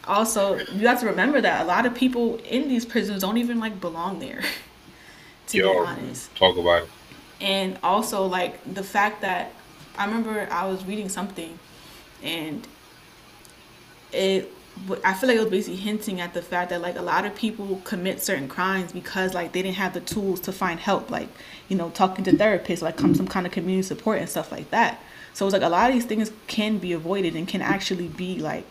also 0.07 0.57
you 0.57 0.87
have 0.87 0.99
to 0.99 1.05
remember 1.07 1.41
that 1.41 1.63
a 1.63 1.65
lot 1.65 1.85
of 1.85 1.95
people 1.95 2.37
in 2.49 2.67
these 2.67 2.85
prisons 2.85 3.21
don't 3.21 3.37
even 3.37 3.59
like 3.59 3.79
belong 3.81 4.19
there. 4.19 4.41
To 5.49 5.57
Yo, 5.59 5.71
be 5.71 5.77
honest, 5.77 6.35
talk 6.35 6.57
about 6.57 6.83
it. 6.83 6.89
And 7.39 7.77
also 7.83 8.25
like 8.25 8.73
the 8.73 8.81
fact 8.81 9.21
that 9.21 9.51
I 9.95 10.05
remember 10.05 10.47
I 10.49 10.65
was 10.65 10.83
reading 10.85 11.07
something, 11.07 11.59
and 12.23 12.67
it 14.11 14.51
I 15.03 15.13
feel 15.13 15.29
like 15.29 15.37
it 15.37 15.41
was 15.41 15.49
basically 15.49 15.77
hinting 15.77 16.19
at 16.21 16.33
the 16.33 16.41
fact 16.41 16.69
that 16.69 16.81
like 16.81 16.97
a 16.97 17.01
lot 17.01 17.25
of 17.25 17.35
people 17.35 17.81
commit 17.85 18.21
certain 18.21 18.47
crimes 18.47 18.91
because 18.91 19.33
like 19.33 19.51
they 19.51 19.61
didn't 19.61 19.77
have 19.77 19.93
the 19.93 20.01
tools 20.01 20.39
to 20.41 20.51
find 20.51 20.79
help, 20.79 21.09
like 21.09 21.29
you 21.69 21.77
know 21.77 21.89
talking 21.89 22.25
to 22.25 22.31
therapists, 22.31 22.81
like 22.81 22.97
come 22.97 23.15
some 23.15 23.27
kind 23.27 23.45
of 23.45 23.51
community 23.51 23.83
support 23.87 24.19
and 24.19 24.29
stuff 24.29 24.51
like 24.51 24.69
that. 24.71 25.01
So 25.33 25.45
it's 25.45 25.53
like 25.53 25.61
a 25.61 25.69
lot 25.69 25.89
of 25.89 25.95
these 25.95 26.05
things 26.05 26.31
can 26.47 26.77
be 26.77 26.93
avoided 26.93 27.35
and 27.35 27.47
can 27.47 27.61
actually 27.61 28.09
be 28.09 28.39
like 28.39 28.69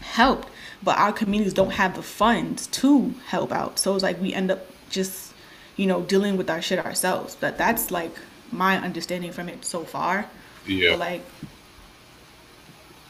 helped, 0.00 0.48
but 0.82 0.98
our 0.98 1.12
communities 1.12 1.54
don't 1.54 1.72
have 1.72 1.96
the 1.96 2.02
funds 2.02 2.66
to 2.68 3.14
help 3.26 3.52
out. 3.52 3.78
So 3.78 3.94
it's 3.94 4.02
like 4.02 4.20
we 4.20 4.32
end 4.34 4.50
up 4.50 4.66
just 4.90 5.32
you 5.76 5.86
know 5.86 6.02
dealing 6.02 6.36
with 6.36 6.50
our 6.50 6.62
shit 6.62 6.78
ourselves. 6.78 7.36
But 7.40 7.58
that's 7.58 7.90
like 7.90 8.14
my 8.52 8.78
understanding 8.78 9.32
from 9.32 9.48
it 9.48 9.64
so 9.64 9.82
far. 9.82 10.26
Yeah. 10.66 10.90
But 10.90 10.98
like 10.98 11.22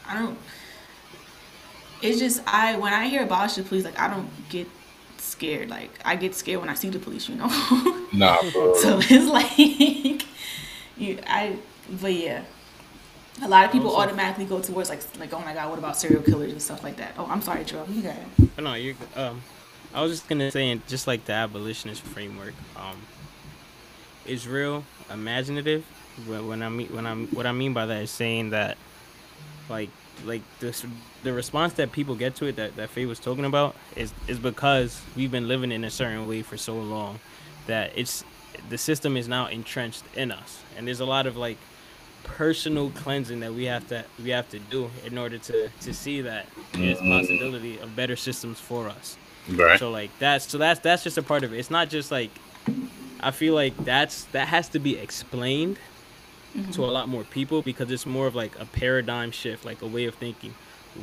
I 0.07 0.17
don't 0.17 0.37
it's 2.01 2.19
just 2.19 2.41
I 2.47 2.77
when 2.77 2.93
I 2.93 3.07
hear 3.07 3.23
abolish 3.23 3.53
the 3.55 3.63
police, 3.63 3.83
like 3.85 3.99
I 3.99 4.09
don't 4.09 4.29
get 4.49 4.67
scared. 5.17 5.69
Like 5.69 5.91
I 6.05 6.15
get 6.15 6.35
scared 6.35 6.59
when 6.59 6.69
I 6.69 6.73
see 6.75 6.89
the 6.89 6.99
police, 6.99 7.27
you 7.29 7.35
know. 7.35 7.47
nah, 8.13 8.41
bro. 8.51 8.75
So 8.75 8.99
it's 9.01 9.25
like 9.31 10.25
you 10.97 11.19
I 11.27 11.57
but 12.01 12.13
yeah. 12.13 12.43
A 13.43 13.47
lot 13.47 13.65
of 13.65 13.71
people 13.71 13.89
Also- 13.91 14.01
automatically 14.01 14.45
go 14.45 14.59
towards 14.61 14.89
like 14.89 15.01
like 15.19 15.33
oh 15.33 15.39
my 15.39 15.53
god, 15.53 15.69
what 15.69 15.77
about 15.79 15.95
serial 15.97 16.23
killers 16.23 16.51
and 16.51 16.61
stuff 16.61 16.83
like 16.83 16.97
that. 16.97 17.13
Oh, 17.17 17.27
I'm 17.29 17.41
sorry, 17.41 17.63
Joe. 17.65 17.85
You 17.89 18.01
got 18.01 18.15
it. 18.15 18.61
No, 18.61 18.73
you're. 18.73 18.95
Um, 19.15 19.41
I 19.93 20.01
was 20.01 20.11
just 20.11 20.27
gonna 20.27 20.51
say, 20.51 20.79
just 20.87 21.07
like 21.07 21.25
the 21.25 21.33
abolitionist 21.33 22.01
framework, 22.01 22.53
um, 22.75 22.97
is 24.25 24.47
real 24.47 24.83
imaginative. 25.11 25.85
When, 26.25 26.47
when 26.47 26.63
I 26.63 26.69
mean 26.69 26.87
when 26.87 27.05
I'm 27.05 27.27
what 27.27 27.45
I 27.45 27.51
mean 27.51 27.73
by 27.73 27.85
that 27.85 28.01
is 28.01 28.11
saying 28.11 28.49
that, 28.51 28.75
like 29.69 29.89
like 30.25 30.41
this 30.59 30.85
the 31.23 31.33
response 31.33 31.73
that 31.73 31.91
people 31.91 32.15
get 32.15 32.35
to 32.35 32.45
it 32.45 32.55
that 32.55 32.75
that 32.75 32.89
Faye 32.89 33.05
was 33.05 33.19
talking 33.19 33.45
about 33.45 33.75
is 33.95 34.13
is 34.27 34.39
because 34.39 35.01
we've 35.15 35.31
been 35.31 35.47
living 35.47 35.71
in 35.71 35.83
a 35.83 35.89
certain 35.91 36.27
way 36.27 36.41
for 36.41 36.57
so 36.57 36.75
long 36.75 37.19
that 37.67 37.91
it's 37.95 38.23
the 38.69 38.77
system 38.77 39.15
is 39.17 39.27
now 39.27 39.45
entrenched 39.47 40.03
in 40.15 40.31
us, 40.31 40.63
and 40.75 40.87
there's 40.87 40.99
a 40.99 41.05
lot 41.05 41.27
of 41.27 41.37
like 41.37 41.57
personal 42.23 42.89
cleansing 42.91 43.39
that 43.41 43.53
we 43.53 43.65
have 43.65 43.87
to 43.87 44.03
we 44.23 44.31
have 44.31 44.49
to 44.49 44.59
do 44.59 44.89
in 45.05 45.17
order 45.17 45.37
to 45.37 45.69
to 45.81 45.93
see 45.93 46.21
that 46.21 46.45
there's 46.73 46.97
Mhm. 46.99 47.19
possibility 47.21 47.77
of 47.79 47.95
better 47.95 48.15
systems 48.15 48.59
for 48.59 48.89
us. 48.89 49.17
Right. 49.49 49.79
So 49.79 49.91
like 49.91 50.09
that's 50.19 50.49
so 50.49 50.57
that's 50.57 50.79
that's 50.81 51.03
just 51.03 51.17
a 51.17 51.23
part 51.23 51.43
of 51.43 51.53
it. 51.53 51.59
It's 51.59 51.71
not 51.71 51.89
just 51.89 52.11
like 52.11 52.31
I 53.19 53.31
feel 53.31 53.53
like 53.55 53.73
that's 53.85 54.23
that 54.33 54.47
has 54.49 54.67
to 54.69 54.79
be 54.79 54.97
explained 54.97 55.77
to 56.63 56.85
a 56.85 56.87
lot 56.87 57.07
more 57.07 57.23
people 57.23 57.61
because 57.61 57.91
it's 57.91 58.05
more 58.05 58.27
of 58.27 58.35
like 58.35 58.59
a 58.59 58.65
paradigm 58.65 59.31
shift, 59.31 59.65
like 59.65 59.81
a 59.81 59.87
way 59.87 60.05
of 60.05 60.15
thinking. 60.15 60.55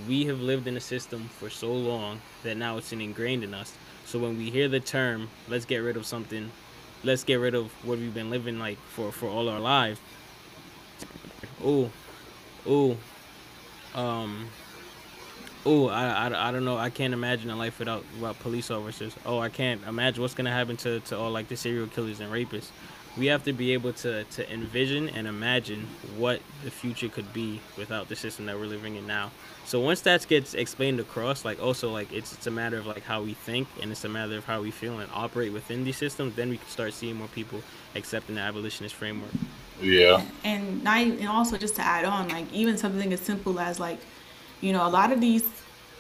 We 0.08 0.24
have 0.26 0.40
lived 0.40 0.66
in 0.66 0.76
a 0.76 0.80
system 0.80 1.28
for 1.38 1.48
so 1.48 1.72
long 1.72 2.20
that 2.42 2.56
now 2.56 2.76
it's 2.78 2.92
ingrained 2.92 3.44
in 3.44 3.54
us. 3.54 3.72
So 4.04 4.18
when 4.18 4.36
we 4.36 4.50
hear 4.50 4.68
the 4.68 4.80
term, 4.80 5.28
let's 5.48 5.64
get 5.64 5.78
rid 5.78 5.96
of 5.96 6.06
something, 6.06 6.50
let's 7.04 7.24
get 7.24 7.36
rid 7.36 7.54
of 7.54 7.70
what 7.84 7.98
we've 7.98 8.12
been 8.12 8.30
living 8.30 8.58
like 8.58 8.78
for 8.88 9.12
for 9.12 9.28
all 9.28 9.48
our 9.48 9.60
lives. 9.60 10.00
Oh, 11.62 11.90
oh, 12.66 12.96
um, 13.94 14.48
oh, 15.64 15.88
I, 15.88 16.28
I, 16.28 16.48
I 16.48 16.52
don't 16.52 16.64
know. 16.64 16.76
I 16.76 16.90
can't 16.90 17.14
imagine 17.14 17.50
a 17.50 17.56
life 17.56 17.78
without 17.78 18.04
without 18.16 18.38
police 18.40 18.70
officers. 18.70 19.14
Oh, 19.24 19.38
I 19.38 19.48
can't 19.48 19.82
imagine 19.84 20.20
what's 20.20 20.34
gonna 20.34 20.50
happen 20.50 20.76
to, 20.78 21.00
to 21.00 21.16
all 21.16 21.30
like 21.30 21.48
the 21.48 21.56
serial 21.56 21.86
killers 21.86 22.20
and 22.20 22.32
rapists. 22.32 22.70
We 23.16 23.26
have 23.26 23.44
to 23.44 23.52
be 23.52 23.72
able 23.72 23.92
to, 23.94 24.24
to 24.24 24.52
envision 24.52 25.08
and 25.08 25.28
imagine 25.28 25.86
what 26.16 26.40
the 26.64 26.70
future 26.70 27.08
could 27.08 27.32
be 27.32 27.60
without 27.78 28.08
the 28.08 28.16
system 28.16 28.46
that 28.46 28.58
we're 28.58 28.66
living 28.66 28.96
in 28.96 29.06
now. 29.06 29.30
So 29.66 29.80
once 29.80 30.00
that 30.02 30.26
gets 30.28 30.54
explained 30.54 31.00
across, 31.00 31.44
like 31.44 31.62
also 31.62 31.90
like 31.90 32.12
it's 32.12 32.32
it's 32.32 32.46
a 32.46 32.50
matter 32.50 32.76
of 32.76 32.86
like 32.86 33.02
how 33.02 33.22
we 33.22 33.34
think 33.34 33.68
and 33.80 33.90
it's 33.90 34.04
a 34.04 34.08
matter 34.08 34.36
of 34.36 34.44
how 34.44 34.60
we 34.60 34.70
feel 34.70 34.98
and 34.98 35.10
operate 35.14 35.52
within 35.52 35.84
these 35.84 35.96
systems. 35.96 36.34
Then 36.34 36.50
we 36.50 36.58
can 36.58 36.68
start 36.68 36.92
seeing 36.92 37.16
more 37.16 37.28
people 37.28 37.62
accepting 37.94 38.34
the 38.34 38.42
abolitionist 38.42 38.94
framework. 38.94 39.30
Yeah. 39.80 40.24
and 40.44 40.84
not 40.84 41.00
even, 41.00 41.18
and 41.18 41.28
also 41.28 41.56
just 41.56 41.76
to 41.76 41.82
add 41.82 42.04
on 42.04 42.28
like 42.28 42.52
even 42.52 42.76
something 42.76 43.12
as 43.12 43.20
simple 43.20 43.58
as 43.58 43.80
like 43.80 43.98
you 44.60 44.72
know 44.72 44.86
a 44.86 44.88
lot 44.88 45.12
of 45.12 45.20
these 45.20 45.42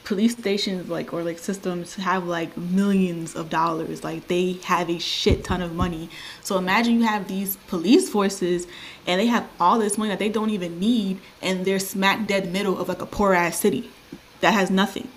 police 0.04 0.32
stations 0.32 0.88
like 0.88 1.12
or 1.14 1.22
like 1.22 1.38
systems 1.38 1.94
have 1.94 2.26
like 2.26 2.54
millions 2.58 3.34
of 3.34 3.48
dollars 3.48 4.04
like 4.04 4.28
they 4.28 4.52
have 4.64 4.90
a 4.90 4.98
shit 4.98 5.42
ton 5.42 5.62
of 5.62 5.74
money 5.74 6.10
so 6.42 6.58
imagine 6.58 6.92
you 7.00 7.02
have 7.06 7.26
these 7.26 7.56
police 7.68 8.08
forces 8.08 8.66
and 9.06 9.18
they 9.18 9.26
have 9.26 9.48
all 9.58 9.78
this 9.78 9.96
money 9.96 10.10
that 10.10 10.18
they 10.18 10.28
don't 10.28 10.50
even 10.50 10.78
need 10.78 11.18
and 11.40 11.64
they're 11.64 11.78
smack 11.78 12.26
dead 12.26 12.52
middle 12.52 12.78
of 12.78 12.86
like 12.88 13.00
a 13.00 13.06
poor 13.06 13.32
ass 13.32 13.58
city 13.58 13.90
that 14.40 14.52
has 14.52 14.70
nothing 14.70 15.08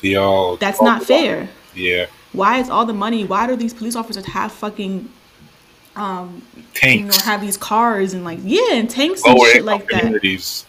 Yo. 0.00 0.56
that's 0.56 0.82
not 0.82 1.04
fair 1.04 1.48
Yeah. 1.74 2.06
why 2.32 2.58
is 2.58 2.68
all 2.68 2.84
the 2.84 2.92
money 2.92 3.24
why 3.24 3.46
do 3.46 3.54
these 3.54 3.72
police 3.72 3.94
officers 3.94 4.26
have 4.26 4.50
fucking 4.50 5.08
um 5.94 6.42
tanks 6.74 7.00
you 7.00 7.04
know 7.06 7.32
have 7.32 7.40
these 7.40 7.56
cars 7.56 8.12
and 8.12 8.24
like 8.24 8.40
yeah 8.42 8.72
and 8.72 8.90
tanks 8.90 9.22
and 9.24 9.38
Lower 9.38 9.46
shit 9.46 9.64
like 9.64 9.86
that 9.88 10.00
communities. 10.00 10.66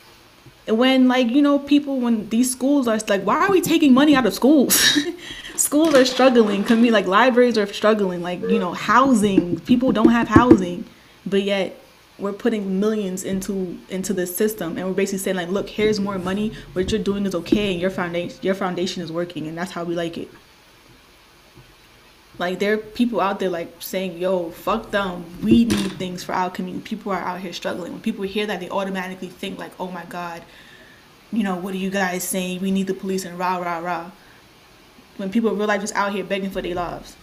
When 0.67 1.07
like 1.07 1.29
you 1.29 1.41
know 1.41 1.59
people 1.59 1.99
when 1.99 2.29
these 2.29 2.51
schools 2.51 2.87
are 2.87 2.97
like 3.07 3.23
why 3.23 3.35
are 3.35 3.51
we 3.51 3.61
taking 3.61 3.93
money 3.93 4.15
out 4.15 4.25
of 4.25 4.33
schools? 4.33 4.97
Schools 5.55 5.93
are 5.93 6.03
struggling. 6.03 6.63
Can 6.63 6.81
be 6.81 6.89
like 6.89 7.05
libraries 7.05 7.59
are 7.59 7.67
struggling. 7.67 8.21
Like 8.21 8.41
you 8.41 8.59
know 8.59 8.73
housing. 8.73 9.59
People 9.61 9.91
don't 9.91 10.09
have 10.09 10.27
housing 10.27 10.85
but 11.25 11.43
yet 11.43 11.79
we're 12.19 12.33
putting 12.33 12.79
millions 12.79 13.23
into 13.23 13.77
into 13.89 14.13
the 14.13 14.25
system. 14.25 14.77
And 14.77 14.87
we're 14.87 14.93
basically 14.93 15.19
saying 15.19 15.37
like 15.37 15.49
look 15.49 15.69
here's 15.69 15.99
more 15.99 16.17
money. 16.17 16.53
What 16.73 16.91
you're 16.91 17.01
doing 17.01 17.25
is 17.25 17.35
okay 17.35 17.71
and 17.71 17.79
your 17.79 17.91
foundation 17.91 18.39
your 18.41 18.55
foundation 18.55 19.03
is 19.03 19.11
working 19.11 19.47
and 19.47 19.57
that's 19.57 19.71
how 19.71 19.83
we 19.83 19.95
like 19.95 20.17
it 20.17 20.29
like 22.39 22.59
there 22.59 22.73
are 22.73 22.77
people 22.77 23.21
out 23.21 23.39
there 23.39 23.49
like 23.49 23.75
saying, 23.79 24.17
"Yo, 24.17 24.49
fuck 24.51 24.91
them. 24.91 25.25
We 25.43 25.65
need 25.65 25.93
things 25.93 26.23
for 26.23 26.33
our 26.33 26.49
community." 26.49 26.83
People 26.83 27.11
are 27.11 27.19
out 27.19 27.41
here 27.41 27.53
struggling. 27.53 27.91
When 27.91 28.01
people 28.01 28.23
hear 28.23 28.45
that, 28.47 28.59
they 28.59 28.69
automatically 28.69 29.29
think 29.29 29.59
like, 29.59 29.71
"Oh 29.79 29.91
my 29.91 30.05
god, 30.05 30.41
you 31.31 31.43
know, 31.43 31.55
what 31.55 31.73
are 31.73 31.77
you 31.77 31.91
guys 31.91 32.23
saying? 32.23 32.61
We 32.61 32.71
need 32.71 32.87
the 32.87 32.93
police 32.93 33.25
and 33.25 33.37
rah 33.37 33.57
rah 33.57 33.79
rah." 33.79 34.11
When 35.17 35.29
people 35.29 35.51
are 35.51 35.53
real 35.53 35.67
life 35.67 35.81
just 35.81 35.95
out 35.95 36.11
here 36.13 36.23
begging 36.23 36.49
for 36.49 36.61
their 36.61 36.73
lives. 36.73 37.15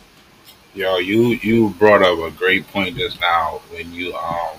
Yo, 0.75 0.99
you 0.99 1.39
you 1.43 1.71
brought 1.71 2.03
up 2.03 2.19
a 2.21 2.31
great 2.31 2.67
point 2.69 2.97
just 2.97 3.21
now 3.21 3.61
when 3.71 3.93
you 3.93 4.15
um. 4.15 4.59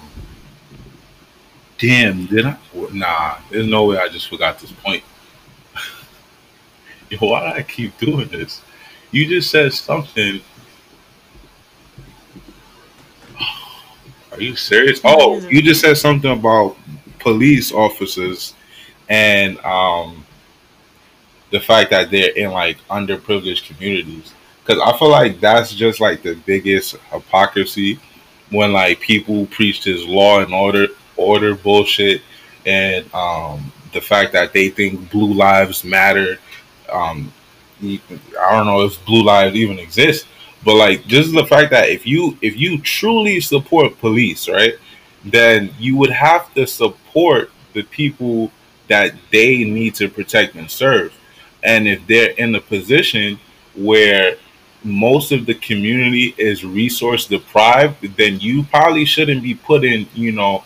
Damn, 1.78 2.26
did 2.28 2.45
I? 2.45 2.58
Nah, 2.91 3.38
there's 3.49 3.68
no 3.68 3.86
way 3.86 3.97
I 3.97 4.08
just 4.10 4.28
forgot 4.28 4.60
this 4.60 4.72
point. 4.72 5.04
Yo, 7.10 7.18
why 7.20 7.39
do 7.39 7.60
I 7.60 7.64
keep 7.64 7.97
doing 7.97 8.28
this? 8.28 8.62
You 9.12 9.28
just 9.28 9.51
said 9.51 9.74
something. 9.74 10.41
Are 14.32 14.41
you 14.41 14.55
serious? 14.55 15.01
Oh, 15.03 15.39
you 15.49 15.62
just 15.62 15.82
said 15.82 15.97
something 15.97 16.32
about 16.32 16.78
police 17.20 17.72
officers 17.72 18.55
and 19.09 19.59
um 19.59 20.26
the 21.51 21.59
fact 21.59 21.91
that 21.91 22.09
they're 22.09 22.32
in 22.32 22.51
like 22.51 22.78
underprivileged 22.89 23.68
communities. 23.68 24.34
Because 24.64 24.82
I 24.82 24.97
feel 24.97 25.09
like 25.09 25.39
that's 25.41 25.74
just 25.74 25.99
like 25.99 26.24
the 26.24 26.36
biggest 26.36 26.95
hypocrisy 27.12 27.99
when 28.49 28.72
like 28.72 29.01
people 29.01 29.45
preach 29.47 29.84
this 29.84 30.05
law 30.05 30.39
and 30.39 30.53
order 30.53 30.88
order 31.18 31.53
bullshit 31.55 32.22
and 32.66 33.14
um 33.14 33.72
the 33.91 33.99
fact 33.99 34.32
that 34.32 34.53
they 34.53 34.70
think 34.70 35.12
blue 35.12 35.34
lives 35.34 35.84
matter. 35.84 36.38
Um 36.89 37.34
I 37.82 38.52
don't 38.52 38.68
know 38.68 38.84
if 38.84 39.04
blue 39.06 39.24
lives 39.24 39.56
even 39.56 39.80
exist, 39.80 40.28
but 40.64 40.76
like 40.76 41.06
just 41.08 41.34
the 41.34 41.46
fact 41.46 41.72
that 41.72 41.90
if 41.90 42.06
you 42.06 42.38
if 42.42 42.58
you 42.58 42.80
truly 42.82 43.40
support 43.40 43.98
police, 44.00 44.48
right, 44.48 44.76
then 45.26 45.74
you 45.80 45.96
would 45.98 46.12
have 46.12 46.54
to 46.54 46.68
support 46.68 47.52
the 47.74 47.84
people 47.84 48.52
that 48.88 49.14
they 49.32 49.64
need 49.64 49.96
to 49.96 50.10
protect 50.10 50.56
and 50.56 50.70
serve. 50.70 51.14
And 51.64 51.88
if 51.88 52.06
they're 52.08 52.32
in 52.32 52.56
a 52.56 52.62
position 52.62 53.40
where 53.76 54.36
most 54.84 55.32
of 55.32 55.46
the 55.46 55.54
community 55.54 56.34
is 56.38 56.66
resource 56.66 57.28
deprived, 57.28 58.18
then 58.18 58.40
you 58.40 58.64
probably 58.64 59.06
shouldn't 59.06 59.44
be 59.44 59.54
putting, 59.54 60.08
you 60.14 60.32
know, 60.32 60.64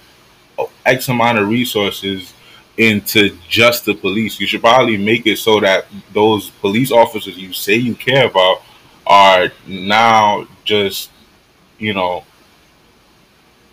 X 0.85 1.09
amount 1.09 1.37
of 1.37 1.49
resources 1.49 2.33
into 2.77 3.37
just 3.47 3.85
the 3.85 3.93
police. 3.93 4.39
You 4.39 4.47
should 4.47 4.61
probably 4.61 4.97
make 4.97 5.25
it 5.27 5.37
so 5.37 5.59
that 5.61 5.85
those 6.13 6.49
police 6.49 6.91
officers 6.91 7.37
you 7.37 7.53
say 7.53 7.75
you 7.75 7.95
care 7.95 8.27
about 8.27 8.61
are 9.07 9.51
now 9.67 10.47
just, 10.63 11.11
you 11.77 11.93
know, 11.93 12.23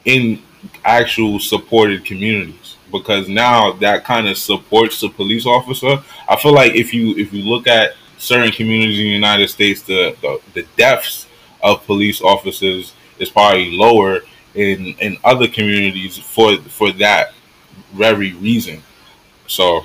in 0.05 0.43
actual 0.85 1.39
supported 1.39 2.05
communities 2.05 2.77
because 2.91 3.29
now 3.29 3.73
that 3.73 4.05
kind 4.05 4.29
of 4.29 4.37
supports 4.37 5.01
the 5.01 5.09
police 5.09 5.47
officer. 5.47 6.03
I 6.29 6.37
feel 6.37 6.53
like 6.53 6.75
if 6.75 6.93
you 6.93 7.17
if 7.17 7.33
you 7.33 7.43
look 7.43 7.67
at 7.67 7.95
certain 8.19 8.53
communities 8.53 8.99
in 8.99 9.07
the 9.07 9.11
United 9.11 9.49
States, 9.49 9.83
the 9.83 10.17
the, 10.21 10.41
the 10.55 10.67
deaths 10.77 11.27
of 11.63 11.85
police 11.87 12.21
officers 12.21 12.93
is 13.19 13.31
probably 13.31 13.77
lower 13.77 14.21
in 14.55 14.95
in 15.01 15.17
other 15.25 15.49
communities 15.49 16.19
for 16.19 16.59
for 16.59 16.93
that 16.93 17.33
very 17.93 18.35
reason. 18.35 18.83
So 19.53 19.85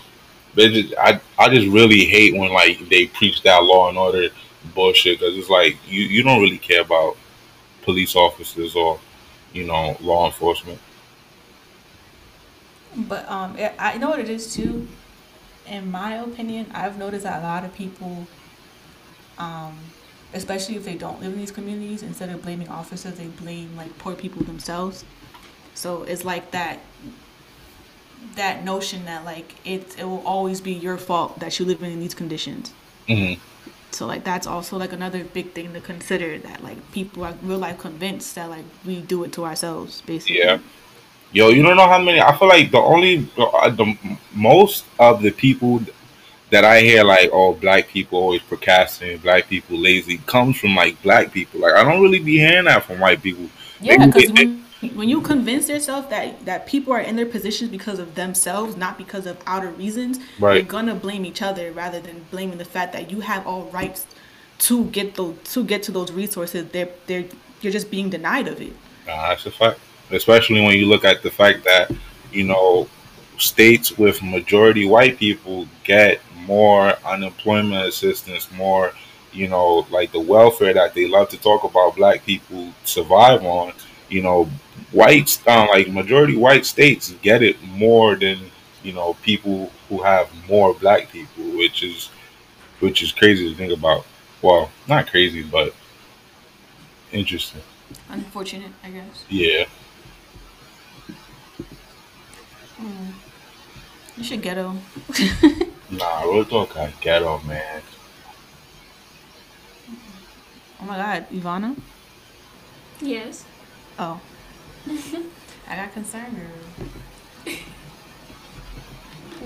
just, 0.56 0.94
I 0.98 1.20
I 1.38 1.50
just 1.50 1.68
really 1.68 2.06
hate 2.06 2.34
when 2.36 2.52
like 2.52 2.88
they 2.90 3.08
preach 3.08 3.44
that 3.44 3.64
law 3.64 3.90
and 3.90 3.98
order 3.98 4.30
bullshit 4.74 5.20
because 5.20 5.38
it's 5.38 5.50
like 5.50 5.78
you 5.88 6.02
you 6.02 6.24
don't 6.24 6.42
really 6.42 6.58
care 6.58 6.82
about 6.82 7.18
police 7.82 8.16
officers 8.16 8.76
or 8.76 9.00
you 9.54 9.66
know 9.66 9.98
law 10.02 10.26
enforcement. 10.26 10.80
But 12.96 13.30
um, 13.30 13.56
I 13.60 13.74
I 13.78 13.98
know 13.98 14.10
what 14.10 14.20
it 14.20 14.30
is 14.30 14.54
too. 14.54 14.88
In 15.68 15.92
my 15.92 16.16
opinion, 16.16 16.68
I've 16.74 16.98
noticed 16.98 17.24
that 17.24 17.42
a 17.42 17.44
lot 17.44 17.66
of 17.66 17.74
people, 17.74 18.26
um, 19.38 19.78
especially 20.34 20.78
if 20.78 20.86
they 20.86 20.96
don't 20.96 21.20
live 21.20 21.34
in 21.34 21.40
these 21.40 21.52
communities, 21.52 22.04
instead 22.04 22.30
of 22.30 22.42
blaming 22.42 22.70
officers, 22.70 23.16
they 23.16 23.28
blame 23.28 23.76
like 23.76 23.98
poor 23.98 24.16
people 24.16 24.44
themselves. 24.44 25.04
So 25.74 26.04
it's 26.04 26.24
like 26.24 26.52
that 26.52 26.80
that 28.36 28.64
notion 28.64 29.06
that 29.06 29.26
like 29.26 29.56
it 29.66 29.98
it 29.98 30.06
will 30.06 30.26
always 30.26 30.62
be 30.62 30.74
your 30.74 30.98
fault 30.98 31.40
that 31.40 31.60
you 31.60 31.66
live 31.66 31.82
in 31.84 32.00
these 32.00 32.14
conditions. 32.14 32.74
hmm 33.08 33.34
So 33.92 34.06
like 34.06 34.24
that's 34.24 34.48
also 34.48 34.78
like 34.78 34.94
another 34.94 35.24
big 35.24 35.54
thing 35.54 35.74
to 35.74 35.82
consider 35.82 36.38
that 36.40 36.64
like 36.64 36.80
people 36.92 37.24
are 37.24 37.36
real 37.42 37.60
life 37.60 37.78
convinced 37.80 38.36
that 38.36 38.50
like 38.50 38.66
we 38.86 39.02
do 39.02 39.24
it 39.24 39.32
to 39.34 39.46
ourselves 39.46 40.02
basically. 40.02 40.40
Yeah. 40.40 40.60
Yo, 41.32 41.50
you 41.50 41.62
don't 41.62 41.76
know 41.78 41.88
how 41.88 42.02
many. 42.02 42.22
I 42.22 42.36
feel 42.38 42.48
like 42.48 42.72
the 42.72 42.80
only 42.80 43.30
uh, 43.38 43.70
the 43.70 43.98
most 44.34 44.86
of 45.00 45.22
the 45.22 45.32
people 45.32 45.82
that 46.52 46.64
I 46.64 46.82
hear 46.82 47.04
like, 47.04 47.30
oh, 47.34 47.54
black 47.54 47.90
people 47.90 48.20
always 48.20 48.42
procrastinate, 48.42 49.22
black 49.22 49.48
people 49.50 49.78
lazy, 49.78 50.20
comes 50.20 50.58
from 50.60 50.76
like 50.76 51.02
black 51.04 51.32
people. 51.34 51.62
Like 51.62 51.74
I 51.74 51.84
don't 51.84 52.02
really 52.02 52.20
be 52.20 52.38
hearing 52.38 52.66
that 52.66 52.86
from 52.86 53.00
white 53.00 53.22
people. 53.22 53.50
Yeah, 53.80 53.98
because 53.98 54.32
when, 54.94 55.10
you 55.10 55.22
convince 55.22 55.70
yourself 55.70 56.10
that 56.10 56.46
that 56.46 56.68
people 56.68 56.94
are 56.94 57.00
in 57.00 57.16
their 57.16 57.26
positions 57.26 57.72
because 57.72 58.00
of 58.00 58.16
themselves, 58.16 58.78
not 58.78 58.98
because 58.98 59.26
of 59.26 59.38
outer 59.48 59.70
reasons, 59.70 60.20
Right. 60.40 60.56
you're 60.56 60.64
gonna 60.64 60.96
blame 60.96 61.26
each 61.26 61.42
other 61.42 61.72
rather 61.72 62.00
than 62.00 62.26
blaming 62.32 62.58
the 62.58 62.66
fact 62.66 62.94
that 62.94 63.10
you 63.12 63.22
have 63.22 63.46
all 63.48 63.64
rights 63.74 64.06
to 64.60 64.86
get 64.86 65.16
those 65.16 65.36
to 65.54 65.64
get 65.64 65.84
to 65.84 65.92
those 65.92 66.12
resources. 66.12 66.68
They're 66.72 66.90
they're 67.08 67.26
you're 67.62 67.74
just 67.74 67.90
being 67.90 68.10
denied 68.10 68.48
of 68.48 68.62
it. 68.62 68.74
Nah, 69.08 69.30
that's 69.30 69.46
a 69.46 69.52
fact. 69.52 69.80
Especially 70.12 70.62
when 70.62 70.76
you 70.78 70.86
look 70.86 71.04
at 71.04 71.22
the 71.24 71.32
fact 71.32 71.64
that, 71.66 71.92
you 72.32 72.44
know, 72.44 72.88
states 73.38 73.98
with 73.98 74.22
majority 74.24 74.86
white 74.86 75.18
people 75.18 75.68
get 75.84 76.22
more 76.46 76.94
unemployment 77.06 77.86
assistance, 77.88 78.50
more, 78.52 78.94
you 79.34 79.48
know, 79.48 79.86
like 79.90 80.12
the 80.12 80.20
welfare 80.20 80.74
that 80.74 80.94
they 80.94 81.08
love 81.08 81.30
to 81.30 81.38
talk 81.38 81.64
about 81.64 81.96
black 81.96 82.26
people 82.26 82.72
survive 82.84 83.44
on. 83.44 83.74
You 84.10 84.22
know, 84.22 84.50
whites, 84.92 85.42
uh, 85.48 85.68
like 85.70 85.90
majority 85.90 86.36
white 86.36 86.66
states 86.66 87.14
get 87.22 87.44
it 87.44 87.62
more 87.64 88.16
than, 88.16 88.40
you 88.84 88.94
know, 88.94 89.16
people 89.16 89.72
who 89.90 90.02
have 90.02 90.30
more 90.48 90.74
black 90.74 91.10
people, 91.12 91.44
which 91.58 91.84
is, 91.84 92.10
which 92.80 93.04
is 93.04 93.12
crazy 93.12 93.50
to 93.50 93.56
think 93.56 93.74
about. 93.74 94.06
Well, 94.42 94.70
not 94.88 95.08
crazy, 95.08 95.44
but 95.44 95.74
interesting. 97.12 97.62
Unfortunate, 98.10 98.72
I 98.84 98.90
guess. 98.92 99.26
Yeah. 99.30 99.66
You 104.18 104.24
should 104.24 104.42
ghetto. 104.42 104.76
Nah, 105.90 106.24
real 106.24 106.44
talk, 106.44 106.76
I 106.76 106.92
ghetto, 107.00 107.40
man. 107.48 107.82
Oh 110.82 110.86
my 110.86 110.98
God, 110.98 111.26
Ivana. 111.32 111.78
Yes. 113.00 113.46
Oh, 114.00 114.22
I 115.68 115.76
got 115.76 115.94
concerned. 115.94 116.38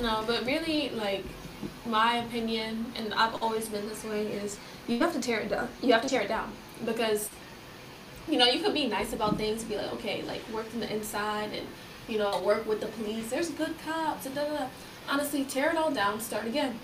No, 0.01 0.23
but 0.25 0.45
really, 0.45 0.89
like, 0.89 1.23
my 1.85 2.17
opinion, 2.17 2.85
and 2.95 3.13
I've 3.13 3.41
always 3.41 3.69
been 3.69 3.87
this 3.87 4.03
way, 4.03 4.27
is 4.27 4.57
you 4.87 4.99
have 4.99 5.13
to 5.13 5.19
tear 5.19 5.39
it 5.41 5.49
down. 5.49 5.69
You 5.81 5.93
have 5.93 6.01
to 6.01 6.09
tear 6.09 6.21
it 6.21 6.27
down 6.27 6.51
because, 6.85 7.29
you 8.27 8.37
know, 8.37 8.45
you 8.45 8.61
could 8.61 8.73
be 8.73 8.87
nice 8.87 9.13
about 9.13 9.37
things, 9.37 9.63
be 9.63 9.77
like, 9.77 9.93
okay, 9.93 10.23
like 10.23 10.41
work 10.53 10.67
from 10.67 10.79
the 10.79 10.91
inside, 10.93 11.51
and 11.53 11.67
you 12.07 12.17
know, 12.17 12.41
work 12.41 12.67
with 12.67 12.81
the 12.81 12.87
police. 12.87 13.29
There's 13.29 13.49
good 13.49 13.75
cops, 13.85 14.25
and 14.25 14.35
da 14.35 14.45
da 14.45 14.57
da. 14.57 14.67
Honestly, 15.09 15.43
tear 15.43 15.69
it 15.69 15.77
all 15.77 15.91
down, 15.91 16.19
start 16.19 16.45
again. 16.45 16.79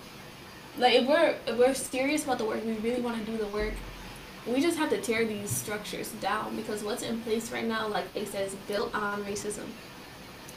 Like 0.78 0.94
if 0.94 1.08
we're 1.08 1.36
if 1.48 1.58
we're 1.58 1.74
serious 1.74 2.24
about 2.24 2.38
the 2.38 2.46
work, 2.46 2.64
we 2.64 2.74
really 2.74 3.02
want 3.02 3.18
to 3.18 3.32
do 3.32 3.38
the 3.38 3.48
work. 3.48 3.74
We 4.48 4.62
just 4.62 4.78
have 4.78 4.90
to 4.92 5.02
tear 5.02 5.26
these 5.26 5.50
structures 5.50 6.10
down 6.22 6.56
because 6.56 6.84
what's 6.84 7.04
in 7.04 7.22
place 7.22 7.52
right 7.52 7.66
now, 7.66 7.88
like 7.88 8.14
they 8.14 8.26
said, 8.26 8.48
is 8.48 8.56
built 8.68 8.94
on 8.96 9.24
racism. 9.26 9.66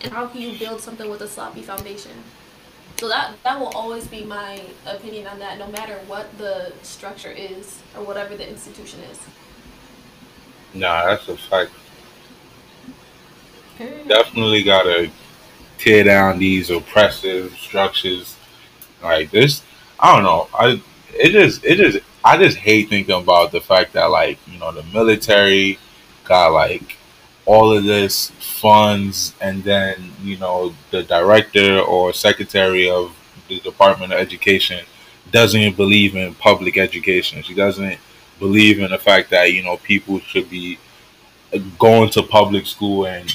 And 0.02 0.12
how 0.12 0.26
can 0.26 0.40
you 0.40 0.58
build 0.58 0.80
something 0.80 1.10
with 1.10 1.20
a 1.22 1.28
sloppy 1.28 1.62
foundation? 1.62 2.12
So 2.98 3.08
that 3.08 3.32
that 3.44 3.58
will 3.58 3.68
always 3.68 4.06
be 4.06 4.24
my 4.24 4.62
opinion 4.86 5.26
on 5.26 5.38
that, 5.38 5.58
no 5.58 5.68
matter 5.68 5.98
what 6.06 6.36
the 6.38 6.72
structure 6.82 7.30
is 7.30 7.80
or 7.96 8.04
whatever 8.04 8.36
the 8.36 8.48
institution 8.48 9.00
is. 9.10 9.18
Nah, 10.74 11.06
that's 11.06 11.28
a 11.28 11.36
fact. 11.36 11.72
Definitely 14.06 14.62
gotta 14.62 15.10
tear 15.78 16.04
down 16.04 16.38
these 16.38 16.70
oppressive 16.70 17.52
structures. 17.54 18.36
Like 19.02 19.30
this, 19.30 19.62
I 19.98 20.14
don't 20.14 20.24
know. 20.24 20.48
I 20.52 20.82
it 21.14 21.30
just 21.30 21.64
it 21.64 21.76
just 21.76 22.04
I 22.24 22.36
just 22.36 22.58
hate 22.58 22.88
thinking 22.88 23.20
about 23.20 23.52
the 23.52 23.60
fact 23.60 23.94
that 23.94 24.06
like 24.06 24.38
you 24.46 24.58
know 24.58 24.72
the 24.72 24.82
military 24.84 25.78
got 26.24 26.52
like 26.52 26.96
all 27.46 27.76
of 27.76 27.84
this 27.84 28.30
funds, 28.38 29.34
and 29.40 29.64
then 29.64 30.12
you 30.22 30.36
know 30.36 30.74
the 30.90 31.02
director 31.02 31.80
or 31.80 32.12
secretary 32.12 32.88
of 32.90 33.16
the 33.48 33.60
Department 33.60 34.12
of 34.12 34.18
Education 34.18 34.84
doesn't 35.30 35.76
believe 35.76 36.16
in 36.16 36.34
public 36.34 36.76
education. 36.76 37.42
She 37.42 37.54
doesn't 37.54 37.98
believe 38.38 38.80
in 38.80 38.90
the 38.90 38.98
fact 38.98 39.30
that 39.30 39.52
you 39.52 39.62
know 39.62 39.78
people 39.78 40.20
should 40.20 40.50
be 40.50 40.78
going 41.78 42.10
to 42.10 42.22
public 42.22 42.66
school 42.66 43.06
and 43.06 43.34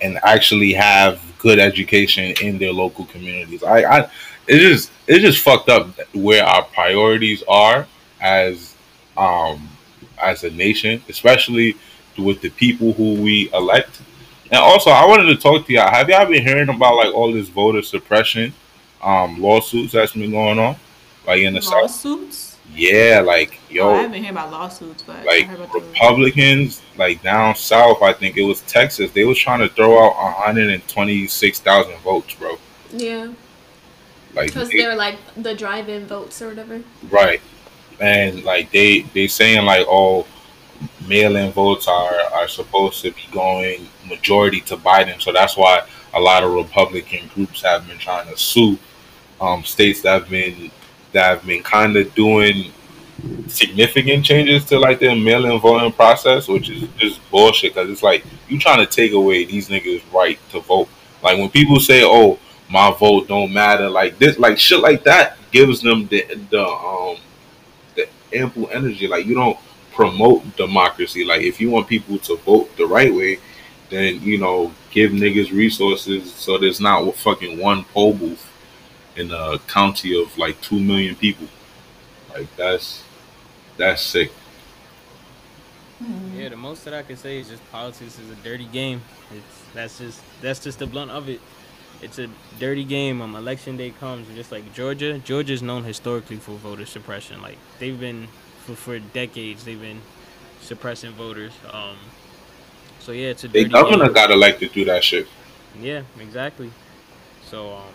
and 0.00 0.18
actually 0.22 0.72
have 0.74 1.22
good 1.38 1.58
education 1.58 2.34
in 2.42 2.58
their 2.58 2.72
local 2.72 3.06
communities. 3.06 3.62
I, 3.62 3.78
I 3.84 4.10
it 4.46 4.58
just 4.58 4.90
it 5.06 5.20
just 5.20 5.42
fucked 5.42 5.68
up 5.68 5.88
where 6.12 6.44
our 6.44 6.64
priorities 6.64 7.42
are 7.48 7.86
as 8.24 8.74
um 9.16 9.68
as 10.20 10.42
a 10.44 10.50
nation, 10.50 11.02
especially 11.08 11.76
with 12.18 12.40
the 12.40 12.48
people 12.50 12.92
who 12.94 13.14
we 13.20 13.50
elect. 13.52 14.00
And 14.46 14.60
also, 14.60 14.90
I 14.90 15.04
wanted 15.06 15.26
to 15.26 15.36
talk 15.36 15.66
to 15.66 15.72
y'all. 15.72 15.90
Have 15.90 16.08
y'all 16.08 16.26
been 16.26 16.42
hearing 16.44 16.68
about 16.68 16.96
like 16.96 17.12
all 17.14 17.32
this 17.32 17.48
voter 17.48 17.82
suppression 17.82 18.52
um 19.02 19.40
lawsuits 19.40 19.92
that's 19.92 20.12
been 20.12 20.30
going 20.30 20.58
on, 20.58 20.76
like 21.26 21.40
in 21.40 21.52
the 21.54 21.60
south? 21.62 21.82
Lawsuits? 21.82 22.56
Yeah, 22.74 23.22
like 23.24 23.60
yo, 23.70 23.88
Oh, 23.88 23.94
I 23.94 24.02
haven't 24.02 24.24
heard 24.24 24.30
about 24.32 24.50
lawsuits, 24.50 25.02
but 25.02 25.16
I 25.16 25.24
like 25.24 25.44
heard 25.46 25.60
about 25.60 25.72
the 25.74 25.80
Republicans, 25.80 26.80
like 26.96 27.22
down 27.22 27.54
south, 27.56 28.02
I 28.02 28.12
think 28.14 28.36
it 28.38 28.42
was 28.42 28.62
Texas. 28.62 29.10
They 29.12 29.24
was 29.24 29.38
trying 29.38 29.60
to 29.60 29.68
throw 29.68 30.02
out 30.04 30.16
126,000 30.16 31.94
votes, 31.98 32.34
bro. 32.34 32.56
Yeah, 32.92 33.28
Like, 34.34 34.46
because 34.48 34.70
they- 34.70 34.78
they're 34.78 34.96
like 34.96 35.16
the 35.36 35.54
drive-in 35.54 36.06
votes 36.06 36.40
or 36.42 36.48
whatever. 36.48 36.80
right, 37.10 37.40
and 38.00 38.44
like 38.44 38.70
they 38.70 39.02
they 39.02 39.26
saying 39.26 39.64
like, 39.64 39.86
oh, 39.88 40.26
mail-in 41.06 41.52
votes 41.52 41.88
are 41.88 42.20
are 42.32 42.48
supposed 42.48 43.02
to 43.02 43.12
be 43.12 43.22
going 43.32 43.88
majority 44.08 44.60
to 44.62 44.76
Biden, 44.76 45.20
so 45.20 45.32
that's 45.32 45.56
why 45.56 45.86
a 46.14 46.20
lot 46.20 46.44
of 46.44 46.52
Republican 46.52 47.28
groups 47.34 47.62
have 47.62 47.86
been 47.88 47.98
trying 47.98 48.28
to 48.28 48.36
sue 48.36 48.78
um, 49.40 49.64
states 49.64 50.00
that 50.02 50.22
have 50.22 50.30
been 50.30 50.70
that 51.12 51.38
have 51.38 51.46
been 51.46 51.62
kind 51.62 51.96
of 51.96 52.12
doing 52.14 52.72
significant 53.46 54.24
changes 54.24 54.64
to 54.66 54.78
like 54.78 54.98
their 54.98 55.14
mail-in 55.14 55.58
voting 55.60 55.92
process, 55.92 56.48
which 56.48 56.68
is 56.70 56.88
just 56.96 57.20
bullshit. 57.30 57.74
Because 57.74 57.90
it's 57.90 58.02
like 58.02 58.24
you 58.48 58.58
trying 58.58 58.84
to 58.84 58.86
take 58.86 59.12
away 59.12 59.44
these 59.44 59.68
niggas' 59.68 60.02
right 60.12 60.38
to 60.50 60.60
vote. 60.60 60.88
Like 61.22 61.38
when 61.38 61.50
people 61.50 61.80
say, 61.80 62.02
"Oh, 62.04 62.38
my 62.68 62.94
vote 62.98 63.28
don't 63.28 63.52
matter," 63.52 63.88
like 63.88 64.18
this, 64.18 64.38
like 64.38 64.58
shit, 64.58 64.80
like 64.80 65.04
that 65.04 65.38
gives 65.50 65.80
them 65.80 66.06
the 66.08 66.26
the 66.50 66.66
um 66.66 67.16
ample 68.34 68.68
energy. 68.70 69.06
Like 69.06 69.26
you 69.26 69.34
don't 69.34 69.58
promote 69.92 70.56
democracy. 70.56 71.24
Like 71.24 71.42
if 71.42 71.60
you 71.60 71.70
want 71.70 71.88
people 71.88 72.18
to 72.18 72.36
vote 72.38 72.76
the 72.76 72.86
right 72.86 73.14
way, 73.14 73.38
then 73.90 74.20
you 74.22 74.38
know 74.38 74.72
give 74.90 75.12
niggas 75.12 75.52
resources 75.52 76.32
so 76.32 76.58
there's 76.58 76.80
not 76.80 77.14
fucking 77.16 77.60
one 77.60 77.84
poll 77.84 78.14
booth 78.14 78.50
in 79.16 79.30
a 79.30 79.58
county 79.66 80.20
of 80.20 80.36
like 80.38 80.60
two 80.60 80.80
million 80.80 81.14
people. 81.14 81.46
Like 82.32 82.54
that's 82.56 83.02
that's 83.76 84.02
sick. 84.02 84.32
Yeah, 86.34 86.48
the 86.50 86.56
most 86.56 86.84
that 86.84 86.94
I 86.94 87.02
can 87.02 87.16
say 87.16 87.38
is 87.38 87.48
just 87.48 87.70
politics 87.70 88.18
is 88.18 88.30
a 88.30 88.34
dirty 88.36 88.66
game. 88.66 89.00
It's 89.34 89.62
that's 89.72 89.98
just 89.98 90.20
that's 90.42 90.60
just 90.60 90.78
the 90.78 90.86
blunt 90.86 91.10
of 91.10 91.28
it. 91.28 91.40
It's 92.04 92.18
a 92.18 92.28
dirty 92.60 92.84
game. 92.84 93.20
Um, 93.22 93.34
election 93.34 93.76
day 93.76 93.90
comes, 93.90 94.28
just 94.34 94.52
like 94.52 94.72
Georgia. 94.74 95.18
Georgia's 95.18 95.62
known 95.62 95.84
historically 95.84 96.36
for 96.36 96.52
voter 96.56 96.86
suppression. 96.86 97.42
Like 97.42 97.58
they've 97.78 97.98
been 97.98 98.28
for 98.64 98.74
for 98.76 98.98
decades. 98.98 99.64
They've 99.64 99.80
been 99.80 100.02
suppressing 100.60 101.12
voters. 101.12 101.52
Um, 101.72 101.96
so 103.00 103.12
yeah, 103.12 103.28
it's 103.28 103.44
a 103.44 103.48
The 103.48 103.64
dirty 103.64 103.70
governor 103.70 104.06
game. 104.06 104.14
got 104.14 104.30
elected 104.30 104.70
through 104.72 104.86
that 104.86 105.04
shit. 105.04 105.28
Yeah, 105.80 106.02
exactly. 106.20 106.70
So 107.50 107.74
um, 107.74 107.94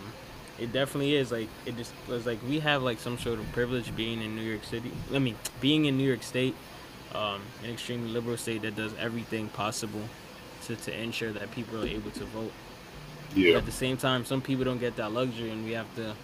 it 0.58 0.72
definitely 0.72 1.14
is 1.16 1.32
like 1.32 1.48
it 1.66 1.76
just 1.76 1.92
was 2.08 2.26
like 2.26 2.38
we 2.48 2.60
have 2.60 2.82
like 2.82 2.98
some 3.00 3.18
sort 3.18 3.38
of 3.38 3.50
privilege 3.52 3.94
being 3.96 4.22
in 4.22 4.36
New 4.36 4.42
York 4.42 4.64
City. 4.64 4.92
I 5.14 5.18
mean, 5.18 5.36
being 5.60 5.86
in 5.86 5.96
New 5.98 6.06
York 6.06 6.22
State, 6.22 6.54
um, 7.14 7.40
an 7.64 7.70
extremely 7.70 8.10
liberal 8.10 8.36
state 8.36 8.62
that 8.62 8.76
does 8.76 8.94
everything 8.98 9.48
possible 9.48 10.02
to 10.66 10.76
to 10.76 11.00
ensure 11.00 11.32
that 11.32 11.50
people 11.52 11.82
are 11.82 11.86
able 11.86 12.10
to 12.12 12.24
vote. 12.26 12.52
But 13.30 13.38
Yeah. 13.38 13.56
at 13.58 13.66
the 13.66 13.72
same 13.72 13.96
time, 13.96 14.24
some 14.24 14.40
people 14.40 14.64
don't 14.64 14.78
get 14.80 14.96
that 14.96 15.12
luxury, 15.12 15.50
and 15.50 15.64
we 15.64 15.72
have 15.72 15.92
to 15.96 16.14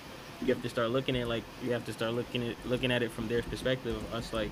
you 0.42 0.52
have 0.52 0.62
to 0.62 0.68
start 0.68 0.90
looking 0.90 1.16
at 1.16 1.28
like 1.28 1.44
you 1.64 1.72
have 1.72 1.84
to 1.86 1.92
start 1.92 2.12
looking 2.12 2.48
at 2.48 2.57
looking 2.66 2.90
at 2.92 3.02
it 3.02 3.11
from 3.11 3.26
their 3.28 3.42
perspective 3.42 3.96
of 3.96 4.14
us 4.14 4.32
like 4.34 4.50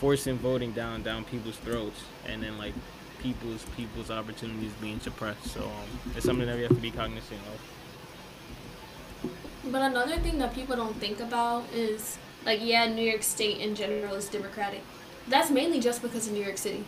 forcing 0.00 0.36
voting 0.38 0.72
down 0.72 1.02
down 1.02 1.24
people's 1.24 1.56
throats, 1.58 2.02
and 2.26 2.42
then 2.42 2.58
like 2.58 2.74
people's 3.22 3.64
people's 3.76 4.10
opportunities 4.10 4.72
being 4.80 5.00
suppressed. 5.00 5.44
So 5.48 5.60
um, 5.62 6.12
it's 6.16 6.24
something 6.26 6.46
that 6.46 6.56
we 6.56 6.62
have 6.62 6.74
to 6.74 6.80
be 6.80 6.90
cognizant 6.90 7.40
of. 7.52 9.30
But 9.72 9.82
another 9.82 10.16
thing 10.18 10.38
that 10.38 10.54
people 10.54 10.76
don't 10.76 10.96
think 10.96 11.20
about 11.20 11.64
is 11.74 12.18
like, 12.44 12.60
yeah, 12.62 12.86
New 12.86 13.02
York 13.02 13.22
State 13.22 13.58
in 13.58 13.74
general 13.74 14.14
is 14.14 14.28
Democratic. 14.28 14.82
That's 15.28 15.50
mainly 15.50 15.80
just 15.80 16.02
because 16.02 16.28
of 16.28 16.34
New 16.34 16.42
York 16.44 16.58
City. 16.58 16.84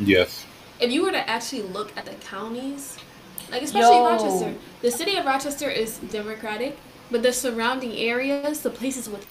Yes. 0.00 0.44
If 0.80 0.90
you 0.90 1.04
were 1.04 1.12
to 1.12 1.28
actually 1.30 1.62
look 1.62 1.96
at 1.96 2.06
the 2.06 2.14
counties, 2.14 2.98
Like 3.50 3.62
especially 3.62 3.96
Yo. 3.96 4.04
Rochester. 4.04 4.54
The 4.82 4.90
city 4.90 5.16
of 5.16 5.24
Rochester 5.24 5.70
is 5.70 5.98
Democratic, 5.98 6.76
but 7.10 7.22
the 7.22 7.32
surrounding 7.32 7.92
areas, 7.96 8.60
the 8.60 8.70
places 8.70 9.08
with 9.08 9.24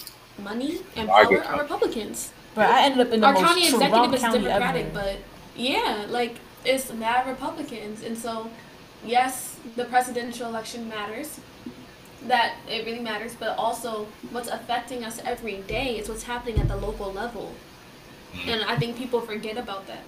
money 0.43 0.79
and 0.95 1.07
power 1.07 1.25
get 1.25 1.45
are. 1.45 1.61
Republicans. 1.61 2.31
But 2.55 2.69
I 2.69 2.85
ended 2.85 3.05
up 3.07 3.13
in 3.13 3.21
the 3.21 3.27
Our 3.27 3.33
most 3.33 3.45
county 3.45 3.69
Trump 3.69 3.83
executive 3.83 4.13
is 4.15 4.21
county 4.21 4.43
Democratic, 4.43 4.85
ever. 4.87 4.93
but 4.93 5.15
yeah, 5.55 6.05
like 6.09 6.35
it's 6.65 6.91
mad 6.91 7.27
Republicans, 7.27 8.03
and 8.03 8.17
so 8.17 8.49
yes, 9.05 9.57
the 9.75 9.85
presidential 9.85 10.47
election 10.47 10.89
matters. 10.89 11.39
That 12.27 12.55
it 12.67 12.83
really 12.85 12.99
matters, 12.99 13.35
but 13.39 13.55
also 13.57 14.07
what's 14.31 14.49
affecting 14.49 15.03
us 15.05 15.21
every 15.23 15.57
day 15.67 15.97
is 15.99 16.09
what's 16.09 16.23
happening 16.23 16.59
at 16.59 16.67
the 16.67 16.75
local 16.75 17.13
level, 17.13 17.53
and 18.47 18.63
I 18.63 18.75
think 18.75 18.97
people 18.97 19.21
forget 19.21 19.55
about 19.55 19.85
that. 19.87 20.01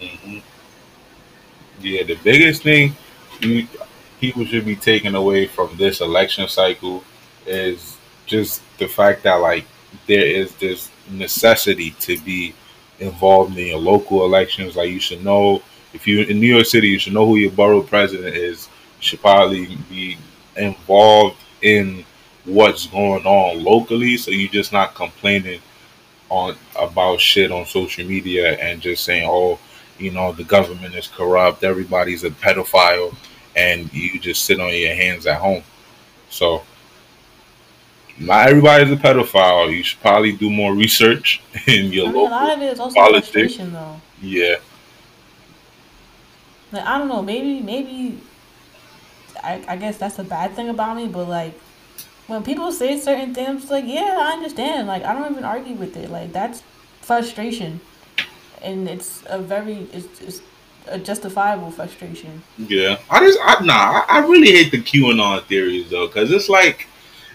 Mhm. 0.00 0.42
Yeah, 1.82 2.04
the 2.04 2.14
biggest 2.14 2.62
thing 2.62 2.82
you, 2.84 2.94
people 4.20 4.44
should 4.44 4.64
be 4.66 4.76
taking 4.76 5.14
away 5.14 5.46
from 5.46 5.76
this 5.76 6.00
election 6.00 6.48
cycle 6.48 7.02
is 7.46 7.96
just 8.26 8.62
the 8.78 8.86
fact 8.86 9.22
that 9.22 9.36
like 9.36 9.64
there 10.06 10.24
is 10.26 10.54
this 10.56 10.90
necessity 11.10 11.92
to 11.92 12.18
be 12.20 12.54
involved 13.00 13.56
in 13.56 13.68
your 13.68 13.78
local 13.78 14.24
elections. 14.24 14.76
Like 14.76 14.90
you 14.90 15.00
should 15.00 15.24
know 15.24 15.62
if 15.92 16.06
you 16.06 16.22
in 16.22 16.40
New 16.40 16.54
York 16.54 16.66
City, 16.66 16.88
you 16.88 16.98
should 16.98 17.14
know 17.14 17.26
who 17.26 17.36
your 17.36 17.50
borough 17.52 17.82
president 17.82 18.36
is. 18.36 18.68
You 18.98 19.02
should 19.02 19.20
probably 19.20 19.76
be 19.88 20.18
involved 20.56 21.36
in 21.62 22.04
what's 22.44 22.86
going 22.86 23.24
on 23.24 23.62
locally, 23.62 24.16
so 24.16 24.30
you're 24.30 24.50
just 24.50 24.72
not 24.72 24.94
complaining 24.94 25.60
on 26.30 26.56
about 26.78 27.20
shit 27.20 27.50
on 27.50 27.64
social 27.64 28.04
media 28.04 28.56
and 28.58 28.80
just 28.80 29.04
saying, 29.04 29.26
"Oh, 29.28 29.58
you 29.98 30.10
know, 30.10 30.32
the 30.32 30.44
government 30.44 30.94
is 30.94 31.08
corrupt, 31.08 31.64
everybody's 31.64 32.24
a 32.24 32.30
pedophile," 32.30 33.16
and 33.56 33.92
you 33.92 34.18
just 34.20 34.44
sit 34.44 34.60
on 34.60 34.74
your 34.74 34.94
hands 34.94 35.26
at 35.26 35.40
home. 35.40 35.64
So, 36.30 36.64
not 38.18 38.48
everybody's 38.48 38.90
a 38.90 38.96
pedophile. 38.96 39.74
You 39.74 39.82
should 39.82 40.00
probably 40.00 40.32
do 40.32 40.50
more 40.50 40.74
research 40.74 41.42
in 41.66 41.92
your 41.92 42.06
I 42.06 42.12
mean, 42.12 42.26
a 42.26 42.30
lot 42.30 42.48
local. 42.48 42.56
of 42.56 42.60
it 42.62 42.72
is 42.72 42.80
also 42.80 43.00
politics. 43.00 43.58
though. 43.72 44.02
Yeah, 44.20 44.56
Like 46.72 46.84
I 46.84 46.98
don't 46.98 47.08
know, 47.08 47.22
maybe 47.22 47.60
maybe 47.60 48.20
I 49.42 49.64
I 49.68 49.76
guess 49.76 49.98
that's 49.98 50.18
a 50.18 50.24
bad 50.24 50.54
thing 50.54 50.68
about 50.68 50.96
me, 50.96 51.06
but 51.08 51.26
like 51.28 51.58
when 52.26 52.42
people 52.44 52.72
say 52.72 52.98
certain 52.98 53.34
things, 53.34 53.70
like 53.70 53.84
yeah, 53.86 54.18
I 54.20 54.32
understand. 54.32 54.88
Like 54.88 55.04
I 55.04 55.12
don't 55.14 55.30
even 55.32 55.44
argue 55.44 55.74
with 55.74 55.96
it. 55.96 56.10
Like 56.10 56.32
that's 56.32 56.62
frustration, 57.02 57.80
and 58.62 58.88
it's 58.88 59.22
a 59.26 59.38
very 59.38 59.88
it's, 59.92 60.20
it's 60.20 60.42
a 60.86 60.98
justifiable 60.98 61.70
frustration. 61.70 62.42
yeah. 62.56 62.98
I 63.10 63.20
just, 63.20 63.38
I 63.42 63.62
nah, 63.64 64.04
I, 64.08 64.20
really 64.20 64.52
hate 64.52 64.70
the 64.70 64.78
QAnon 64.78 65.44
theories 65.44 65.90
though, 65.90 66.06
because 66.06 66.30
it's 66.30 66.48
like 66.48 66.86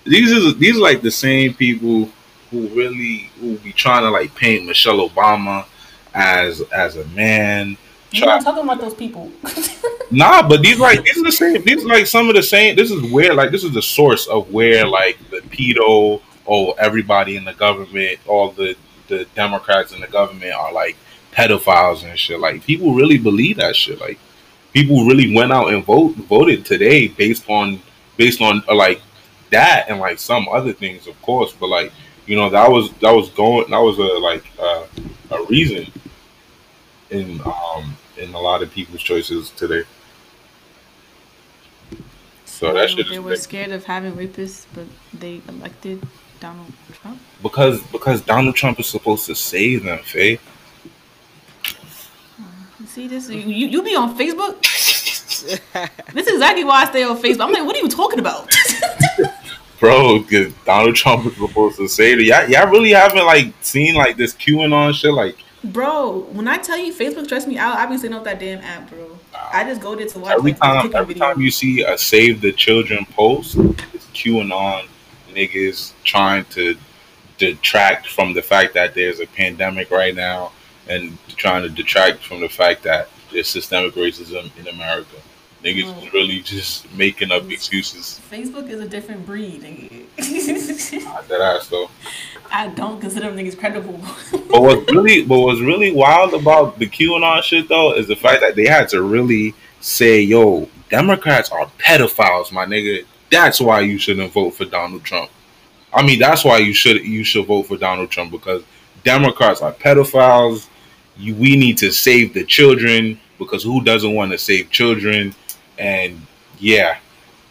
these 0.05 0.31
is 0.31 0.57
these 0.57 0.77
are 0.77 0.81
like 0.81 1.01
the 1.01 1.11
same 1.11 1.53
people 1.53 2.09
who 2.49 2.67
really 2.69 3.29
who 3.39 3.57
be 3.59 3.71
trying 3.71 4.03
to 4.03 4.09
like 4.09 4.33
paint 4.35 4.65
Michelle 4.65 5.07
Obama 5.07 5.65
as 6.13 6.61
as 6.71 6.97
a 6.97 7.05
man. 7.09 7.77
You're 8.11 8.27
not 8.27 8.43
talking 8.43 8.63
about 8.63 8.79
those 8.79 8.93
people. 8.93 9.31
Nah, 10.13 10.47
but 10.47 10.61
these 10.61 10.79
like 10.79 11.03
these 11.03 11.17
are 11.17 11.23
the 11.23 11.31
same. 11.31 11.63
These 11.63 11.83
are 11.83 11.87
like 11.87 12.05
some 12.05 12.29
of 12.29 12.35
the 12.35 12.43
same. 12.43 12.75
This 12.75 12.91
is 12.91 13.11
where 13.11 13.33
like 13.33 13.49
this 13.49 13.63
is 13.63 13.73
the 13.73 13.81
source 13.81 14.27
of 14.27 14.51
where 14.53 14.85
like 14.85 15.17
the 15.31 15.37
pedo 15.37 16.21
or 16.45 16.75
everybody 16.77 17.35
in 17.35 17.43
the 17.45 17.53
government, 17.53 18.19
all 18.27 18.51
the 18.51 18.75
the 19.07 19.25
Democrats 19.33 19.91
in 19.91 20.01
the 20.01 20.07
government 20.07 20.53
are 20.53 20.71
like 20.71 20.95
pedophiles 21.33 22.03
and 22.03 22.17
shit. 22.17 22.39
Like 22.39 22.63
people 22.63 22.93
really 22.93 23.17
believe 23.17 23.57
that 23.57 23.75
shit. 23.75 23.99
Like 23.99 24.19
people 24.71 25.05
really 25.05 25.33
went 25.33 25.51
out 25.51 25.73
and 25.73 25.83
vote 25.83 26.15
voted 26.15 26.65
today 26.65 27.07
based 27.07 27.49
on 27.49 27.81
based 28.17 28.41
on 28.41 28.63
uh, 28.67 28.75
like 28.75 29.01
that 29.51 29.85
and 29.89 29.99
like 29.99 30.19
some 30.19 30.47
other 30.49 30.73
things, 30.73 31.07
of 31.07 31.19
course. 31.21 31.53
But 31.53 31.67
like 31.67 31.91
you 32.25 32.35
know 32.35 32.49
that 32.49 32.69
was 32.69 32.91
that 32.93 33.11
was 33.11 33.29
going 33.29 33.69
that 33.71 33.79
was 33.79 33.97
a 33.97 34.03
like 34.03 34.43
uh, 34.59 34.85
a 35.31 35.43
reason 35.45 35.91
in 37.09 37.39
um 37.41 37.95
in 38.17 38.33
a 38.33 38.39
lot 38.39 38.61
of 38.63 38.71
people's 38.71 39.01
choices 39.01 39.49
today. 39.51 39.83
So 42.45 42.71
that 42.71 43.05
they 43.09 43.19
were 43.19 43.31
big. 43.31 43.39
scared 43.39 43.71
of 43.71 43.83
having 43.83 44.13
rapists, 44.13 44.67
but 44.73 44.85
they 45.13 45.41
elected 45.49 46.01
Donald 46.39 46.71
Trump. 46.93 47.19
because 47.41 47.81
because 47.91 48.21
Donald 48.21 48.55
Trump 48.55 48.79
is 48.79 48.87
supposed 48.87 49.25
to 49.25 49.35
save 49.35 49.83
them, 49.83 49.99
Faye. 49.99 50.39
See 52.93 53.07
this? 53.07 53.29
You, 53.29 53.39
you, 53.39 53.67
you 53.67 53.81
be 53.81 53.95
on 53.95 54.17
Facebook? 54.17 54.61
this 56.13 56.27
is 56.27 56.33
exactly 56.33 56.63
why 56.63 56.83
I 56.83 56.85
stay 56.85 57.03
on 57.03 57.17
Facebook. 57.17 57.41
I'm 57.41 57.51
like, 57.51 57.65
what 57.65 57.75
are 57.75 57.79
you 57.79 57.89
talking 57.89 58.19
about? 58.19 58.51
Bro, 59.79 60.19
because 60.19 60.53
Donald 60.63 60.95
Trump 60.95 61.25
is 61.25 61.35
supposed 61.35 61.77
to 61.77 61.89
say 61.89 62.15
that. 62.15 62.23
Y'all, 62.23 62.49
y'all 62.49 62.71
really 62.71 62.91
haven't 62.91 63.25
like 63.25 63.53
seen 63.59 63.95
like 63.95 64.15
this 64.15 64.33
QAnon 64.33 64.93
shit. 64.93 65.11
Like 65.11 65.35
bro, 65.61 66.19
when 66.31 66.47
I 66.47 66.57
tell 66.57 66.77
you 66.77 66.93
Facebook 66.93 67.25
stress 67.25 67.45
me 67.45 67.57
out, 67.57 67.75
I 67.75 67.85
be 67.87 67.97
sitting 67.97 68.15
off 68.15 68.23
that 68.23 68.39
damn 68.39 68.59
app, 68.59 68.89
bro. 68.89 69.19
I 69.51 69.65
just 69.65 69.81
go 69.81 69.93
there 69.93 70.07
to 70.07 70.19
watch 70.19 70.31
every 70.31 70.51
like, 70.51 70.61
time 70.61 70.95
every 70.95 71.15
video. 71.15 71.27
time 71.27 71.41
you 71.41 71.51
see 71.51 71.83
a 71.83 71.97
save 71.97 72.39
the 72.39 72.53
children 72.53 73.05
post, 73.07 73.55
it's 73.57 74.05
QAnon 74.13 74.85
niggas 75.33 75.91
trying 76.05 76.45
to 76.45 76.77
detract 77.37 78.07
from 78.07 78.33
the 78.33 78.41
fact 78.41 78.73
that 78.75 78.95
there's 78.95 79.19
a 79.19 79.27
pandemic 79.27 79.91
right 79.91 80.15
now 80.15 80.53
and 80.87 81.17
trying 81.29 81.63
to 81.63 81.69
detract 81.69 82.23
from 82.23 82.41
the 82.41 82.49
fact 82.49 82.83
that 82.83 83.09
there's 83.31 83.47
systemic 83.47 83.93
racism 83.95 84.49
in 84.57 84.67
America. 84.67 85.15
Niggas 85.63 86.03
is 86.03 86.13
really 86.13 86.41
just 86.41 86.91
making 86.93 87.31
up 87.31 87.49
excuses. 87.49 88.19
Facebook 88.29 88.69
is 88.69 88.81
a 88.81 88.87
different 88.87 89.25
breed. 89.25 89.61
Not 89.61 91.27
that 91.29 91.39
ass 91.41 91.67
though. 91.69 91.89
I 92.51 92.67
don't 92.67 92.99
consider 92.99 93.31
them 93.31 93.37
niggas 93.37 93.57
credible. 93.57 93.99
But 94.49 94.61
what's 94.61 94.91
really 94.93 95.25
what 95.25 95.39
was 95.39 95.61
really 95.61 95.91
wild 95.91 96.33
about 96.33 96.79
the 96.79 96.85
QAnon 96.85 97.41
shit 97.43 97.69
though 97.69 97.93
is 97.93 98.07
the 98.07 98.15
fact 98.15 98.41
that 98.41 98.55
they 98.55 98.65
had 98.65 98.89
to 98.89 99.01
really 99.01 99.55
say, 99.79 100.21
"Yo, 100.21 100.67
Democrats 100.89 101.49
are 101.49 101.65
pedophiles, 101.79 102.51
my 102.51 102.65
nigga. 102.65 103.05
That's 103.31 103.61
why 103.61 103.79
you 103.79 103.97
shouldn't 103.97 104.33
vote 104.33 104.51
for 104.51 104.65
Donald 104.65 105.03
Trump." 105.03 105.31
I 105.93 106.05
mean, 106.05 106.19
that's 106.19 106.43
why 106.43 106.57
you 106.57 106.73
should 106.73 107.05
you 107.05 107.23
should 107.23 107.45
vote 107.45 107.63
for 107.63 107.77
Donald 107.77 108.09
Trump 108.09 108.31
because 108.31 108.63
Democrats 109.03 109.61
are 109.61 109.71
pedophiles. 109.71 110.67
You, 111.17 111.35
we 111.35 111.55
need 111.55 111.77
to 111.79 111.91
save 111.91 112.33
the 112.33 112.43
children 112.43 113.19
because 113.37 113.63
who 113.63 113.83
doesn't 113.83 114.13
want 114.13 114.31
to 114.31 114.37
save 114.37 114.71
children? 114.71 115.35
And 115.77 116.25
yeah, 116.59 116.97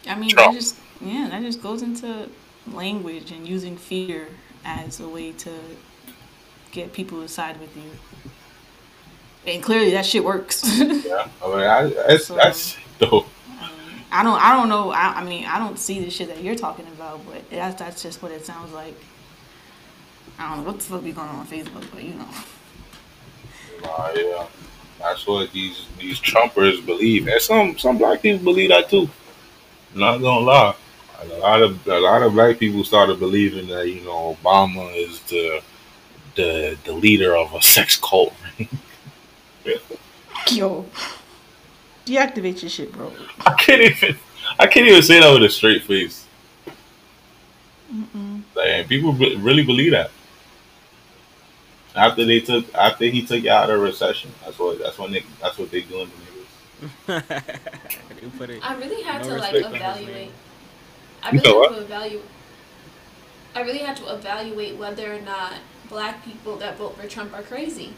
I 0.07 0.15
mean, 0.15 0.29
Trump. 0.29 0.53
that 0.53 0.59
just 0.59 0.77
yeah, 1.01 1.29
that 1.31 1.41
just 1.41 1.61
goes 1.61 1.81
into 1.81 2.29
language 2.71 3.31
and 3.31 3.47
using 3.47 3.77
fear 3.77 4.27
as 4.65 4.99
a 4.99 5.07
way 5.07 5.31
to 5.33 5.51
get 6.71 6.93
people 6.93 7.21
to 7.21 7.27
side 7.27 7.59
with 7.59 7.75
you. 7.75 7.89
And 9.45 9.61
clearly, 9.61 9.91
that 9.91 10.05
shit 10.05 10.23
works. 10.23 10.63
yeah, 10.79 11.27
I 11.43 11.47
mean, 11.47 11.59
I, 11.59 11.87
that's 12.07 12.27
So- 12.27 12.35
that's 12.35 12.77
dope. 12.99 13.27
I 14.15 14.21
don't, 14.21 14.39
I 14.39 14.55
don't 14.55 14.69
know. 14.69 14.91
I, 14.91 15.21
I 15.21 15.23
mean, 15.23 15.45
I 15.45 15.57
don't 15.57 15.79
see 15.79 15.99
the 16.03 16.11
shit 16.11 16.27
that 16.27 16.43
you're 16.43 16.53
talking 16.55 16.85
about, 16.85 17.25
but 17.25 17.49
that's 17.49 17.79
that's 17.79 18.03
just 18.03 18.21
what 18.21 18.31
it 18.31 18.45
sounds 18.45 18.71
like. 18.71 18.93
I 20.37 20.49
don't 20.49 20.63
know 20.63 20.71
what 20.71 20.77
the 20.79 20.83
fuck 20.85 21.03
be 21.03 21.11
going 21.11 21.29
on 21.29 21.37
on 21.37 21.47
Facebook, 21.47 21.83
but 21.91 22.03
you 22.03 22.13
know. 22.13 22.27
Uh, 23.83 24.11
yeah, 24.15 24.47
that's 24.99 25.27
what 25.27 25.51
these 25.51 25.87
these 25.99 26.19
Trumpers 26.19 26.85
believe, 26.85 27.27
and 27.27 27.41
some 27.41 27.77
some 27.77 27.97
black 27.97 28.21
people 28.21 28.43
believe 28.43 28.69
that 28.69 28.89
too. 28.89 29.09
Not 29.93 30.19
gonna 30.19 30.45
lie, 30.45 30.75
a 31.21 31.37
lot 31.37 31.61
of 31.61 31.87
a 31.87 31.99
lot 31.99 32.23
of 32.23 32.33
black 32.33 32.59
people 32.59 32.83
started 32.83 33.19
believing 33.19 33.67
that 33.67 33.87
you 33.87 34.01
know 34.01 34.37
Obama 34.41 34.95
is 34.95 35.19
the 35.21 35.61
the 36.35 36.77
the 36.85 36.93
leader 36.93 37.35
of 37.35 37.53
a 37.53 37.61
sex 37.61 37.97
cult. 37.97 38.33
Yo, 40.51 40.85
deactivate 42.05 42.61
your 42.61 42.69
shit, 42.69 42.91
bro. 42.91 43.11
I 43.45 43.53
can't 43.53 43.81
even 43.81 44.17
I 44.59 44.67
can't 44.67 44.87
even 44.87 45.01
say 45.01 45.19
that 45.19 45.31
with 45.31 45.43
a 45.43 45.49
straight 45.49 45.83
face. 45.83 46.27
Like, 48.55 48.87
people 48.87 49.13
really 49.13 49.63
believe 49.63 49.91
that. 49.91 50.11
After 51.95 52.25
they 52.25 52.39
took 52.39 52.73
after 52.73 53.05
he 53.05 53.25
took 53.25 53.43
you 53.43 53.51
out 53.51 53.69
of 53.69 53.79
recession, 53.79 54.31
that's 54.43 54.57
what 54.57 54.79
that's 54.79 54.97
what 54.97 55.11
they, 55.11 55.23
that's 55.41 55.57
what 55.57 55.69
they 55.71 55.81
doing 55.81 56.07
to 56.09 57.11
niggas. 57.11 57.23
they. 58.47 58.59
I 58.61 58.75
really 58.75 59.03
had 59.03 59.21
No 59.21 59.29
to 59.29 59.35
like 59.35 59.53
respect 59.53 59.65
on 59.65 59.71
his 59.73 59.81
evaluate. 59.81 60.15
name. 60.15 60.31
I 61.21 61.31
You 61.31 61.39
really 61.39 61.51
know 61.51 61.63
had 61.63 61.75
to 61.75 61.81
evaluate. 61.83 62.25
I 63.55 63.61
really 63.61 63.79
had 63.79 63.97
to 63.97 64.13
evaluate 64.13 64.77
whether 64.77 65.13
or 65.15 65.21
not 65.21 65.53
black 65.89 66.25
people 66.25 66.57
that 66.57 66.77
vote 66.77 66.97
for 66.99 67.07
Trump 67.07 67.33
are 67.35 67.43
crazy, 67.43 67.93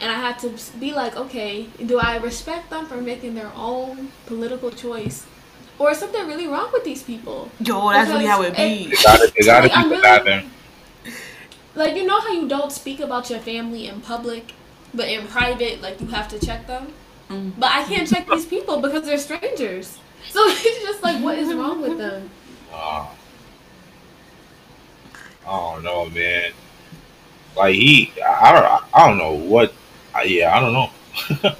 and 0.00 0.10
I 0.10 0.14
had 0.16 0.38
to 0.40 0.52
be 0.78 0.92
like, 0.92 1.16
okay, 1.16 1.68
do 1.86 1.98
I 2.00 2.16
respect 2.16 2.70
them 2.70 2.86
for 2.86 2.96
making 3.00 3.34
their 3.34 3.52
own 3.54 4.10
political 4.26 4.70
choice, 4.72 5.24
or 5.78 5.92
is 5.92 5.98
something 5.98 6.26
really 6.26 6.48
wrong 6.48 6.70
with 6.72 6.82
these 6.84 7.02
people? 7.04 7.50
Yo, 7.60 7.90
that's 7.90 8.10
really 8.10 8.26
how 8.26 8.42
it 8.42 8.56
be. 8.56 8.86
They 8.88 8.96
gotta 9.02 9.32
they 9.36 9.44
gotta 9.44 9.68
Like, 9.68 9.76
I'm 9.76 9.90
really- 9.90 10.02
it 10.08 10.24
there. 10.24 10.44
Like 11.78 11.94
you 11.94 12.04
know 12.04 12.20
how 12.20 12.32
you 12.32 12.48
don't 12.48 12.72
speak 12.72 12.98
about 12.98 13.30
your 13.30 13.38
family 13.38 13.86
in 13.86 14.00
public, 14.00 14.52
but 14.92 15.08
in 15.08 15.28
private, 15.28 15.80
like 15.80 16.00
you 16.00 16.08
have 16.08 16.26
to 16.28 16.38
check 16.44 16.66
them. 16.66 16.92
Mm. 17.30 17.52
But 17.56 17.70
I 17.70 17.84
can't 17.84 18.08
check 18.08 18.26
these 18.28 18.46
people 18.46 18.80
because 18.80 19.06
they're 19.06 19.18
strangers. 19.18 19.98
So 20.30 20.40
it's 20.44 20.82
just 20.82 21.02
like, 21.02 21.22
what 21.22 21.38
is 21.38 21.54
wrong 21.54 21.80
with 21.80 21.96
them? 21.96 22.28
Uh, 22.72 23.06
I 25.46 25.72
don't 25.72 25.84
know, 25.84 26.10
man. 26.10 26.52
Like 27.56 27.76
he, 27.76 28.12
I 28.20 28.52
don't, 28.52 28.84
I 28.92 29.06
don't 29.06 29.16
know 29.16 29.32
what. 29.32 29.72
I, 30.12 30.24
yeah, 30.24 30.54
I 30.54 30.60
don't 30.60 30.72
know. 30.72 30.90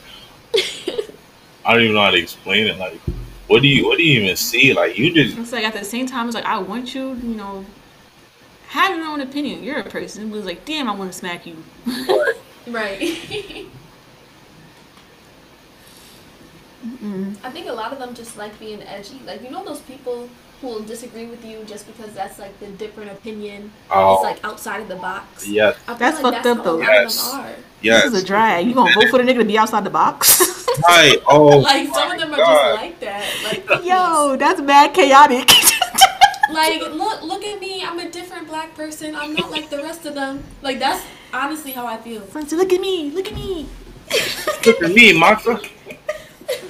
I 1.64 1.72
don't 1.72 1.82
even 1.82 1.94
know 1.94 2.02
how 2.02 2.10
to 2.10 2.18
explain 2.18 2.66
it. 2.66 2.78
Like, 2.78 3.00
what 3.46 3.62
do 3.62 3.68
you, 3.68 3.86
what 3.86 3.96
do 3.96 4.02
you 4.02 4.20
even 4.20 4.36
see? 4.36 4.74
Like, 4.74 4.98
you 4.98 5.14
just 5.14 5.38
It's 5.38 5.52
like 5.52 5.64
at 5.64 5.72
the 5.72 5.84
same 5.84 6.06
time, 6.06 6.26
it's 6.26 6.34
like 6.34 6.44
I 6.44 6.58
want 6.58 6.94
you, 6.94 7.14
you 7.14 7.36
know, 7.36 7.64
have 8.68 8.96
your 8.96 9.06
own 9.06 9.20
opinion. 9.20 9.62
You're 9.64 9.78
a 9.80 9.84
person. 9.84 10.28
It 10.28 10.32
was 10.32 10.44
like, 10.44 10.64
damn, 10.64 10.88
I 10.88 10.94
want 10.94 11.12
to 11.12 11.18
smack 11.18 11.46
you. 11.46 11.56
Right. 12.66 13.00
I 17.42 17.50
think 17.50 17.66
a 17.68 17.72
lot 17.72 17.92
of 17.92 17.98
them 17.98 18.14
just 18.14 18.36
like 18.36 18.58
being 18.58 18.82
edgy. 18.82 19.20
Like 19.26 19.42
you 19.42 19.50
know 19.50 19.64
those 19.64 19.80
people 19.80 20.28
who 20.60 20.66
will 20.66 20.80
disagree 20.82 21.26
with 21.26 21.44
you 21.44 21.64
just 21.64 21.86
because 21.86 22.12
that's 22.12 22.38
like 22.38 22.58
the 22.60 22.66
different 22.68 23.10
opinion. 23.10 23.72
Oh. 23.90 24.14
It's 24.14 24.22
like 24.24 24.44
outside 24.44 24.80
of 24.80 24.88
the 24.88 24.96
box. 24.96 25.46
yes, 25.46 25.76
I 25.86 25.92
feel 25.92 25.96
That's 25.98 26.20
fucked 26.20 26.44
how 26.46 26.52
up, 26.52 26.64
though. 26.64 26.76
A 26.76 26.78
lot 26.78 26.82
Yes. 26.86 27.26
of 27.26 27.32
them 27.32 27.40
are. 27.40 27.54
yes, 27.82 28.04
This 28.04 28.14
is 28.14 28.22
a 28.22 28.26
drag. 28.26 28.66
You 28.66 28.74
gonna 28.74 28.92
vote 28.94 29.08
for 29.10 29.18
the 29.18 29.24
nigga 29.24 29.38
to 29.38 29.44
be 29.44 29.58
outside 29.58 29.84
the 29.84 29.90
box? 29.90 30.40
right. 30.88 31.16
Oh, 31.26 31.58
Like 31.60 31.88
some 31.94 32.10
of 32.12 32.18
them 32.20 32.32
are 32.32 32.36
just 32.36 32.74
like 32.82 33.00
that. 33.00 33.24
Like 33.68 33.84
Yo, 33.84 34.36
that's 34.36 34.60
mad 34.60 34.94
chaotic. 34.94 35.50
like 36.50 36.80
look 36.80 37.22
look 37.22 37.44
at 37.44 37.60
me. 37.60 37.82
I'm 37.84 37.98
a 37.98 38.10
different 38.10 38.48
black 38.48 38.74
person. 38.74 39.14
I'm 39.14 39.34
not 39.34 39.50
like 39.50 39.70
the 39.70 39.78
rest 39.78 40.06
of 40.06 40.14
them. 40.14 40.44
Like 40.62 40.78
that's 40.78 41.04
honestly 41.32 41.72
how 41.72 41.86
I 41.86 41.98
feel. 41.98 42.20
Friends, 42.22 42.52
look 42.52 42.72
at 42.72 42.80
me, 42.80 43.10
look 43.10 43.28
at 43.28 43.34
me. 43.34 43.68
Look 44.66 44.82
at 44.82 44.92
me, 44.92 45.18
Maxa. 45.18 45.60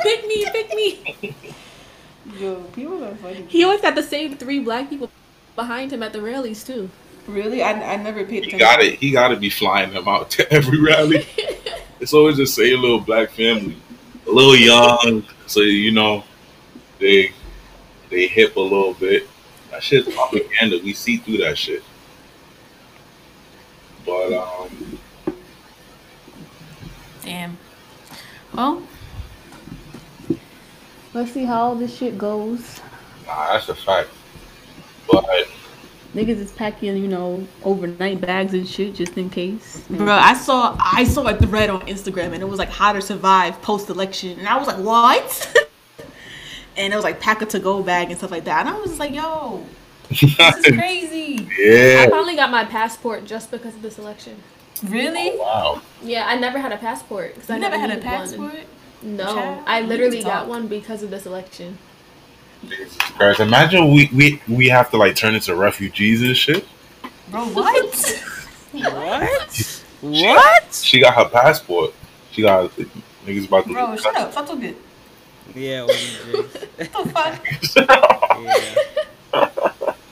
pick 0.00 0.26
me, 0.26 0.44
pick 0.52 0.74
me. 0.74 1.34
Yo, 2.38 2.56
people 2.74 3.02
are 3.04 3.14
funny. 3.16 3.44
He 3.48 3.64
always 3.64 3.80
got 3.80 3.94
the 3.94 4.02
same 4.02 4.36
three 4.36 4.60
black 4.60 4.90
people 4.90 5.10
behind 5.56 5.92
him 5.92 6.02
at 6.02 6.12
the 6.12 6.20
rallies 6.20 6.64
too. 6.64 6.90
Really? 7.26 7.62
I, 7.62 7.72
I 7.94 7.96
never 7.96 8.24
paid 8.24 8.44
He 8.44 8.50
attention. 8.54 8.58
got 8.58 8.80
it. 8.80 8.94
He 8.98 9.10
got 9.10 9.28
to 9.28 9.36
be 9.36 9.50
flying 9.50 9.92
them 9.92 10.08
out 10.08 10.30
to 10.36 10.52
every 10.52 10.80
rally. 10.80 11.26
it's 12.00 12.12
always 12.14 12.36
the 12.36 12.46
same 12.46 12.80
little 12.80 13.00
black 13.00 13.30
family, 13.30 13.76
a 14.26 14.30
little 14.30 14.56
young, 14.56 15.24
so 15.46 15.60
you 15.60 15.92
know 15.92 16.24
they 16.98 17.32
they 18.10 18.26
hip 18.26 18.56
a 18.56 18.60
little 18.60 18.94
bit. 18.94 19.28
That 19.70 19.82
shit's 19.82 20.12
propaganda. 20.14 20.80
We 20.82 20.94
see 20.94 21.18
through 21.18 21.38
that 21.38 21.58
shit. 21.58 21.82
But 24.06 24.32
um, 24.32 24.98
Damn. 27.22 27.58
Well, 28.54 28.82
let's 31.12 31.32
see 31.32 31.44
how 31.44 31.74
this 31.74 31.94
shit 31.94 32.16
goes. 32.16 32.80
nah, 33.26 33.52
that's 33.52 33.68
a 33.68 33.74
fact. 33.74 34.08
But 35.10 35.48
Niggas 36.14 36.38
is 36.38 36.52
packing, 36.52 36.96
you 36.96 37.06
know, 37.06 37.46
overnight 37.64 38.22
bags 38.22 38.54
and 38.54 38.66
shit 38.66 38.94
just 38.94 39.18
in 39.18 39.28
case. 39.28 39.84
Bro, 39.90 40.10
I 40.10 40.32
saw 40.32 40.74
I 40.80 41.04
saw 41.04 41.26
a 41.28 41.36
thread 41.36 41.68
on 41.68 41.82
Instagram 41.82 42.32
and 42.32 42.42
it 42.42 42.48
was 42.48 42.58
like 42.58 42.70
how 42.70 42.94
to 42.94 43.02
survive 43.02 43.60
post 43.60 43.90
election, 43.90 44.38
and 44.38 44.48
I 44.48 44.56
was 44.56 44.66
like, 44.66 44.78
what? 44.78 45.56
and 46.78 46.92
it 46.92 46.96
was 46.96 47.04
like 47.04 47.20
pack 47.20 47.42
a 47.42 47.46
to 47.46 47.58
go 47.58 47.82
bag 47.82 48.10
and 48.10 48.18
stuff 48.18 48.30
like 48.30 48.44
that, 48.44 48.66
and 48.66 48.68
I 48.74 48.78
was 48.78 48.90
just 48.90 49.00
like, 49.00 49.14
yo, 49.14 49.64
this 50.08 50.22
is 50.22 50.66
crazy. 50.78 51.46
Yeah. 51.58 51.72
I 52.00 52.04
yeah, 52.04 52.08
finally 52.08 52.36
got 52.36 52.50
my 52.50 52.64
passport 52.64 53.24
just 53.24 53.50
because 53.50 53.74
of 53.74 53.82
this 53.82 53.98
election. 53.98 54.36
Really? 54.84 55.32
Oh, 55.32 55.38
wow. 55.38 55.82
Yeah, 56.02 56.26
I 56.26 56.36
never 56.36 56.58
had 56.58 56.72
a 56.72 56.78
passport 56.78 57.34
because 57.34 57.50
I 57.50 57.56
You 57.56 57.60
never 57.60 57.78
had 57.78 57.90
a 57.90 57.96
needed 57.96 58.04
one. 58.06 58.18
passport? 58.18 58.56
No, 59.02 59.24
Child, 59.34 59.64
I 59.66 59.80
literally 59.82 60.22
got 60.22 60.48
one 60.48 60.66
because 60.68 61.02
of 61.02 61.10
this 61.10 61.26
election. 61.26 61.78
Jesus 62.66 62.96
Christ! 62.96 63.40
Imagine 63.40 63.92
we 63.92 64.10
we 64.12 64.42
we 64.48 64.68
have 64.68 64.90
to 64.90 64.96
like 64.96 65.14
turn 65.14 65.34
into 65.34 65.54
refugees 65.54 66.22
and 66.22 66.36
shit. 66.36 66.66
Bro, 67.30 67.44
what? 67.48 68.24
What? 68.72 69.82
What? 70.02 70.74
She 70.74 71.00
got 71.00 71.14
her 71.14 71.28
passport. 71.28 71.94
She 72.32 72.42
got 72.42 72.70
niggas 73.24 73.46
about 73.46 73.66
to. 73.66 73.72
Bro, 73.72 73.96
shut 73.96 74.16
up. 74.16 74.32
Fuck 74.32 74.46
good. 74.60 74.76
Yeah, 75.54 75.86
OJ. 75.86 76.64
What 76.92 77.04
the 77.04 77.10
fuck? 77.10 77.34
yeah. 79.34 79.94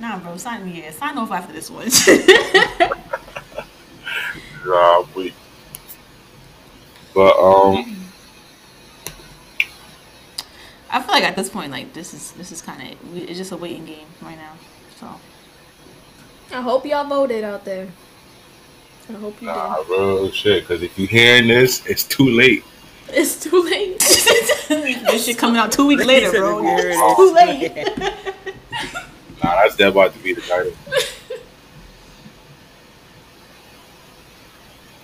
Nah, 0.00 0.16
bro, 0.20 0.36
sign 0.36 0.68
yeah, 0.68 0.92
sign 0.92 1.18
off 1.18 1.32
after 1.32 1.52
this 1.52 1.70
one. 1.70 1.88
Nah, 4.64 5.04
wait. 5.16 5.34
But 7.14 7.36
um, 7.38 7.96
I 10.90 11.00
feel 11.02 11.12
like 11.14 11.24
at 11.24 11.36
this 11.36 11.48
point, 11.48 11.72
like 11.72 11.92
this 11.94 12.12
is 12.12 12.32
this 12.32 12.52
is 12.52 12.60
kind 12.60 12.82
of 12.92 13.16
it's 13.16 13.38
just 13.38 13.52
a 13.52 13.56
waiting 13.56 13.86
game 13.86 14.06
right 14.20 14.36
now. 14.36 14.52
So 15.00 15.08
I 16.54 16.60
hope 16.60 16.84
y'all 16.86 17.04
voted 17.08 17.44
out 17.44 17.64
there. 17.64 17.88
I 19.08 19.12
hope 19.14 19.40
you 19.40 19.48
did. 19.48 19.56
nah, 19.56 19.82
bro, 19.84 20.30
shit. 20.30 20.64
Because 20.64 20.82
if 20.82 20.98
you're 20.98 21.08
hearing 21.08 21.48
this, 21.48 21.84
it's 21.86 22.04
too 22.04 22.28
late. 22.28 22.62
Did. 23.08 23.18
It's 23.18 23.40
too 23.40 23.62
late. 23.62 23.98
this 25.08 25.24
shit 25.26 25.38
coming 25.38 25.56
out 25.58 25.72
two 25.72 25.86
weeks 25.86 26.04
later, 26.04 26.30
bro. 26.30 26.62
He 26.62 26.68
It's 26.68 27.16
too 27.16 27.34
late. 27.34 28.34
Nah, 29.42 29.54
that's 29.62 29.76
that 29.76 29.88
about 29.90 30.12
to 30.14 30.18
be 30.18 30.32
the 30.34 30.40
title. 30.40 30.72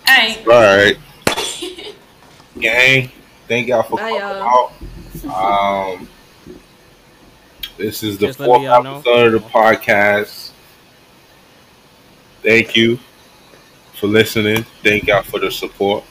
All 0.09 0.15
right. 0.17 0.47
All 0.47 0.77
right, 0.77 0.97
gang. 2.59 3.11
Thank 3.47 3.69
y'all 3.69 3.83
for 3.85 3.97
Bye, 3.97 4.19
coming 4.19 4.19
y'all. 4.19 4.73
out. 5.33 5.95
Um, 5.97 6.09
this 7.79 8.03
is 8.03 8.19
the 8.19 8.27
Just 8.27 8.39
fourth 8.39 8.63
y'all 8.63 8.83
know. 8.83 8.97
episode 8.97 9.35
of 9.35 9.43
the 9.43 9.49
podcast. 9.49 10.51
Thank 12.43 12.75
you 12.77 12.99
for 13.95 14.07
listening. 14.09 14.65
Thank 14.83 15.07
y'all 15.07 15.23
for 15.23 15.39
the 15.41 15.51
support. 15.51 16.05